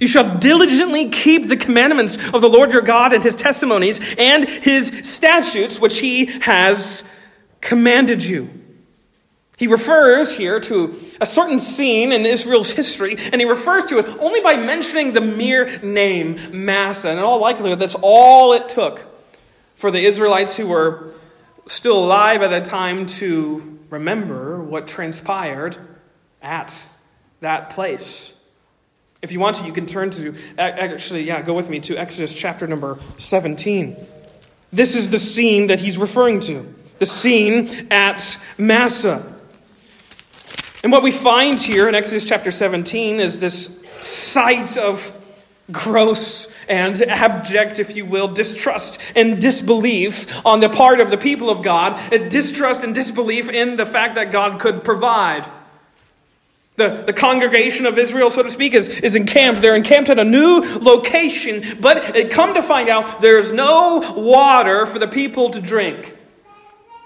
You 0.00 0.08
shall 0.08 0.38
diligently 0.38 1.10
keep 1.10 1.48
the 1.48 1.58
commandments 1.58 2.32
of 2.32 2.40
the 2.40 2.48
Lord 2.48 2.72
your 2.72 2.82
God 2.82 3.12
and 3.12 3.22
his 3.22 3.36
testimonies 3.36 4.16
and 4.18 4.48
his 4.48 4.88
statutes, 5.04 5.78
which 5.78 6.00
he 6.00 6.24
has 6.40 7.08
commanded 7.60 8.24
you. 8.24 8.48
He 9.58 9.66
refers 9.66 10.34
here 10.34 10.58
to 10.58 10.98
a 11.20 11.26
certain 11.26 11.60
scene 11.60 12.12
in 12.12 12.24
Israel's 12.24 12.70
history, 12.70 13.16
and 13.30 13.42
he 13.42 13.44
refers 13.44 13.84
to 13.84 13.98
it 13.98 14.06
only 14.18 14.40
by 14.40 14.56
mentioning 14.56 15.12
the 15.12 15.20
mere 15.20 15.78
name, 15.80 16.38
Massah. 16.50 17.10
And 17.10 17.18
in 17.18 17.24
all 17.24 17.42
likelihood, 17.42 17.78
that's 17.78 17.96
all 18.00 18.54
it 18.54 18.70
took 18.70 19.06
for 19.74 19.90
the 19.90 20.06
Israelites 20.06 20.56
who 20.56 20.66
were 20.66 21.12
still 21.66 22.02
alive 22.02 22.40
at 22.40 22.48
that 22.48 22.64
time 22.64 23.04
to 23.04 23.78
remember 23.90 24.62
what 24.62 24.88
transpired 24.88 25.76
at 26.40 26.86
that 27.40 27.68
place. 27.68 28.39
If 29.22 29.32
you 29.32 29.40
want 29.40 29.56
to, 29.56 29.66
you 29.66 29.72
can 29.72 29.84
turn 29.84 30.10
to, 30.12 30.34
actually, 30.56 31.24
yeah, 31.24 31.42
go 31.42 31.52
with 31.52 31.68
me 31.68 31.78
to 31.80 31.96
Exodus 31.96 32.32
chapter 32.32 32.66
number 32.66 32.98
17. 33.18 33.96
This 34.72 34.96
is 34.96 35.10
the 35.10 35.18
scene 35.18 35.66
that 35.66 35.80
he's 35.80 35.98
referring 35.98 36.40
to 36.40 36.74
the 36.98 37.06
scene 37.06 37.68
at 37.90 38.38
Massah. 38.56 39.34
And 40.82 40.92
what 40.92 41.02
we 41.02 41.10
find 41.10 41.60
here 41.60 41.88
in 41.88 41.94
Exodus 41.94 42.24
chapter 42.24 42.50
17 42.50 43.20
is 43.20 43.40
this 43.40 43.86
sight 44.00 44.78
of 44.78 45.16
gross 45.70 46.54
and 46.68 47.00
abject, 47.02 47.78
if 47.78 47.94
you 47.94 48.06
will, 48.06 48.28
distrust 48.28 49.00
and 49.16 49.40
disbelief 49.40 50.44
on 50.46 50.60
the 50.60 50.70
part 50.70 51.00
of 51.00 51.10
the 51.10 51.18
people 51.18 51.50
of 51.50 51.62
God, 51.62 51.98
distrust 52.30 52.84
and 52.84 52.94
disbelief 52.94 53.50
in 53.50 53.76
the 53.76 53.86
fact 53.86 54.14
that 54.14 54.32
God 54.32 54.60
could 54.60 54.82
provide. 54.82 55.46
The, 56.76 57.02
the 57.06 57.12
congregation 57.12 57.84
of 57.84 57.98
Israel, 57.98 58.30
so 58.30 58.42
to 58.42 58.50
speak, 58.50 58.74
is, 58.74 58.88
is 58.88 59.16
encamped. 59.16 59.60
They're 59.60 59.76
encamped 59.76 60.08
at 60.08 60.18
a 60.18 60.24
new 60.24 60.62
location, 60.80 61.62
but 61.80 62.30
come 62.30 62.54
to 62.54 62.62
find 62.62 62.88
out 62.88 63.20
there's 63.20 63.52
no 63.52 64.00
water 64.16 64.86
for 64.86 64.98
the 64.98 65.08
people 65.08 65.50
to 65.50 65.60
drink. 65.60 66.16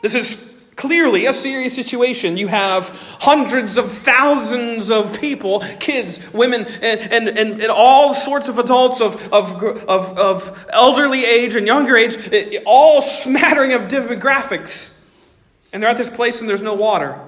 This 0.03 0.15
is 0.15 0.55
Clearly, 0.77 1.27
a 1.27 1.33
serious 1.33 1.75
situation. 1.75 2.37
You 2.37 2.49
have 2.49 2.91
hundreds 3.21 3.77
of 3.77 3.93
thousands 3.93 4.91
of 4.91 5.21
people, 5.21 5.61
kids, 5.79 6.33
women, 6.33 6.67
and, 6.83 7.01
and, 7.01 7.29
and, 7.29 7.61
and 7.61 7.71
all 7.71 8.13
sorts 8.13 8.49
of 8.49 8.59
adults 8.59 9.01
of, 9.01 9.33
of, 9.33 9.63
of, 9.89 10.19
of 10.19 10.67
elderly 10.71 11.25
age 11.25 11.55
and 11.55 11.65
younger 11.67 11.97
age, 11.97 12.17
eh, 12.33 12.61
all 12.67 13.01
smattering 13.01 13.73
of 13.73 13.83
demographics. 13.83 14.99
And 15.73 15.83
they're 15.83 15.91
at 15.91 15.97
this 15.97 16.11
place 16.11 16.41
and 16.41 16.51
there's 16.51 16.63
no 16.63 16.75
water. 16.75 17.21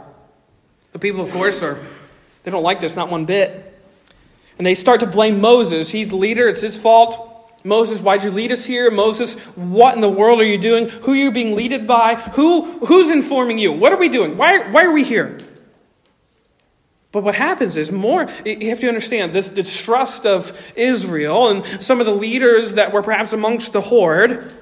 The 0.90 0.98
people, 0.98 1.20
of 1.20 1.30
course, 1.30 1.62
are, 1.62 1.78
they 2.46 2.52
don't 2.52 2.62
like 2.62 2.78
this, 2.78 2.94
not 2.94 3.10
one 3.10 3.24
bit. 3.24 3.76
And 4.56 4.64
they 4.64 4.74
start 4.74 5.00
to 5.00 5.06
blame 5.06 5.40
Moses. 5.40 5.90
He's 5.90 6.10
the 6.10 6.16
leader, 6.16 6.46
it's 6.46 6.60
his 6.60 6.78
fault. 6.78 7.32
Moses, 7.64 8.00
why'd 8.00 8.22
you 8.22 8.30
lead 8.30 8.52
us 8.52 8.64
here? 8.64 8.88
Moses, 8.88 9.34
what 9.56 9.96
in 9.96 10.00
the 10.00 10.08
world 10.08 10.38
are 10.38 10.44
you 10.44 10.56
doing? 10.56 10.88
Who 10.88 11.10
are 11.10 11.16
you 11.16 11.32
being 11.32 11.56
leaded 11.56 11.88
by? 11.88 12.14
Who, 12.14 12.62
who's 12.86 13.10
informing 13.10 13.58
you? 13.58 13.72
What 13.72 13.92
are 13.92 13.98
we 13.98 14.08
doing? 14.08 14.36
Why, 14.36 14.60
why 14.70 14.84
are 14.84 14.92
we 14.92 15.02
here? 15.02 15.40
But 17.10 17.24
what 17.24 17.34
happens 17.34 17.76
is 17.76 17.90
more, 17.90 18.28
you 18.44 18.70
have 18.70 18.78
to 18.78 18.86
understand 18.86 19.32
this 19.32 19.50
distrust 19.50 20.24
of 20.24 20.72
Israel 20.76 21.48
and 21.48 21.66
some 21.82 21.98
of 21.98 22.06
the 22.06 22.14
leaders 22.14 22.74
that 22.74 22.92
were 22.92 23.02
perhaps 23.02 23.32
amongst 23.32 23.72
the 23.72 23.80
horde 23.80 24.54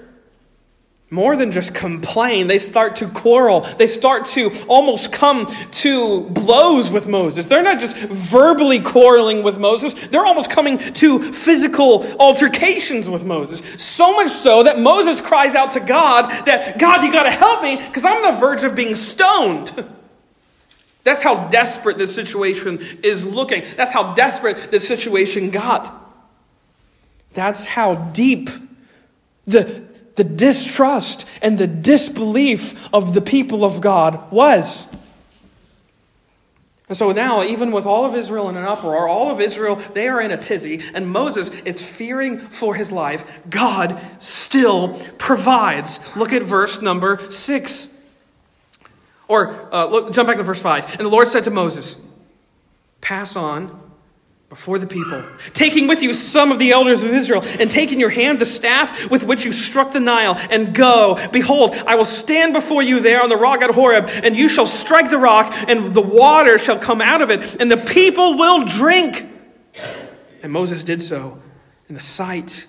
more 1.14 1.36
than 1.36 1.52
just 1.52 1.74
complain, 1.74 2.48
they 2.48 2.58
start 2.58 2.96
to 2.96 3.06
quarrel. 3.06 3.60
They 3.60 3.86
start 3.86 4.24
to 4.26 4.50
almost 4.66 5.12
come 5.12 5.46
to 5.46 6.22
blows 6.22 6.90
with 6.90 7.06
Moses. 7.06 7.46
They're 7.46 7.62
not 7.62 7.78
just 7.78 7.96
verbally 7.96 8.80
quarreling 8.80 9.44
with 9.44 9.58
Moses, 9.58 10.08
they're 10.08 10.26
almost 10.26 10.50
coming 10.50 10.76
to 10.76 11.20
physical 11.20 12.04
altercations 12.18 13.08
with 13.08 13.24
Moses. 13.24 13.60
So 13.80 14.16
much 14.16 14.30
so 14.30 14.64
that 14.64 14.80
Moses 14.80 15.20
cries 15.20 15.54
out 15.54 15.70
to 15.72 15.80
God 15.80 16.30
that, 16.46 16.80
God, 16.80 17.04
you 17.04 17.12
got 17.12 17.22
to 17.22 17.30
help 17.30 17.62
me 17.62 17.76
because 17.76 18.04
I'm 18.04 18.24
on 18.24 18.34
the 18.34 18.40
verge 18.40 18.64
of 18.64 18.74
being 18.74 18.96
stoned. 18.96 19.72
That's 21.04 21.22
how 21.22 21.48
desperate 21.48 21.96
this 21.96 22.12
situation 22.12 22.80
is 23.04 23.24
looking. 23.24 23.62
That's 23.76 23.92
how 23.92 24.14
desperate 24.14 24.56
this 24.72 24.88
situation 24.88 25.50
got. 25.50 25.94
That's 27.34 27.66
how 27.66 27.94
deep 27.94 28.50
the, 29.46 29.84
the 30.16 30.24
distrust 30.24 31.28
and 31.42 31.58
the 31.58 31.66
disbelief 31.66 32.92
of 32.94 33.14
the 33.14 33.20
people 33.20 33.64
of 33.64 33.80
God 33.80 34.30
was. 34.30 34.86
And 36.86 36.96
so 36.96 37.12
now, 37.12 37.42
even 37.42 37.72
with 37.72 37.86
all 37.86 38.04
of 38.04 38.14
Israel 38.14 38.48
in 38.50 38.56
an 38.56 38.64
uproar, 38.64 39.08
all 39.08 39.30
of 39.32 39.40
Israel, 39.40 39.76
they 39.76 40.06
are 40.06 40.20
in 40.20 40.30
a 40.30 40.36
tizzy, 40.36 40.82
and 40.92 41.08
Moses 41.08 41.50
is 41.62 41.96
fearing 41.96 42.38
for 42.38 42.74
his 42.74 42.92
life. 42.92 43.42
God 43.48 43.98
still 44.18 45.00
provides. 45.16 46.14
Look 46.14 46.32
at 46.32 46.42
verse 46.42 46.82
number 46.82 47.18
six. 47.30 48.06
Or 49.28 49.74
uh, 49.74 49.86
look, 49.86 50.12
jump 50.12 50.28
back 50.28 50.36
to 50.36 50.42
verse 50.42 50.62
five. 50.62 50.84
And 50.92 51.06
the 51.06 51.08
Lord 51.08 51.28
said 51.28 51.44
to 51.44 51.50
Moses, 51.50 52.06
Pass 53.00 53.34
on 53.34 53.80
before 54.54 54.78
the 54.78 54.86
people, 54.86 55.20
taking 55.52 55.88
with 55.88 56.00
you 56.00 56.14
some 56.14 56.52
of 56.52 56.60
the 56.60 56.70
elders 56.70 57.02
of 57.02 57.10
Israel, 57.10 57.42
and 57.58 57.68
taking 57.68 57.98
your 57.98 58.08
hand 58.08 58.38
the 58.38 58.46
staff 58.46 59.10
with 59.10 59.24
which 59.24 59.44
you 59.44 59.50
struck 59.50 59.90
the 59.90 59.98
Nile, 59.98 60.38
and 60.48 60.72
go. 60.72 61.18
Behold, 61.32 61.74
I 61.88 61.96
will 61.96 62.04
stand 62.04 62.52
before 62.52 62.80
you 62.80 63.00
there 63.00 63.20
on 63.20 63.30
the 63.30 63.36
rock 63.36 63.62
at 63.62 63.70
Horeb, 63.70 64.08
and 64.22 64.36
you 64.36 64.48
shall 64.48 64.68
strike 64.68 65.10
the 65.10 65.18
rock, 65.18 65.52
and 65.66 65.92
the 65.92 66.00
water 66.00 66.56
shall 66.56 66.78
come 66.78 67.00
out 67.00 67.20
of 67.20 67.30
it, 67.30 67.60
and 67.60 67.68
the 67.68 67.76
people 67.76 68.38
will 68.38 68.64
drink. 68.64 69.26
And 70.40 70.52
Moses 70.52 70.84
did 70.84 71.02
so 71.02 71.42
in 71.88 71.96
the 71.96 72.00
sight 72.00 72.68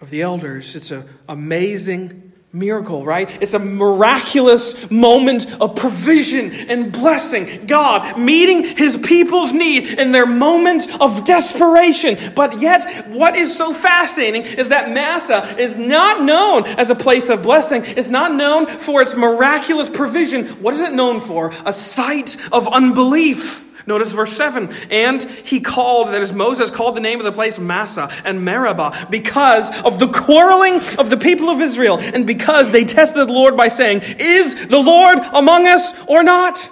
of 0.00 0.10
the 0.10 0.22
elders. 0.22 0.74
It's 0.74 0.90
an 0.90 1.08
amazing 1.28 2.25
miracle, 2.52 3.04
right? 3.04 3.30
It's 3.42 3.54
a 3.54 3.58
miraculous 3.58 4.90
moment 4.90 5.60
of 5.60 5.76
provision 5.76 6.50
and 6.68 6.90
blessing. 6.90 7.66
God 7.66 8.18
meeting 8.18 8.64
his 8.64 8.96
people's 8.96 9.52
need 9.52 9.98
in 9.98 10.12
their 10.12 10.26
moment 10.26 10.86
of 11.00 11.24
desperation. 11.24 12.16
But 12.34 12.60
yet, 12.60 13.08
what 13.08 13.36
is 13.36 13.56
so 13.56 13.74
fascinating 13.74 14.42
is 14.42 14.70
that 14.70 14.90
Massah 14.90 15.56
is 15.58 15.76
not 15.76 16.22
known 16.22 16.64
as 16.78 16.90
a 16.90 16.94
place 16.94 17.28
of 17.28 17.42
blessing. 17.42 17.82
It's 17.84 18.10
not 18.10 18.34
known 18.34 18.66
for 18.66 19.02
its 19.02 19.14
miraculous 19.14 19.90
provision. 19.90 20.46
What 20.46 20.74
is 20.74 20.80
it 20.80 20.94
known 20.94 21.20
for? 21.20 21.50
A 21.66 21.72
site 21.72 22.36
of 22.52 22.68
unbelief. 22.68 23.65
Notice 23.86 24.12
verse 24.12 24.32
7. 24.32 24.68
And 24.90 25.22
he 25.22 25.60
called, 25.60 26.08
that 26.08 26.20
is, 26.20 26.32
Moses 26.32 26.70
called 26.70 26.96
the 26.96 27.00
name 27.00 27.20
of 27.20 27.24
the 27.24 27.32
place 27.32 27.58
Massah 27.58 28.10
and 28.24 28.44
Meribah 28.44 29.06
because 29.10 29.82
of 29.82 30.00
the 30.00 30.08
quarreling 30.08 30.76
of 30.98 31.08
the 31.08 31.16
people 31.16 31.48
of 31.48 31.60
Israel 31.60 31.98
and 32.00 32.26
because 32.26 32.72
they 32.72 32.84
tested 32.84 33.28
the 33.28 33.32
Lord 33.32 33.56
by 33.56 33.68
saying, 33.68 34.00
Is 34.18 34.66
the 34.66 34.80
Lord 34.80 35.18
among 35.32 35.68
us 35.68 35.94
or 36.06 36.24
not? 36.24 36.70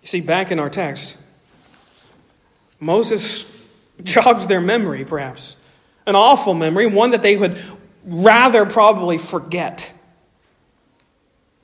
You 0.00 0.08
see, 0.08 0.20
back 0.20 0.50
in 0.50 0.58
our 0.58 0.70
text, 0.70 1.20
Moses 2.80 3.44
jogs 4.02 4.46
their 4.46 4.60
memory, 4.60 5.04
perhaps. 5.04 5.56
An 6.06 6.14
awful 6.14 6.54
memory, 6.54 6.86
one 6.86 7.10
that 7.10 7.22
they 7.22 7.36
would 7.36 7.60
rather 8.04 8.64
probably 8.64 9.18
forget. 9.18 9.92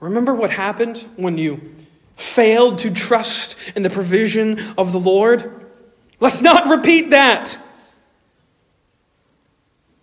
Remember 0.01 0.35
what 0.35 0.51
happened 0.51 1.07
when 1.17 1.39
you 1.39 1.77
failed 2.23 2.79
to 2.79 2.91
trust 2.91 3.57
in 3.77 3.83
the 3.83 3.91
provision 3.91 4.59
of 4.79 4.93
the 4.93 5.01
Lord? 5.01 5.67
Let's 6.21 6.41
not 6.41 6.69
repeat 6.69 7.11
that. 7.11 7.59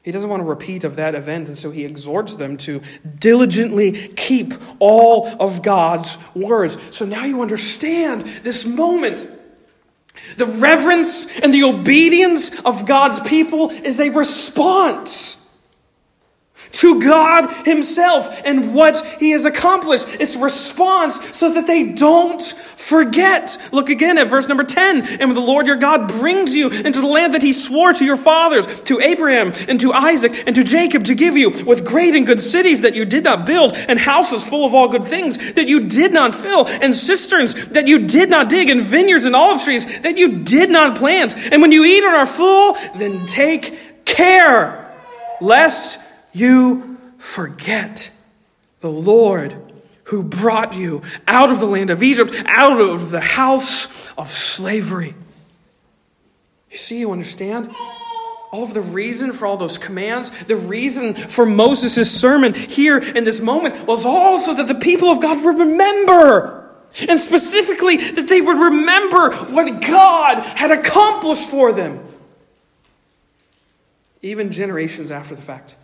He 0.04 0.12
doesn't 0.12 0.30
want 0.30 0.42
to 0.42 0.48
repeat 0.48 0.84
of 0.84 0.96
that 0.96 1.14
event, 1.14 1.50
and 1.50 1.58
so 1.58 1.72
he 1.72 1.86
exhorts 1.86 2.34
them 2.36 2.58
to 2.58 2.82
diligently 3.20 3.92
keep 3.92 4.54
all 4.80 5.28
of 5.40 5.62
God's 5.62 6.18
words. 6.34 6.78
So 6.96 7.06
now 7.06 7.26
you 7.26 7.42
understand 7.42 8.26
this 8.44 8.66
moment. 8.66 9.28
The 10.38 10.46
reverence 10.46 11.40
and 11.40 11.54
the 11.54 11.64
obedience 11.64 12.60
of 12.66 12.86
God's 12.86 13.20
people 13.22 13.70
is 13.70 14.00
a 14.00 14.10
response 14.10 15.39
to 16.72 17.02
God 17.02 17.52
Himself 17.66 18.42
and 18.46 18.74
what 18.74 19.06
He 19.20 19.32
has 19.32 19.46
accomplished. 19.46 20.08
It's 20.20 20.36
response 20.36 21.38
so 21.38 21.54
that 21.54 21.68
they 21.68 21.92
don't 21.92 22.42
forget. 22.42 23.58
Look 23.72 23.90
again 23.90 24.18
at 24.18 24.28
verse 24.28 24.48
number 24.48 24.64
10. 24.64 25.06
And 25.20 25.30
when 25.30 25.34
the 25.34 25.42
Lord 25.42 25.68
your 25.68 25.76
God 25.76 26.08
brings 26.08 26.56
you 26.56 26.70
into 26.70 27.02
the 27.02 27.08
land 27.08 27.34
that 27.34 27.42
He 27.42 27.54
swore 27.54 27.94
to 27.94 28.06
your 28.06 28.18
fathers, 28.18 28.68
to 28.84 29.00
Abraham 29.00 29.52
and 29.68 29.80
to 29.82 29.92
Isaac 29.92 30.44
and 30.48 30.56
to 30.56 30.64
Jacob 30.64 31.06
to 31.06 31.16
give 31.16 31.36
you, 31.36 31.50
with 31.66 31.86
great 31.86 32.16
and 32.16 32.26
good 32.26 32.42
cities 32.42 32.82
that 32.82 32.96
you 32.96 33.06
did 33.06 33.24
not 33.24 33.46
build, 33.46 33.76
and 33.76 34.00
houses 34.00 34.48
full 34.48 34.66
of 34.66 34.74
all 34.74 34.88
good 34.88 35.06
things 35.06 35.54
that 35.54 35.68
you 35.68 35.88
did 35.88 36.14
not 36.14 36.34
fill, 36.34 36.66
and 36.68 36.96
cisterns 36.96 37.70
that 37.70 37.88
you 37.88 38.08
did 38.08 38.30
not 38.30 38.50
dig, 38.50 38.70
and 38.70 38.82
vineyards 38.82 39.26
and 39.26 39.36
olive 39.36 39.62
trees 39.62 40.02
that 40.02 40.18
you 40.18 40.44
did 40.44 40.70
not 40.70 40.98
plant. 40.98 41.36
And 41.52 41.62
when 41.62 41.72
you 41.72 41.84
eat 41.84 42.04
and 42.04 42.16
are 42.16 42.26
full, 42.26 42.74
then 42.96 43.26
take 43.26 44.06
care 44.06 44.90
lest 45.42 46.00
you 46.32 46.98
forget 47.18 48.12
the 48.80 48.90
Lord 48.90 49.56
who 50.06 50.24
brought 50.24 50.76
you 50.76 51.02
out 51.28 51.52
of 51.52 51.60
the 51.60 51.66
land 51.66 51.90
of 51.90 52.02
Egypt, 52.02 52.34
out 52.48 52.80
of 52.80 53.12
the 53.12 53.20
house 53.20 54.12
of 54.14 54.30
slavery. 54.30 55.16
You 56.72 56.78
see, 56.78 57.00
you 57.00 57.12
understand? 57.12 57.70
all 58.52 58.64
of 58.64 58.74
the 58.74 58.82
reason 58.82 59.32
for 59.32 59.46
all 59.46 59.58
those 59.58 59.78
commands, 59.78 60.32
the 60.46 60.56
reason 60.56 61.14
for 61.14 61.46
Moses' 61.46 62.12
sermon 62.12 62.54
here 62.54 62.98
in 62.98 63.24
this 63.24 63.42
moment 63.42 63.86
was 63.86 64.06
also 64.06 64.54
that 64.56 64.68
the 64.68 64.76
people 64.76 65.10
of 65.10 65.22
God 65.22 65.44
would 65.44 65.60
remember. 65.60 66.56
And 67.08 67.20
specifically, 67.20 67.98
that 67.98 68.28
they 68.28 68.42
would 68.42 68.58
remember 68.58 69.32
what 69.54 69.82
God 69.82 70.44
had 70.44 70.72
accomplished 70.72 71.50
for 71.50 71.72
them. 71.72 72.04
Even 74.24 74.52
generations 74.52 75.12
after 75.12 75.36
the 75.36 75.42
fact. 75.42 75.76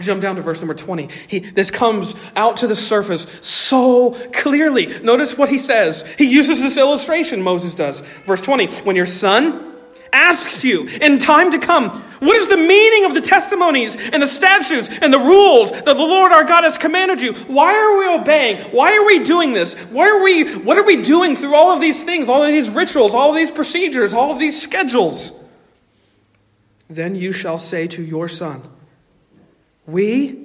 Jump 0.00 0.20
down 0.20 0.36
to 0.36 0.42
verse 0.42 0.60
number 0.60 0.74
20. 0.74 1.08
He, 1.28 1.38
this 1.38 1.70
comes 1.70 2.14
out 2.34 2.58
to 2.58 2.66
the 2.66 2.74
surface 2.74 3.22
so 3.40 4.12
clearly. 4.32 4.86
Notice 5.02 5.38
what 5.38 5.48
he 5.48 5.58
says. 5.58 6.02
He 6.16 6.24
uses 6.24 6.60
this 6.60 6.76
illustration, 6.76 7.42
Moses 7.42 7.74
does. 7.74 8.00
Verse 8.00 8.40
20 8.40 8.66
When 8.82 8.96
your 8.96 9.06
son 9.06 9.74
asks 10.12 10.64
you 10.64 10.88
in 11.00 11.18
time 11.18 11.52
to 11.52 11.58
come, 11.58 11.90
what 11.90 12.36
is 12.36 12.48
the 12.48 12.56
meaning 12.56 13.04
of 13.04 13.14
the 13.14 13.20
testimonies 13.20 13.96
and 14.10 14.22
the 14.22 14.26
statutes 14.26 14.88
and 15.00 15.12
the 15.12 15.18
rules 15.18 15.70
that 15.70 15.84
the 15.84 15.94
Lord 15.94 16.32
our 16.32 16.44
God 16.44 16.64
has 16.64 16.78
commanded 16.78 17.20
you? 17.20 17.34
Why 17.34 17.74
are 17.74 17.98
we 17.98 18.20
obeying? 18.20 18.58
Why 18.72 18.96
are 18.96 19.06
we 19.06 19.22
doing 19.22 19.52
this? 19.52 19.80
Why 19.86 20.08
are 20.08 20.22
we, 20.22 20.56
what 20.56 20.78
are 20.78 20.84
we 20.84 21.02
doing 21.02 21.36
through 21.36 21.54
all 21.54 21.72
of 21.72 21.80
these 21.80 22.02
things, 22.02 22.28
all 22.28 22.42
of 22.42 22.48
these 22.48 22.70
rituals, 22.70 23.14
all 23.14 23.30
of 23.30 23.36
these 23.36 23.50
procedures, 23.50 24.14
all 24.14 24.32
of 24.32 24.38
these 24.38 24.60
schedules? 24.60 25.44
Then 26.88 27.14
you 27.14 27.32
shall 27.32 27.58
say 27.58 27.86
to 27.88 28.02
your 28.02 28.28
son, 28.28 28.62
We 29.86 30.42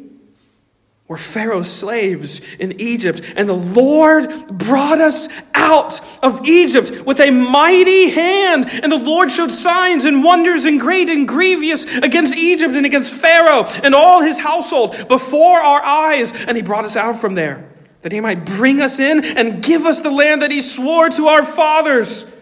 were 1.07 1.17
Pharaoh's 1.17 1.69
slaves 1.69 2.39
in 2.55 2.79
Egypt, 2.79 3.21
and 3.35 3.49
the 3.49 3.53
Lord 3.53 4.47
brought 4.47 5.01
us 5.01 5.27
out 5.53 5.99
of 6.23 6.47
Egypt 6.47 7.05
with 7.05 7.19
a 7.19 7.31
mighty 7.31 8.09
hand. 8.11 8.67
And 8.81 8.89
the 8.91 8.97
Lord 8.97 9.29
showed 9.29 9.51
signs 9.51 10.05
and 10.05 10.23
wonders 10.23 10.63
and 10.63 10.79
great 10.79 11.09
and 11.09 11.27
grievous 11.27 11.97
against 11.97 12.33
Egypt 12.35 12.75
and 12.75 12.85
against 12.85 13.13
Pharaoh 13.13 13.65
and 13.83 13.93
all 13.93 14.21
his 14.21 14.39
household 14.39 14.95
before 15.09 15.59
our 15.59 15.83
eyes. 15.83 16.45
And 16.45 16.55
he 16.55 16.63
brought 16.63 16.85
us 16.85 16.95
out 16.95 17.17
from 17.19 17.35
there, 17.35 17.69
that 18.03 18.13
he 18.13 18.21
might 18.21 18.45
bring 18.45 18.79
us 18.79 18.97
in 18.97 19.25
and 19.37 19.61
give 19.61 19.85
us 19.85 19.99
the 19.99 20.11
land 20.11 20.41
that 20.43 20.51
he 20.51 20.61
swore 20.61 21.09
to 21.09 21.27
our 21.27 21.43
fathers. 21.43 22.40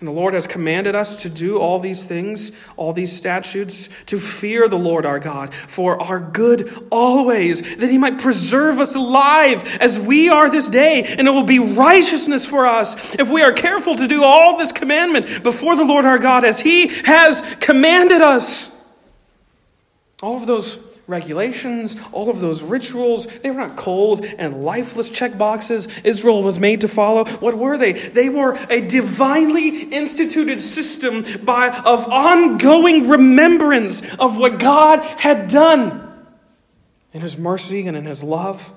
And 0.00 0.08
the 0.08 0.12
Lord 0.12 0.34
has 0.34 0.46
commanded 0.46 0.94
us 0.94 1.22
to 1.22 1.30
do 1.30 1.58
all 1.58 1.78
these 1.78 2.04
things, 2.04 2.52
all 2.76 2.92
these 2.92 3.16
statutes, 3.16 3.88
to 4.06 4.18
fear 4.18 4.68
the 4.68 4.78
Lord 4.78 5.06
our 5.06 5.18
God 5.18 5.54
for 5.54 6.02
our 6.02 6.20
good 6.20 6.86
always, 6.90 7.76
that 7.76 7.88
he 7.88 7.96
might 7.96 8.18
preserve 8.18 8.80
us 8.80 8.94
alive 8.94 9.78
as 9.80 9.98
we 9.98 10.28
are 10.28 10.50
this 10.50 10.68
day. 10.68 11.04
And 11.04 11.26
it 11.26 11.30
will 11.30 11.44
be 11.44 11.58
righteousness 11.58 12.46
for 12.46 12.66
us 12.66 13.14
if 13.14 13.30
we 13.30 13.42
are 13.42 13.52
careful 13.52 13.94
to 13.94 14.08
do 14.08 14.22
all 14.24 14.58
this 14.58 14.72
commandment 14.72 15.42
before 15.42 15.76
the 15.76 15.84
Lord 15.84 16.04
our 16.04 16.18
God 16.18 16.44
as 16.44 16.60
he 16.60 16.88
has 17.04 17.56
commanded 17.60 18.20
us. 18.20 18.70
All 20.22 20.36
of 20.36 20.46
those 20.46 20.93
regulations, 21.06 21.96
all 22.12 22.30
of 22.30 22.40
those 22.40 22.62
rituals, 22.62 23.26
they 23.40 23.50
were 23.50 23.66
not 23.66 23.76
cold 23.76 24.24
and 24.38 24.64
lifeless 24.64 25.10
check 25.10 25.36
boxes 25.36 26.00
Israel 26.00 26.42
was 26.42 26.58
made 26.58 26.80
to 26.80 26.88
follow. 26.88 27.24
What 27.24 27.56
were 27.56 27.76
they? 27.76 27.92
They 27.92 28.28
were 28.28 28.56
a 28.70 28.80
divinely 28.80 29.82
instituted 29.82 30.60
system 30.60 31.24
by, 31.44 31.68
of 31.84 32.08
ongoing 32.08 33.08
remembrance 33.08 34.14
of 34.16 34.38
what 34.38 34.58
God 34.58 35.04
had 35.20 35.48
done 35.48 36.00
in 37.12 37.20
His 37.20 37.38
mercy 37.38 37.86
and 37.86 37.96
in 37.96 38.04
His 38.04 38.22
love. 38.22 38.72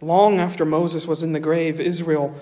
Long 0.00 0.40
after 0.40 0.64
Moses 0.64 1.06
was 1.06 1.22
in 1.22 1.32
the 1.32 1.40
grave, 1.40 1.78
Israel 1.78 2.34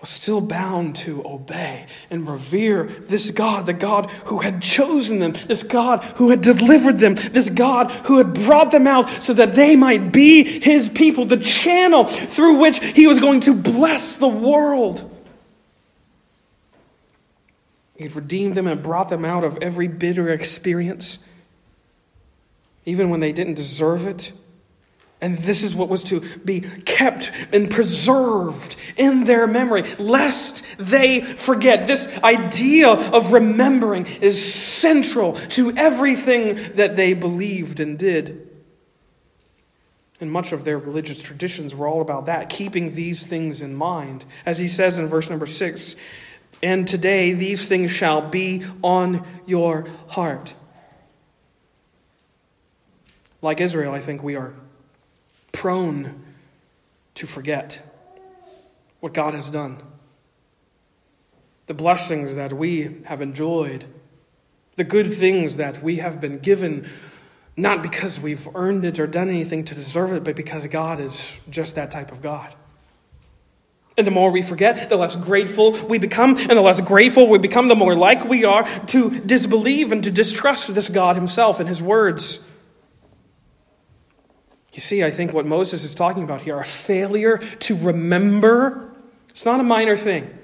was 0.00 0.08
still 0.08 0.40
bound 0.40 0.96
to 0.96 1.22
obey 1.26 1.86
and 2.08 2.26
revere 2.26 2.84
this 2.84 3.30
God, 3.30 3.66
the 3.66 3.74
God 3.74 4.10
who 4.26 4.38
had 4.38 4.62
chosen 4.62 5.18
them, 5.18 5.32
this 5.32 5.62
God 5.62 6.02
who 6.16 6.30
had 6.30 6.40
delivered 6.40 6.98
them, 6.98 7.14
this 7.14 7.50
God 7.50 7.90
who 7.90 8.18
had 8.18 8.32
brought 8.32 8.70
them 8.70 8.86
out 8.86 9.10
so 9.10 9.34
that 9.34 9.54
they 9.54 9.76
might 9.76 10.10
be 10.10 10.42
his 10.44 10.88
people, 10.88 11.26
the 11.26 11.36
channel 11.36 12.04
through 12.04 12.60
which 12.60 12.78
he 12.92 13.06
was 13.06 13.20
going 13.20 13.40
to 13.40 13.54
bless 13.54 14.16
the 14.16 14.28
world. 14.28 15.04
He 17.96 18.04
had 18.04 18.16
redeemed 18.16 18.54
them 18.54 18.66
and 18.66 18.82
brought 18.82 19.10
them 19.10 19.26
out 19.26 19.44
of 19.44 19.58
every 19.60 19.86
bitter 19.86 20.30
experience, 20.30 21.18
even 22.86 23.10
when 23.10 23.20
they 23.20 23.32
didn't 23.32 23.54
deserve 23.54 24.06
it. 24.06 24.32
And 25.22 25.36
this 25.36 25.62
is 25.62 25.74
what 25.74 25.90
was 25.90 26.02
to 26.04 26.20
be 26.38 26.62
kept 26.62 27.48
and 27.52 27.70
preserved 27.70 28.76
in 28.96 29.24
their 29.24 29.46
memory, 29.46 29.82
lest 29.98 30.64
they 30.78 31.20
forget. 31.20 31.86
This 31.86 32.18
idea 32.22 32.88
of 32.88 33.32
remembering 33.32 34.06
is 34.22 34.42
central 34.42 35.34
to 35.34 35.72
everything 35.76 36.54
that 36.76 36.96
they 36.96 37.12
believed 37.12 37.80
and 37.80 37.98
did. 37.98 38.48
And 40.22 40.32
much 40.32 40.52
of 40.52 40.64
their 40.64 40.78
religious 40.78 41.22
traditions 41.22 41.74
were 41.74 41.86
all 41.86 42.00
about 42.00 42.26
that, 42.26 42.48
keeping 42.48 42.94
these 42.94 43.26
things 43.26 43.60
in 43.60 43.74
mind. 43.74 44.24
As 44.46 44.58
he 44.58 44.68
says 44.68 44.98
in 44.98 45.06
verse 45.06 45.28
number 45.28 45.46
six, 45.46 45.96
and 46.62 46.88
today 46.88 47.32
these 47.32 47.68
things 47.68 47.90
shall 47.90 48.22
be 48.22 48.64
on 48.82 49.26
your 49.46 49.86
heart. 50.08 50.54
Like 53.42 53.60
Israel, 53.60 53.92
I 53.92 54.00
think 54.00 54.22
we 54.22 54.36
are 54.36 54.54
prone 55.52 56.24
to 57.14 57.26
forget 57.26 57.82
what 59.00 59.14
God 59.14 59.34
has 59.34 59.50
done, 59.50 59.82
the 61.66 61.74
blessings 61.74 62.34
that 62.34 62.52
we 62.52 63.02
have 63.04 63.20
enjoyed, 63.20 63.86
the 64.76 64.84
good 64.84 65.10
things 65.10 65.56
that 65.56 65.82
we 65.82 65.96
have 65.96 66.20
been 66.20 66.38
given, 66.38 66.88
not 67.56 67.82
because 67.82 68.20
we've 68.20 68.48
earned 68.54 68.84
it 68.84 68.98
or 68.98 69.06
done 69.06 69.28
anything 69.28 69.64
to 69.64 69.74
deserve 69.74 70.12
it, 70.12 70.24
but 70.24 70.36
because 70.36 70.66
God 70.66 71.00
is 71.00 71.38
just 71.50 71.74
that 71.74 71.90
type 71.90 72.12
of 72.12 72.22
God. 72.22 72.54
And 73.98 74.06
the 74.06 74.10
more 74.10 74.30
we 74.30 74.40
forget, 74.40 74.88
the 74.88 74.96
less 74.96 75.16
grateful 75.16 75.72
we 75.72 75.98
become. 75.98 76.30
And 76.30 76.50
the 76.50 76.62
less 76.62 76.80
grateful 76.80 77.28
we 77.28 77.38
become, 77.38 77.68
the 77.68 77.76
more 77.76 77.94
like 77.94 78.24
we 78.24 78.46
are 78.46 78.64
to 78.86 79.20
disbelieve 79.20 79.92
and 79.92 80.02
to 80.04 80.10
distrust 80.10 80.74
this 80.74 80.88
God 80.88 81.16
Himself 81.16 81.60
and 81.60 81.68
His 81.68 81.82
words. 81.82 82.40
You 84.72 84.80
see, 84.80 85.02
I 85.02 85.10
think 85.10 85.32
what 85.32 85.46
Moses 85.46 85.84
is 85.84 85.94
talking 85.94 86.22
about 86.22 86.42
here, 86.42 86.58
a 86.58 86.64
failure 86.64 87.38
to 87.38 87.76
remember, 87.76 88.88
it's 89.28 89.44
not 89.44 89.60
a 89.60 89.64
minor 89.64 89.96
thing. 89.96 90.36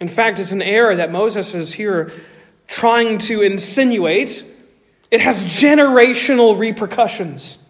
In 0.00 0.08
fact, 0.08 0.38
it's 0.38 0.52
an 0.52 0.62
error 0.62 0.94
that 0.96 1.12
Moses 1.12 1.54
is 1.54 1.74
here 1.74 2.12
trying 2.66 3.18
to 3.18 3.42
insinuate. 3.42 4.44
It 5.10 5.20
has 5.20 5.44
generational 5.44 6.58
repercussions. 6.58 7.60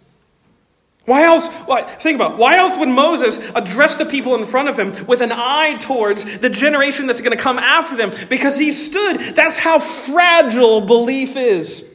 Why 1.04 1.24
else? 1.24 1.48
Think 1.48 2.16
about 2.16 2.32
it. 2.32 2.38
why 2.38 2.56
else 2.56 2.78
would 2.78 2.88
Moses 2.88 3.50
address 3.54 3.96
the 3.96 4.06
people 4.06 4.34
in 4.36 4.46
front 4.46 4.70
of 4.70 4.78
him 4.78 5.06
with 5.06 5.20
an 5.20 5.32
eye 5.32 5.76
towards 5.78 6.38
the 6.38 6.48
generation 6.48 7.06
that's 7.06 7.20
going 7.20 7.36
to 7.36 7.42
come 7.42 7.58
after 7.58 7.94
them? 7.94 8.10
Because 8.30 8.58
he 8.58 8.72
stood. 8.72 9.20
That's 9.36 9.58
how 9.58 9.78
fragile 9.78 10.80
belief 10.80 11.36
is. 11.36 11.93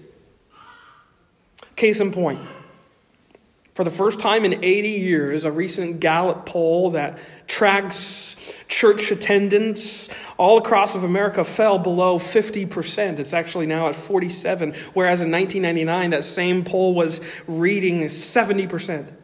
Case 1.80 2.02
in 2.02 2.12
point. 2.12 2.42
For 3.74 3.86
the 3.86 3.90
first 3.90 4.20
time 4.20 4.44
in 4.44 4.66
80 4.66 4.90
years, 4.90 5.46
a 5.46 5.52
recent 5.52 6.02
Gallup 6.02 6.46
poll 6.46 6.92
that 6.92 7.18
tracks 7.48 8.36
church 8.68 9.12
attendance 9.12 10.10
all 10.36 10.58
across 10.58 10.94
of 10.94 11.06
America 11.06 11.46
fell 11.46 11.80
below 11.80 12.20
50%. 12.20 13.18
It's 13.18 13.32
actually 13.32 13.66
now 13.66 13.88
at 13.88 13.96
47, 13.96 14.74
whereas 14.94 15.22
in 15.22 15.32
1999 15.32 16.10
that 16.10 16.26
same 16.26 16.66
poll 16.66 16.94
was 16.94 17.22
reading 17.48 18.02
70%. 18.02 18.98
And 18.98 19.18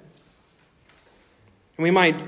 we 1.77 1.91
might 1.91 2.23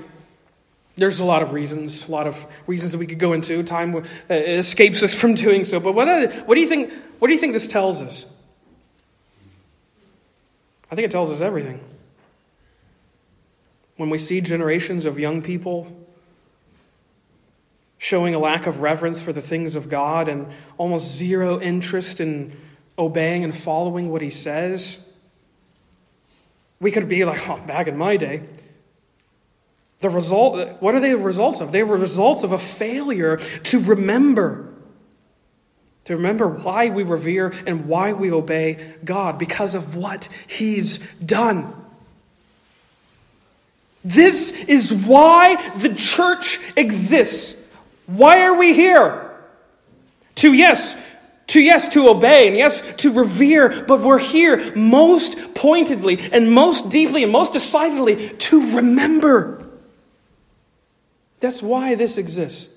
there's 0.98 1.22
a 1.22 1.26
lot 1.26 1.42
of 1.42 1.54
reasons, 1.54 2.10
a 2.10 2.12
lot 2.12 2.28
of 2.28 2.46
reasons 2.68 2.92
that 2.92 2.98
we 2.98 3.08
could 3.08 3.20
go 3.20 3.32
into. 3.32 3.64
Time 3.64 3.96
uh, 3.96 4.02
escapes 4.30 5.04
us 5.04 5.18
from 5.18 5.36
doing 5.36 5.64
so. 5.64 5.80
But 5.80 5.94
what, 5.94 6.08
what 6.46 6.56
do 6.56 6.60
you 6.60 6.68
think? 6.68 6.92
What 7.20 7.30
do 7.30 7.34
you 7.34 7.40
think 7.40 7.54
this 7.54 7.68
tells 7.68 8.02
us? 8.02 8.34
I 10.90 10.96
think 10.96 11.06
it 11.06 11.12
tells 11.12 11.32
us 11.32 11.42
everything. 11.42 11.82
When 13.98 14.10
we 14.10 14.18
see 14.18 14.42
generations 14.42 15.06
of 15.06 15.20
young 15.20 15.42
people 15.42 15.88
showing 17.98 18.36
a 18.36 18.40
lack 18.40 18.68
of 18.68 18.82
reverence 18.82 19.22
for 19.22 19.34
the 19.34 19.42
things 19.42 19.76
of 19.76 19.90
God 19.90 20.28
and 20.28 20.48
almost 20.78 21.18
zero 21.18 21.60
interest 21.60 22.20
in 22.20 22.56
obeying 22.98 23.44
and 23.44 23.54
following 23.54 24.10
what 24.12 24.22
He 24.22 24.30
says, 24.30 25.12
we 26.80 26.92
could 26.92 27.10
be 27.10 27.26
like, 27.26 27.50
oh, 27.50 27.60
back 27.66 27.88
in 27.88 27.98
my 27.98 28.18
day. 28.18 28.44
The 30.00 30.10
result, 30.10 30.80
what 30.80 30.94
are 30.94 31.00
they 31.00 31.10
the 31.10 31.18
results 31.18 31.60
of? 31.60 31.72
They 31.72 31.82
were 31.82 31.98
results 31.98 32.44
of 32.44 32.52
a 32.52 32.58
failure 32.58 33.38
to 33.38 33.80
remember 33.80 34.74
to 36.08 36.16
remember 36.16 36.48
why 36.48 36.90
we 36.90 37.04
revere 37.04 37.52
and 37.66 37.86
why 37.86 38.14
we 38.14 38.32
obey 38.32 38.78
God 39.04 39.38
because 39.38 39.76
of 39.76 39.94
what 39.94 40.30
He's 40.48 41.00
done. 41.18 41.76
This 44.06 44.70
is 44.70 44.94
why 44.94 45.58
the 45.80 45.94
church 45.94 46.62
exists. 46.78 47.70
Why 48.06 48.44
are 48.44 48.58
we 48.58 48.74
here? 48.74 49.30
To, 50.36 50.54
yes, 50.54 50.96
to 51.48 51.60
yes, 51.60 51.90
to 51.90 52.08
obey, 52.08 52.48
and 52.48 52.56
yes, 52.56 52.94
to 52.98 53.12
revere, 53.12 53.84
but 53.86 54.00
we're 54.00 54.18
here 54.18 54.62
most 54.78 55.56
pointedly 55.56 56.20
and 56.32 56.54
most 56.54 56.90
deeply 56.90 57.24
and 57.24 57.34
most 57.34 57.52
decidedly 57.52 58.16
to 58.16 58.78
remember. 58.78 59.68
That's 61.42 61.62
why 61.62 61.96
this 61.96 62.18
exists. 62.18 62.77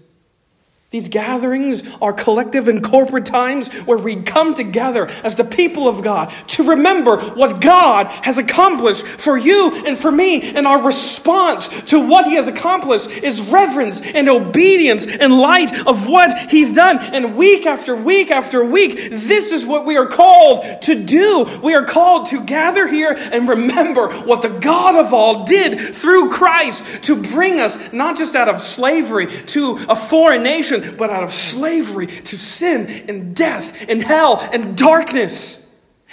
These 0.91 1.09
gatherings 1.09 1.97
are 2.03 2.13
collective 2.13 2.67
and 2.67 2.83
corporate 2.83 3.25
times 3.25 3.83
where 3.83 3.97
we 3.97 4.17
come 4.17 4.55
together 4.55 5.07
as 5.23 5.37
the 5.37 5.45
people 5.45 5.87
of 5.87 6.03
God 6.03 6.31
to 6.49 6.71
remember 6.71 7.17
what 7.17 7.61
God 7.61 8.09
has 8.25 8.39
accomplished 8.39 9.07
for 9.07 9.39
you 9.39 9.71
and 9.87 9.97
for 9.97 10.11
me. 10.11 10.51
And 10.51 10.67
our 10.67 10.85
response 10.85 11.83
to 11.83 12.05
what 12.05 12.27
He 12.27 12.35
has 12.35 12.49
accomplished 12.49 13.23
is 13.23 13.53
reverence 13.53 14.15
and 14.15 14.29
obedience 14.29 15.07
in 15.07 15.39
light 15.39 15.71
of 15.87 16.09
what 16.09 16.51
He's 16.51 16.73
done. 16.73 16.99
And 17.01 17.37
week 17.37 17.67
after 17.67 17.95
week 17.95 18.33
after 18.33 18.65
week, 18.65 18.97
this 19.11 19.53
is 19.53 19.65
what 19.65 19.87
we 19.87 19.97
are 19.97 20.09
called 20.09 20.65
to 20.83 21.05
do. 21.05 21.47
We 21.63 21.75
are 21.75 21.85
called 21.85 22.27
to 22.31 22.45
gather 22.45 22.89
here 22.89 23.15
and 23.17 23.49
remember 23.49 24.13
what 24.25 24.43
the 24.43 24.59
God 24.61 24.97
of 24.97 25.15
all 25.15 25.45
did 25.45 25.79
through 25.79 26.31
Christ 26.31 27.05
to 27.05 27.23
bring 27.23 27.61
us 27.61 27.93
not 27.93 28.19
just 28.19 28.35
out 28.35 28.49
of 28.49 28.61
slavery 28.61 29.29
to 29.29 29.79
a 29.89 29.95
foreign 29.95 30.43
nation 30.43 30.80
but 30.97 31.11
out 31.11 31.23
of 31.23 31.33
slavery 31.33 32.07
to 32.07 32.37
sin 32.37 32.87
and 33.09 33.35
death 33.35 33.89
and 33.91 34.03
hell 34.03 34.41
and 34.53 34.77
darkness. 34.77 35.67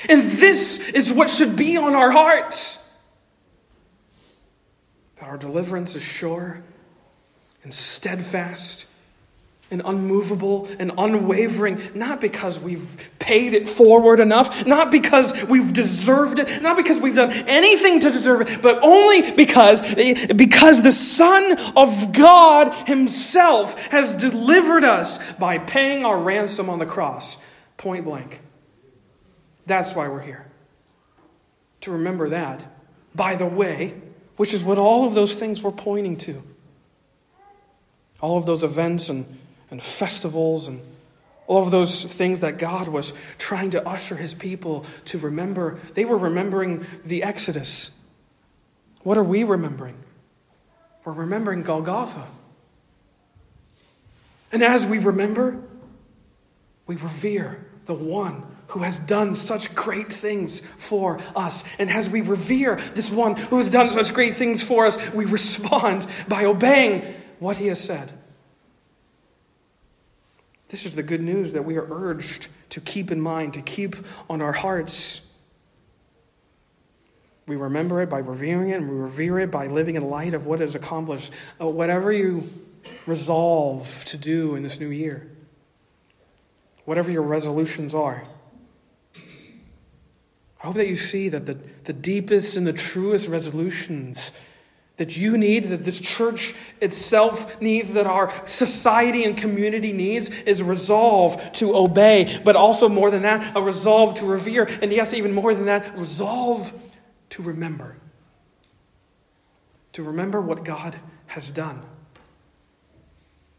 And 0.10 0.24
this 0.24 0.90
is 0.90 1.12
what 1.12 1.30
should 1.30 1.56
be 1.56 1.78
on 1.78 1.96
our 1.96 2.12
hearts 2.12 2.84
that 5.20 5.28
our 5.28 5.38
deliverance 5.38 5.96
is 5.96 6.04
sure 6.04 6.62
and 7.64 7.74
steadfast 7.74 8.88
and 9.70 9.82
unmovable 9.86 10.68
and 10.80 10.92
unwavering, 10.98 11.82
not 11.94 12.22
because 12.22 12.60
we've 12.60 13.12
paid 13.20 13.54
it 13.54 13.68
forward 13.68 14.20
enough, 14.20 14.66
not 14.66 14.92
because 14.92 15.46
we've 15.46 15.74
deserved 15.74 16.40
it, 16.40 16.62
not 16.62 16.78
because 16.78 17.00
we've 17.00 17.16
done 17.16 17.32
anything 17.48 18.00
to 18.00 18.10
deserve 18.10 18.42
it, 18.42 18.62
but 18.62 18.82
only 18.82 19.32
because, 19.34 19.96
because 20.34 20.82
the 20.82 20.92
Son 20.92 21.58
of 21.76 22.14
God 22.14 22.74
Himself 22.88 23.88
has 23.88 24.16
delivered 24.16 24.84
us 24.84 25.34
by 25.34 25.58
paying 25.58 26.06
our 26.06 26.18
ransom 26.18 26.70
on 26.70 26.80
the 26.80 26.86
cross, 26.86 27.38
point 27.78 28.06
blank. 28.06 28.42
That's 29.66 29.94
why 29.94 30.08
we're 30.08 30.22
here. 30.22 30.46
To 31.82 31.92
remember 31.92 32.30
that, 32.30 32.66
by 33.14 33.36
the 33.36 33.46
way, 33.46 33.96
which 34.38 34.54
is 34.54 34.64
what 34.64 34.78
all 34.78 35.06
of 35.06 35.14
those 35.14 35.36
things 35.36 35.62
were 35.62 35.72
pointing 35.72 36.16
to. 36.18 36.42
All 38.22 38.38
of 38.38 38.46
those 38.46 38.64
events 38.64 39.10
and 39.10 39.26
and 39.70 39.82
festivals 39.82 40.68
and 40.68 40.80
all 41.48 41.64
of 41.64 41.72
those 41.72 42.04
things 42.04 42.42
that 42.42 42.58
God 42.58 42.90
was 42.90 43.14
trying 43.38 43.72
to 43.72 43.88
usher 43.88 44.16
his 44.16 44.34
people 44.34 44.86
to 45.06 45.18
remember. 45.18 45.80
They 45.94 46.04
were 46.06 46.18
remembering 46.18 46.86
the 47.06 47.24
Exodus. 47.24 47.92
What 49.04 49.18
are 49.18 49.24
we 49.24 49.44
remembering? 49.46 49.98
We're 51.06 51.14
remembering 51.14 51.64
Golgotha. 51.64 52.28
And 54.52 54.62
as 54.62 54.86
we 54.86 54.98
remember, 54.98 55.62
we 56.86 56.96
revere 56.96 57.66
the 57.86 57.94
one 57.94 58.44
who 58.68 58.80
has 58.80 59.00
done 59.00 59.34
such 59.34 59.74
great 59.74 60.12
things 60.12 60.60
for 60.60 61.20
us. 61.36 61.64
And 61.80 61.90
as 61.90 62.10
we 62.10 62.20
revere 62.20 62.76
this 62.76 63.10
one 63.10 63.38
who 63.38 63.58
has 63.58 63.70
done 63.70 63.92
such 63.92 64.14
great 64.14 64.36
things 64.36 64.62
for 64.68 64.86
us, 64.86 65.14
we 65.14 65.24
respond 65.24 66.06
by 66.28 66.44
obeying 66.44 67.04
what 67.40 67.56
he 67.56 67.68
has 67.68 67.82
said. 67.82 68.12
This 70.70 70.86
is 70.86 70.96
the 70.96 71.04
good 71.04 71.22
news 71.22 71.54
that 71.54 71.64
we 71.64 71.78
are 71.78 71.88
urged 71.90 72.48
to 72.72 72.82
keep 72.82 73.12
in 73.12 73.22
mind, 73.22 73.54
to 73.54 73.62
keep 73.62 73.96
on 74.30 74.42
our 74.42 74.52
hearts. 74.52 75.22
We 77.48 77.56
remember 77.56 78.02
it 78.02 78.10
by 78.10 78.20
revering 78.20 78.70
it, 78.70 78.82
and 78.82 78.90
we 78.90 78.96
revere 78.96 79.40
it 79.40 79.50
by 79.50 79.68
living 79.68 79.96
in 79.96 80.10
light 80.10 80.34
of 80.34 80.46
what 80.46 80.60
is 80.60 80.76
accomplished. 80.76 81.32
Uh, 81.62 81.68
whatever 81.68 82.12
you 82.12 82.50
resolve 83.06 84.04
to 84.06 84.18
do 84.18 84.56
in 84.56 84.64
this 84.64 84.80
new 84.80 84.90
year, 84.90 85.30
whatever 86.84 87.12
your 87.12 87.22
resolutions 87.22 87.96
are, 87.96 88.24
I 89.16 90.66
hope 90.68 90.76
that 90.76 90.88
you 90.88 90.98
see 90.98 91.30
that 91.30 91.46
the, 91.46 91.54
the 91.86 91.94
deepest 91.94 92.58
and 92.58 92.68
the 92.68 92.74
truest 92.74 93.30
resolutions 93.30 94.34
that 94.98 95.16
you 95.16 95.38
need, 95.38 95.66
that 95.66 95.86
this 95.86 96.02
church 96.02 96.56
itself 96.82 97.62
needs, 97.62 97.94
that 97.94 98.08
our 98.08 98.32
society 98.48 99.24
and 99.24 99.38
community 99.38 99.94
needs, 99.94 100.30
is 100.42 100.62
resolve 100.62 101.52
to 101.54 101.76
obey, 101.76 102.40
but 102.44 102.56
also 102.56 102.90
more 102.90 103.12
than 103.12 103.22
that, 103.22 103.56
a 103.56 103.62
resolve 103.62 104.16
to 104.16 104.26
revere, 104.26 104.68
and 104.82 104.92
yes, 104.92 105.14
even 105.14 105.34
more 105.34 105.54
than 105.54 105.66
that, 105.66 105.96
resolve 105.96 106.74
to 107.30 107.44
remember. 107.44 107.96
To 109.94 110.04
remember 110.04 110.42
what 110.42 110.66
God 110.66 110.96
has 111.28 111.50
done. 111.50 111.82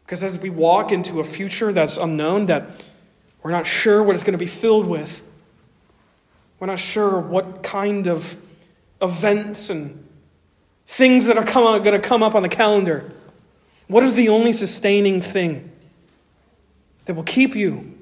Because 0.05 0.23
as 0.23 0.41
we 0.41 0.49
walk 0.49 0.91
into 0.91 1.19
a 1.19 1.23
future 1.23 1.71
that's 1.71 1.95
unknown, 1.95 2.47
that 2.47 2.85
we're 3.43 3.51
not 3.51 3.65
sure 3.65 4.03
what 4.03 4.15
it's 4.15 4.23
going 4.23 4.33
to 4.33 4.37
be 4.37 4.45
filled 4.45 4.87
with, 4.87 5.23
we're 6.59 6.67
not 6.67 6.79
sure 6.79 7.19
what 7.19 7.63
kind 7.63 8.07
of 8.07 8.35
events 9.01 9.69
and 9.69 10.05
things 10.89 11.27
that 11.27 11.37
are 11.37 11.43
going 11.43 11.83
to 11.83 11.99
come 11.99 12.23
up 12.23 12.33
on 12.33 12.41
the 12.41 12.49
calendar. 12.49 13.07
What 13.87 14.03
is 14.03 14.15
the 14.15 14.29
only 14.29 14.51
sustaining 14.53 15.21
thing 15.21 15.71
that 17.05 17.13
will 17.13 17.23
keep 17.23 17.55
you, 17.55 17.95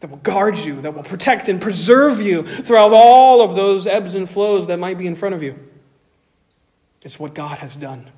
that 0.00 0.10
will 0.10 0.18
guard 0.18 0.58
you, 0.58 0.82
that 0.82 0.92
will 0.92 1.02
protect 1.02 1.48
and 1.48 1.62
preserve 1.62 2.20
you 2.20 2.42
throughout 2.42 2.92
all 2.92 3.40
of 3.40 3.56
those 3.56 3.86
ebbs 3.86 4.14
and 4.14 4.28
flows 4.28 4.66
that 4.66 4.78
might 4.78 4.98
be 4.98 5.06
in 5.06 5.14
front 5.14 5.34
of 5.34 5.42
you? 5.42 5.58
It's 7.00 7.18
what 7.18 7.32
God 7.32 7.58
has 7.58 7.74
done. 7.74 8.10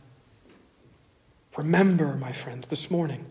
Remember, 1.56 2.16
my 2.16 2.32
friends, 2.32 2.66
this 2.66 2.90
morning. 2.90 3.24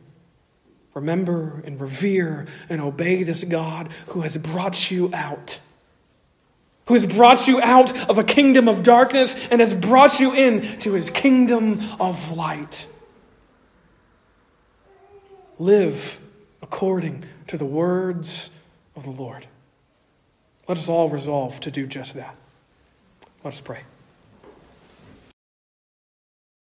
Remember 0.93 1.61
and 1.65 1.81
revere 1.81 2.47
and 2.69 2.79
obey 2.79 3.23
this 3.23 3.43
God 3.43 3.91
who 4.07 4.21
has 4.21 4.37
brought 4.37 4.89
you 4.89 5.11
out 5.13 5.59
who 6.87 6.93
has 6.93 7.05
brought 7.05 7.47
you 7.47 7.61
out 7.61 8.09
of 8.09 8.17
a 8.17 8.23
kingdom 8.23 8.67
of 8.67 8.83
darkness 8.83 9.47
and 9.49 9.61
has 9.61 9.73
brought 9.73 10.19
you 10.19 10.33
in 10.33 10.61
to 10.79 10.93
his 10.93 11.09
kingdom 11.09 11.79
of 11.99 12.31
light. 12.31 12.87
Live 15.59 16.19
according 16.61 17.23
to 17.47 17.57
the 17.57 17.65
words 17.65 18.51
of 18.95 19.03
the 19.03 19.11
Lord. 19.11 19.47
Let 20.67 20.77
us 20.77 20.89
all 20.89 21.09
resolve 21.09 21.59
to 21.61 21.71
do 21.71 21.87
just 21.87 22.13
that. 22.15 22.35
Let 23.43 23.53
us 23.53 23.61
pray. 23.61 23.81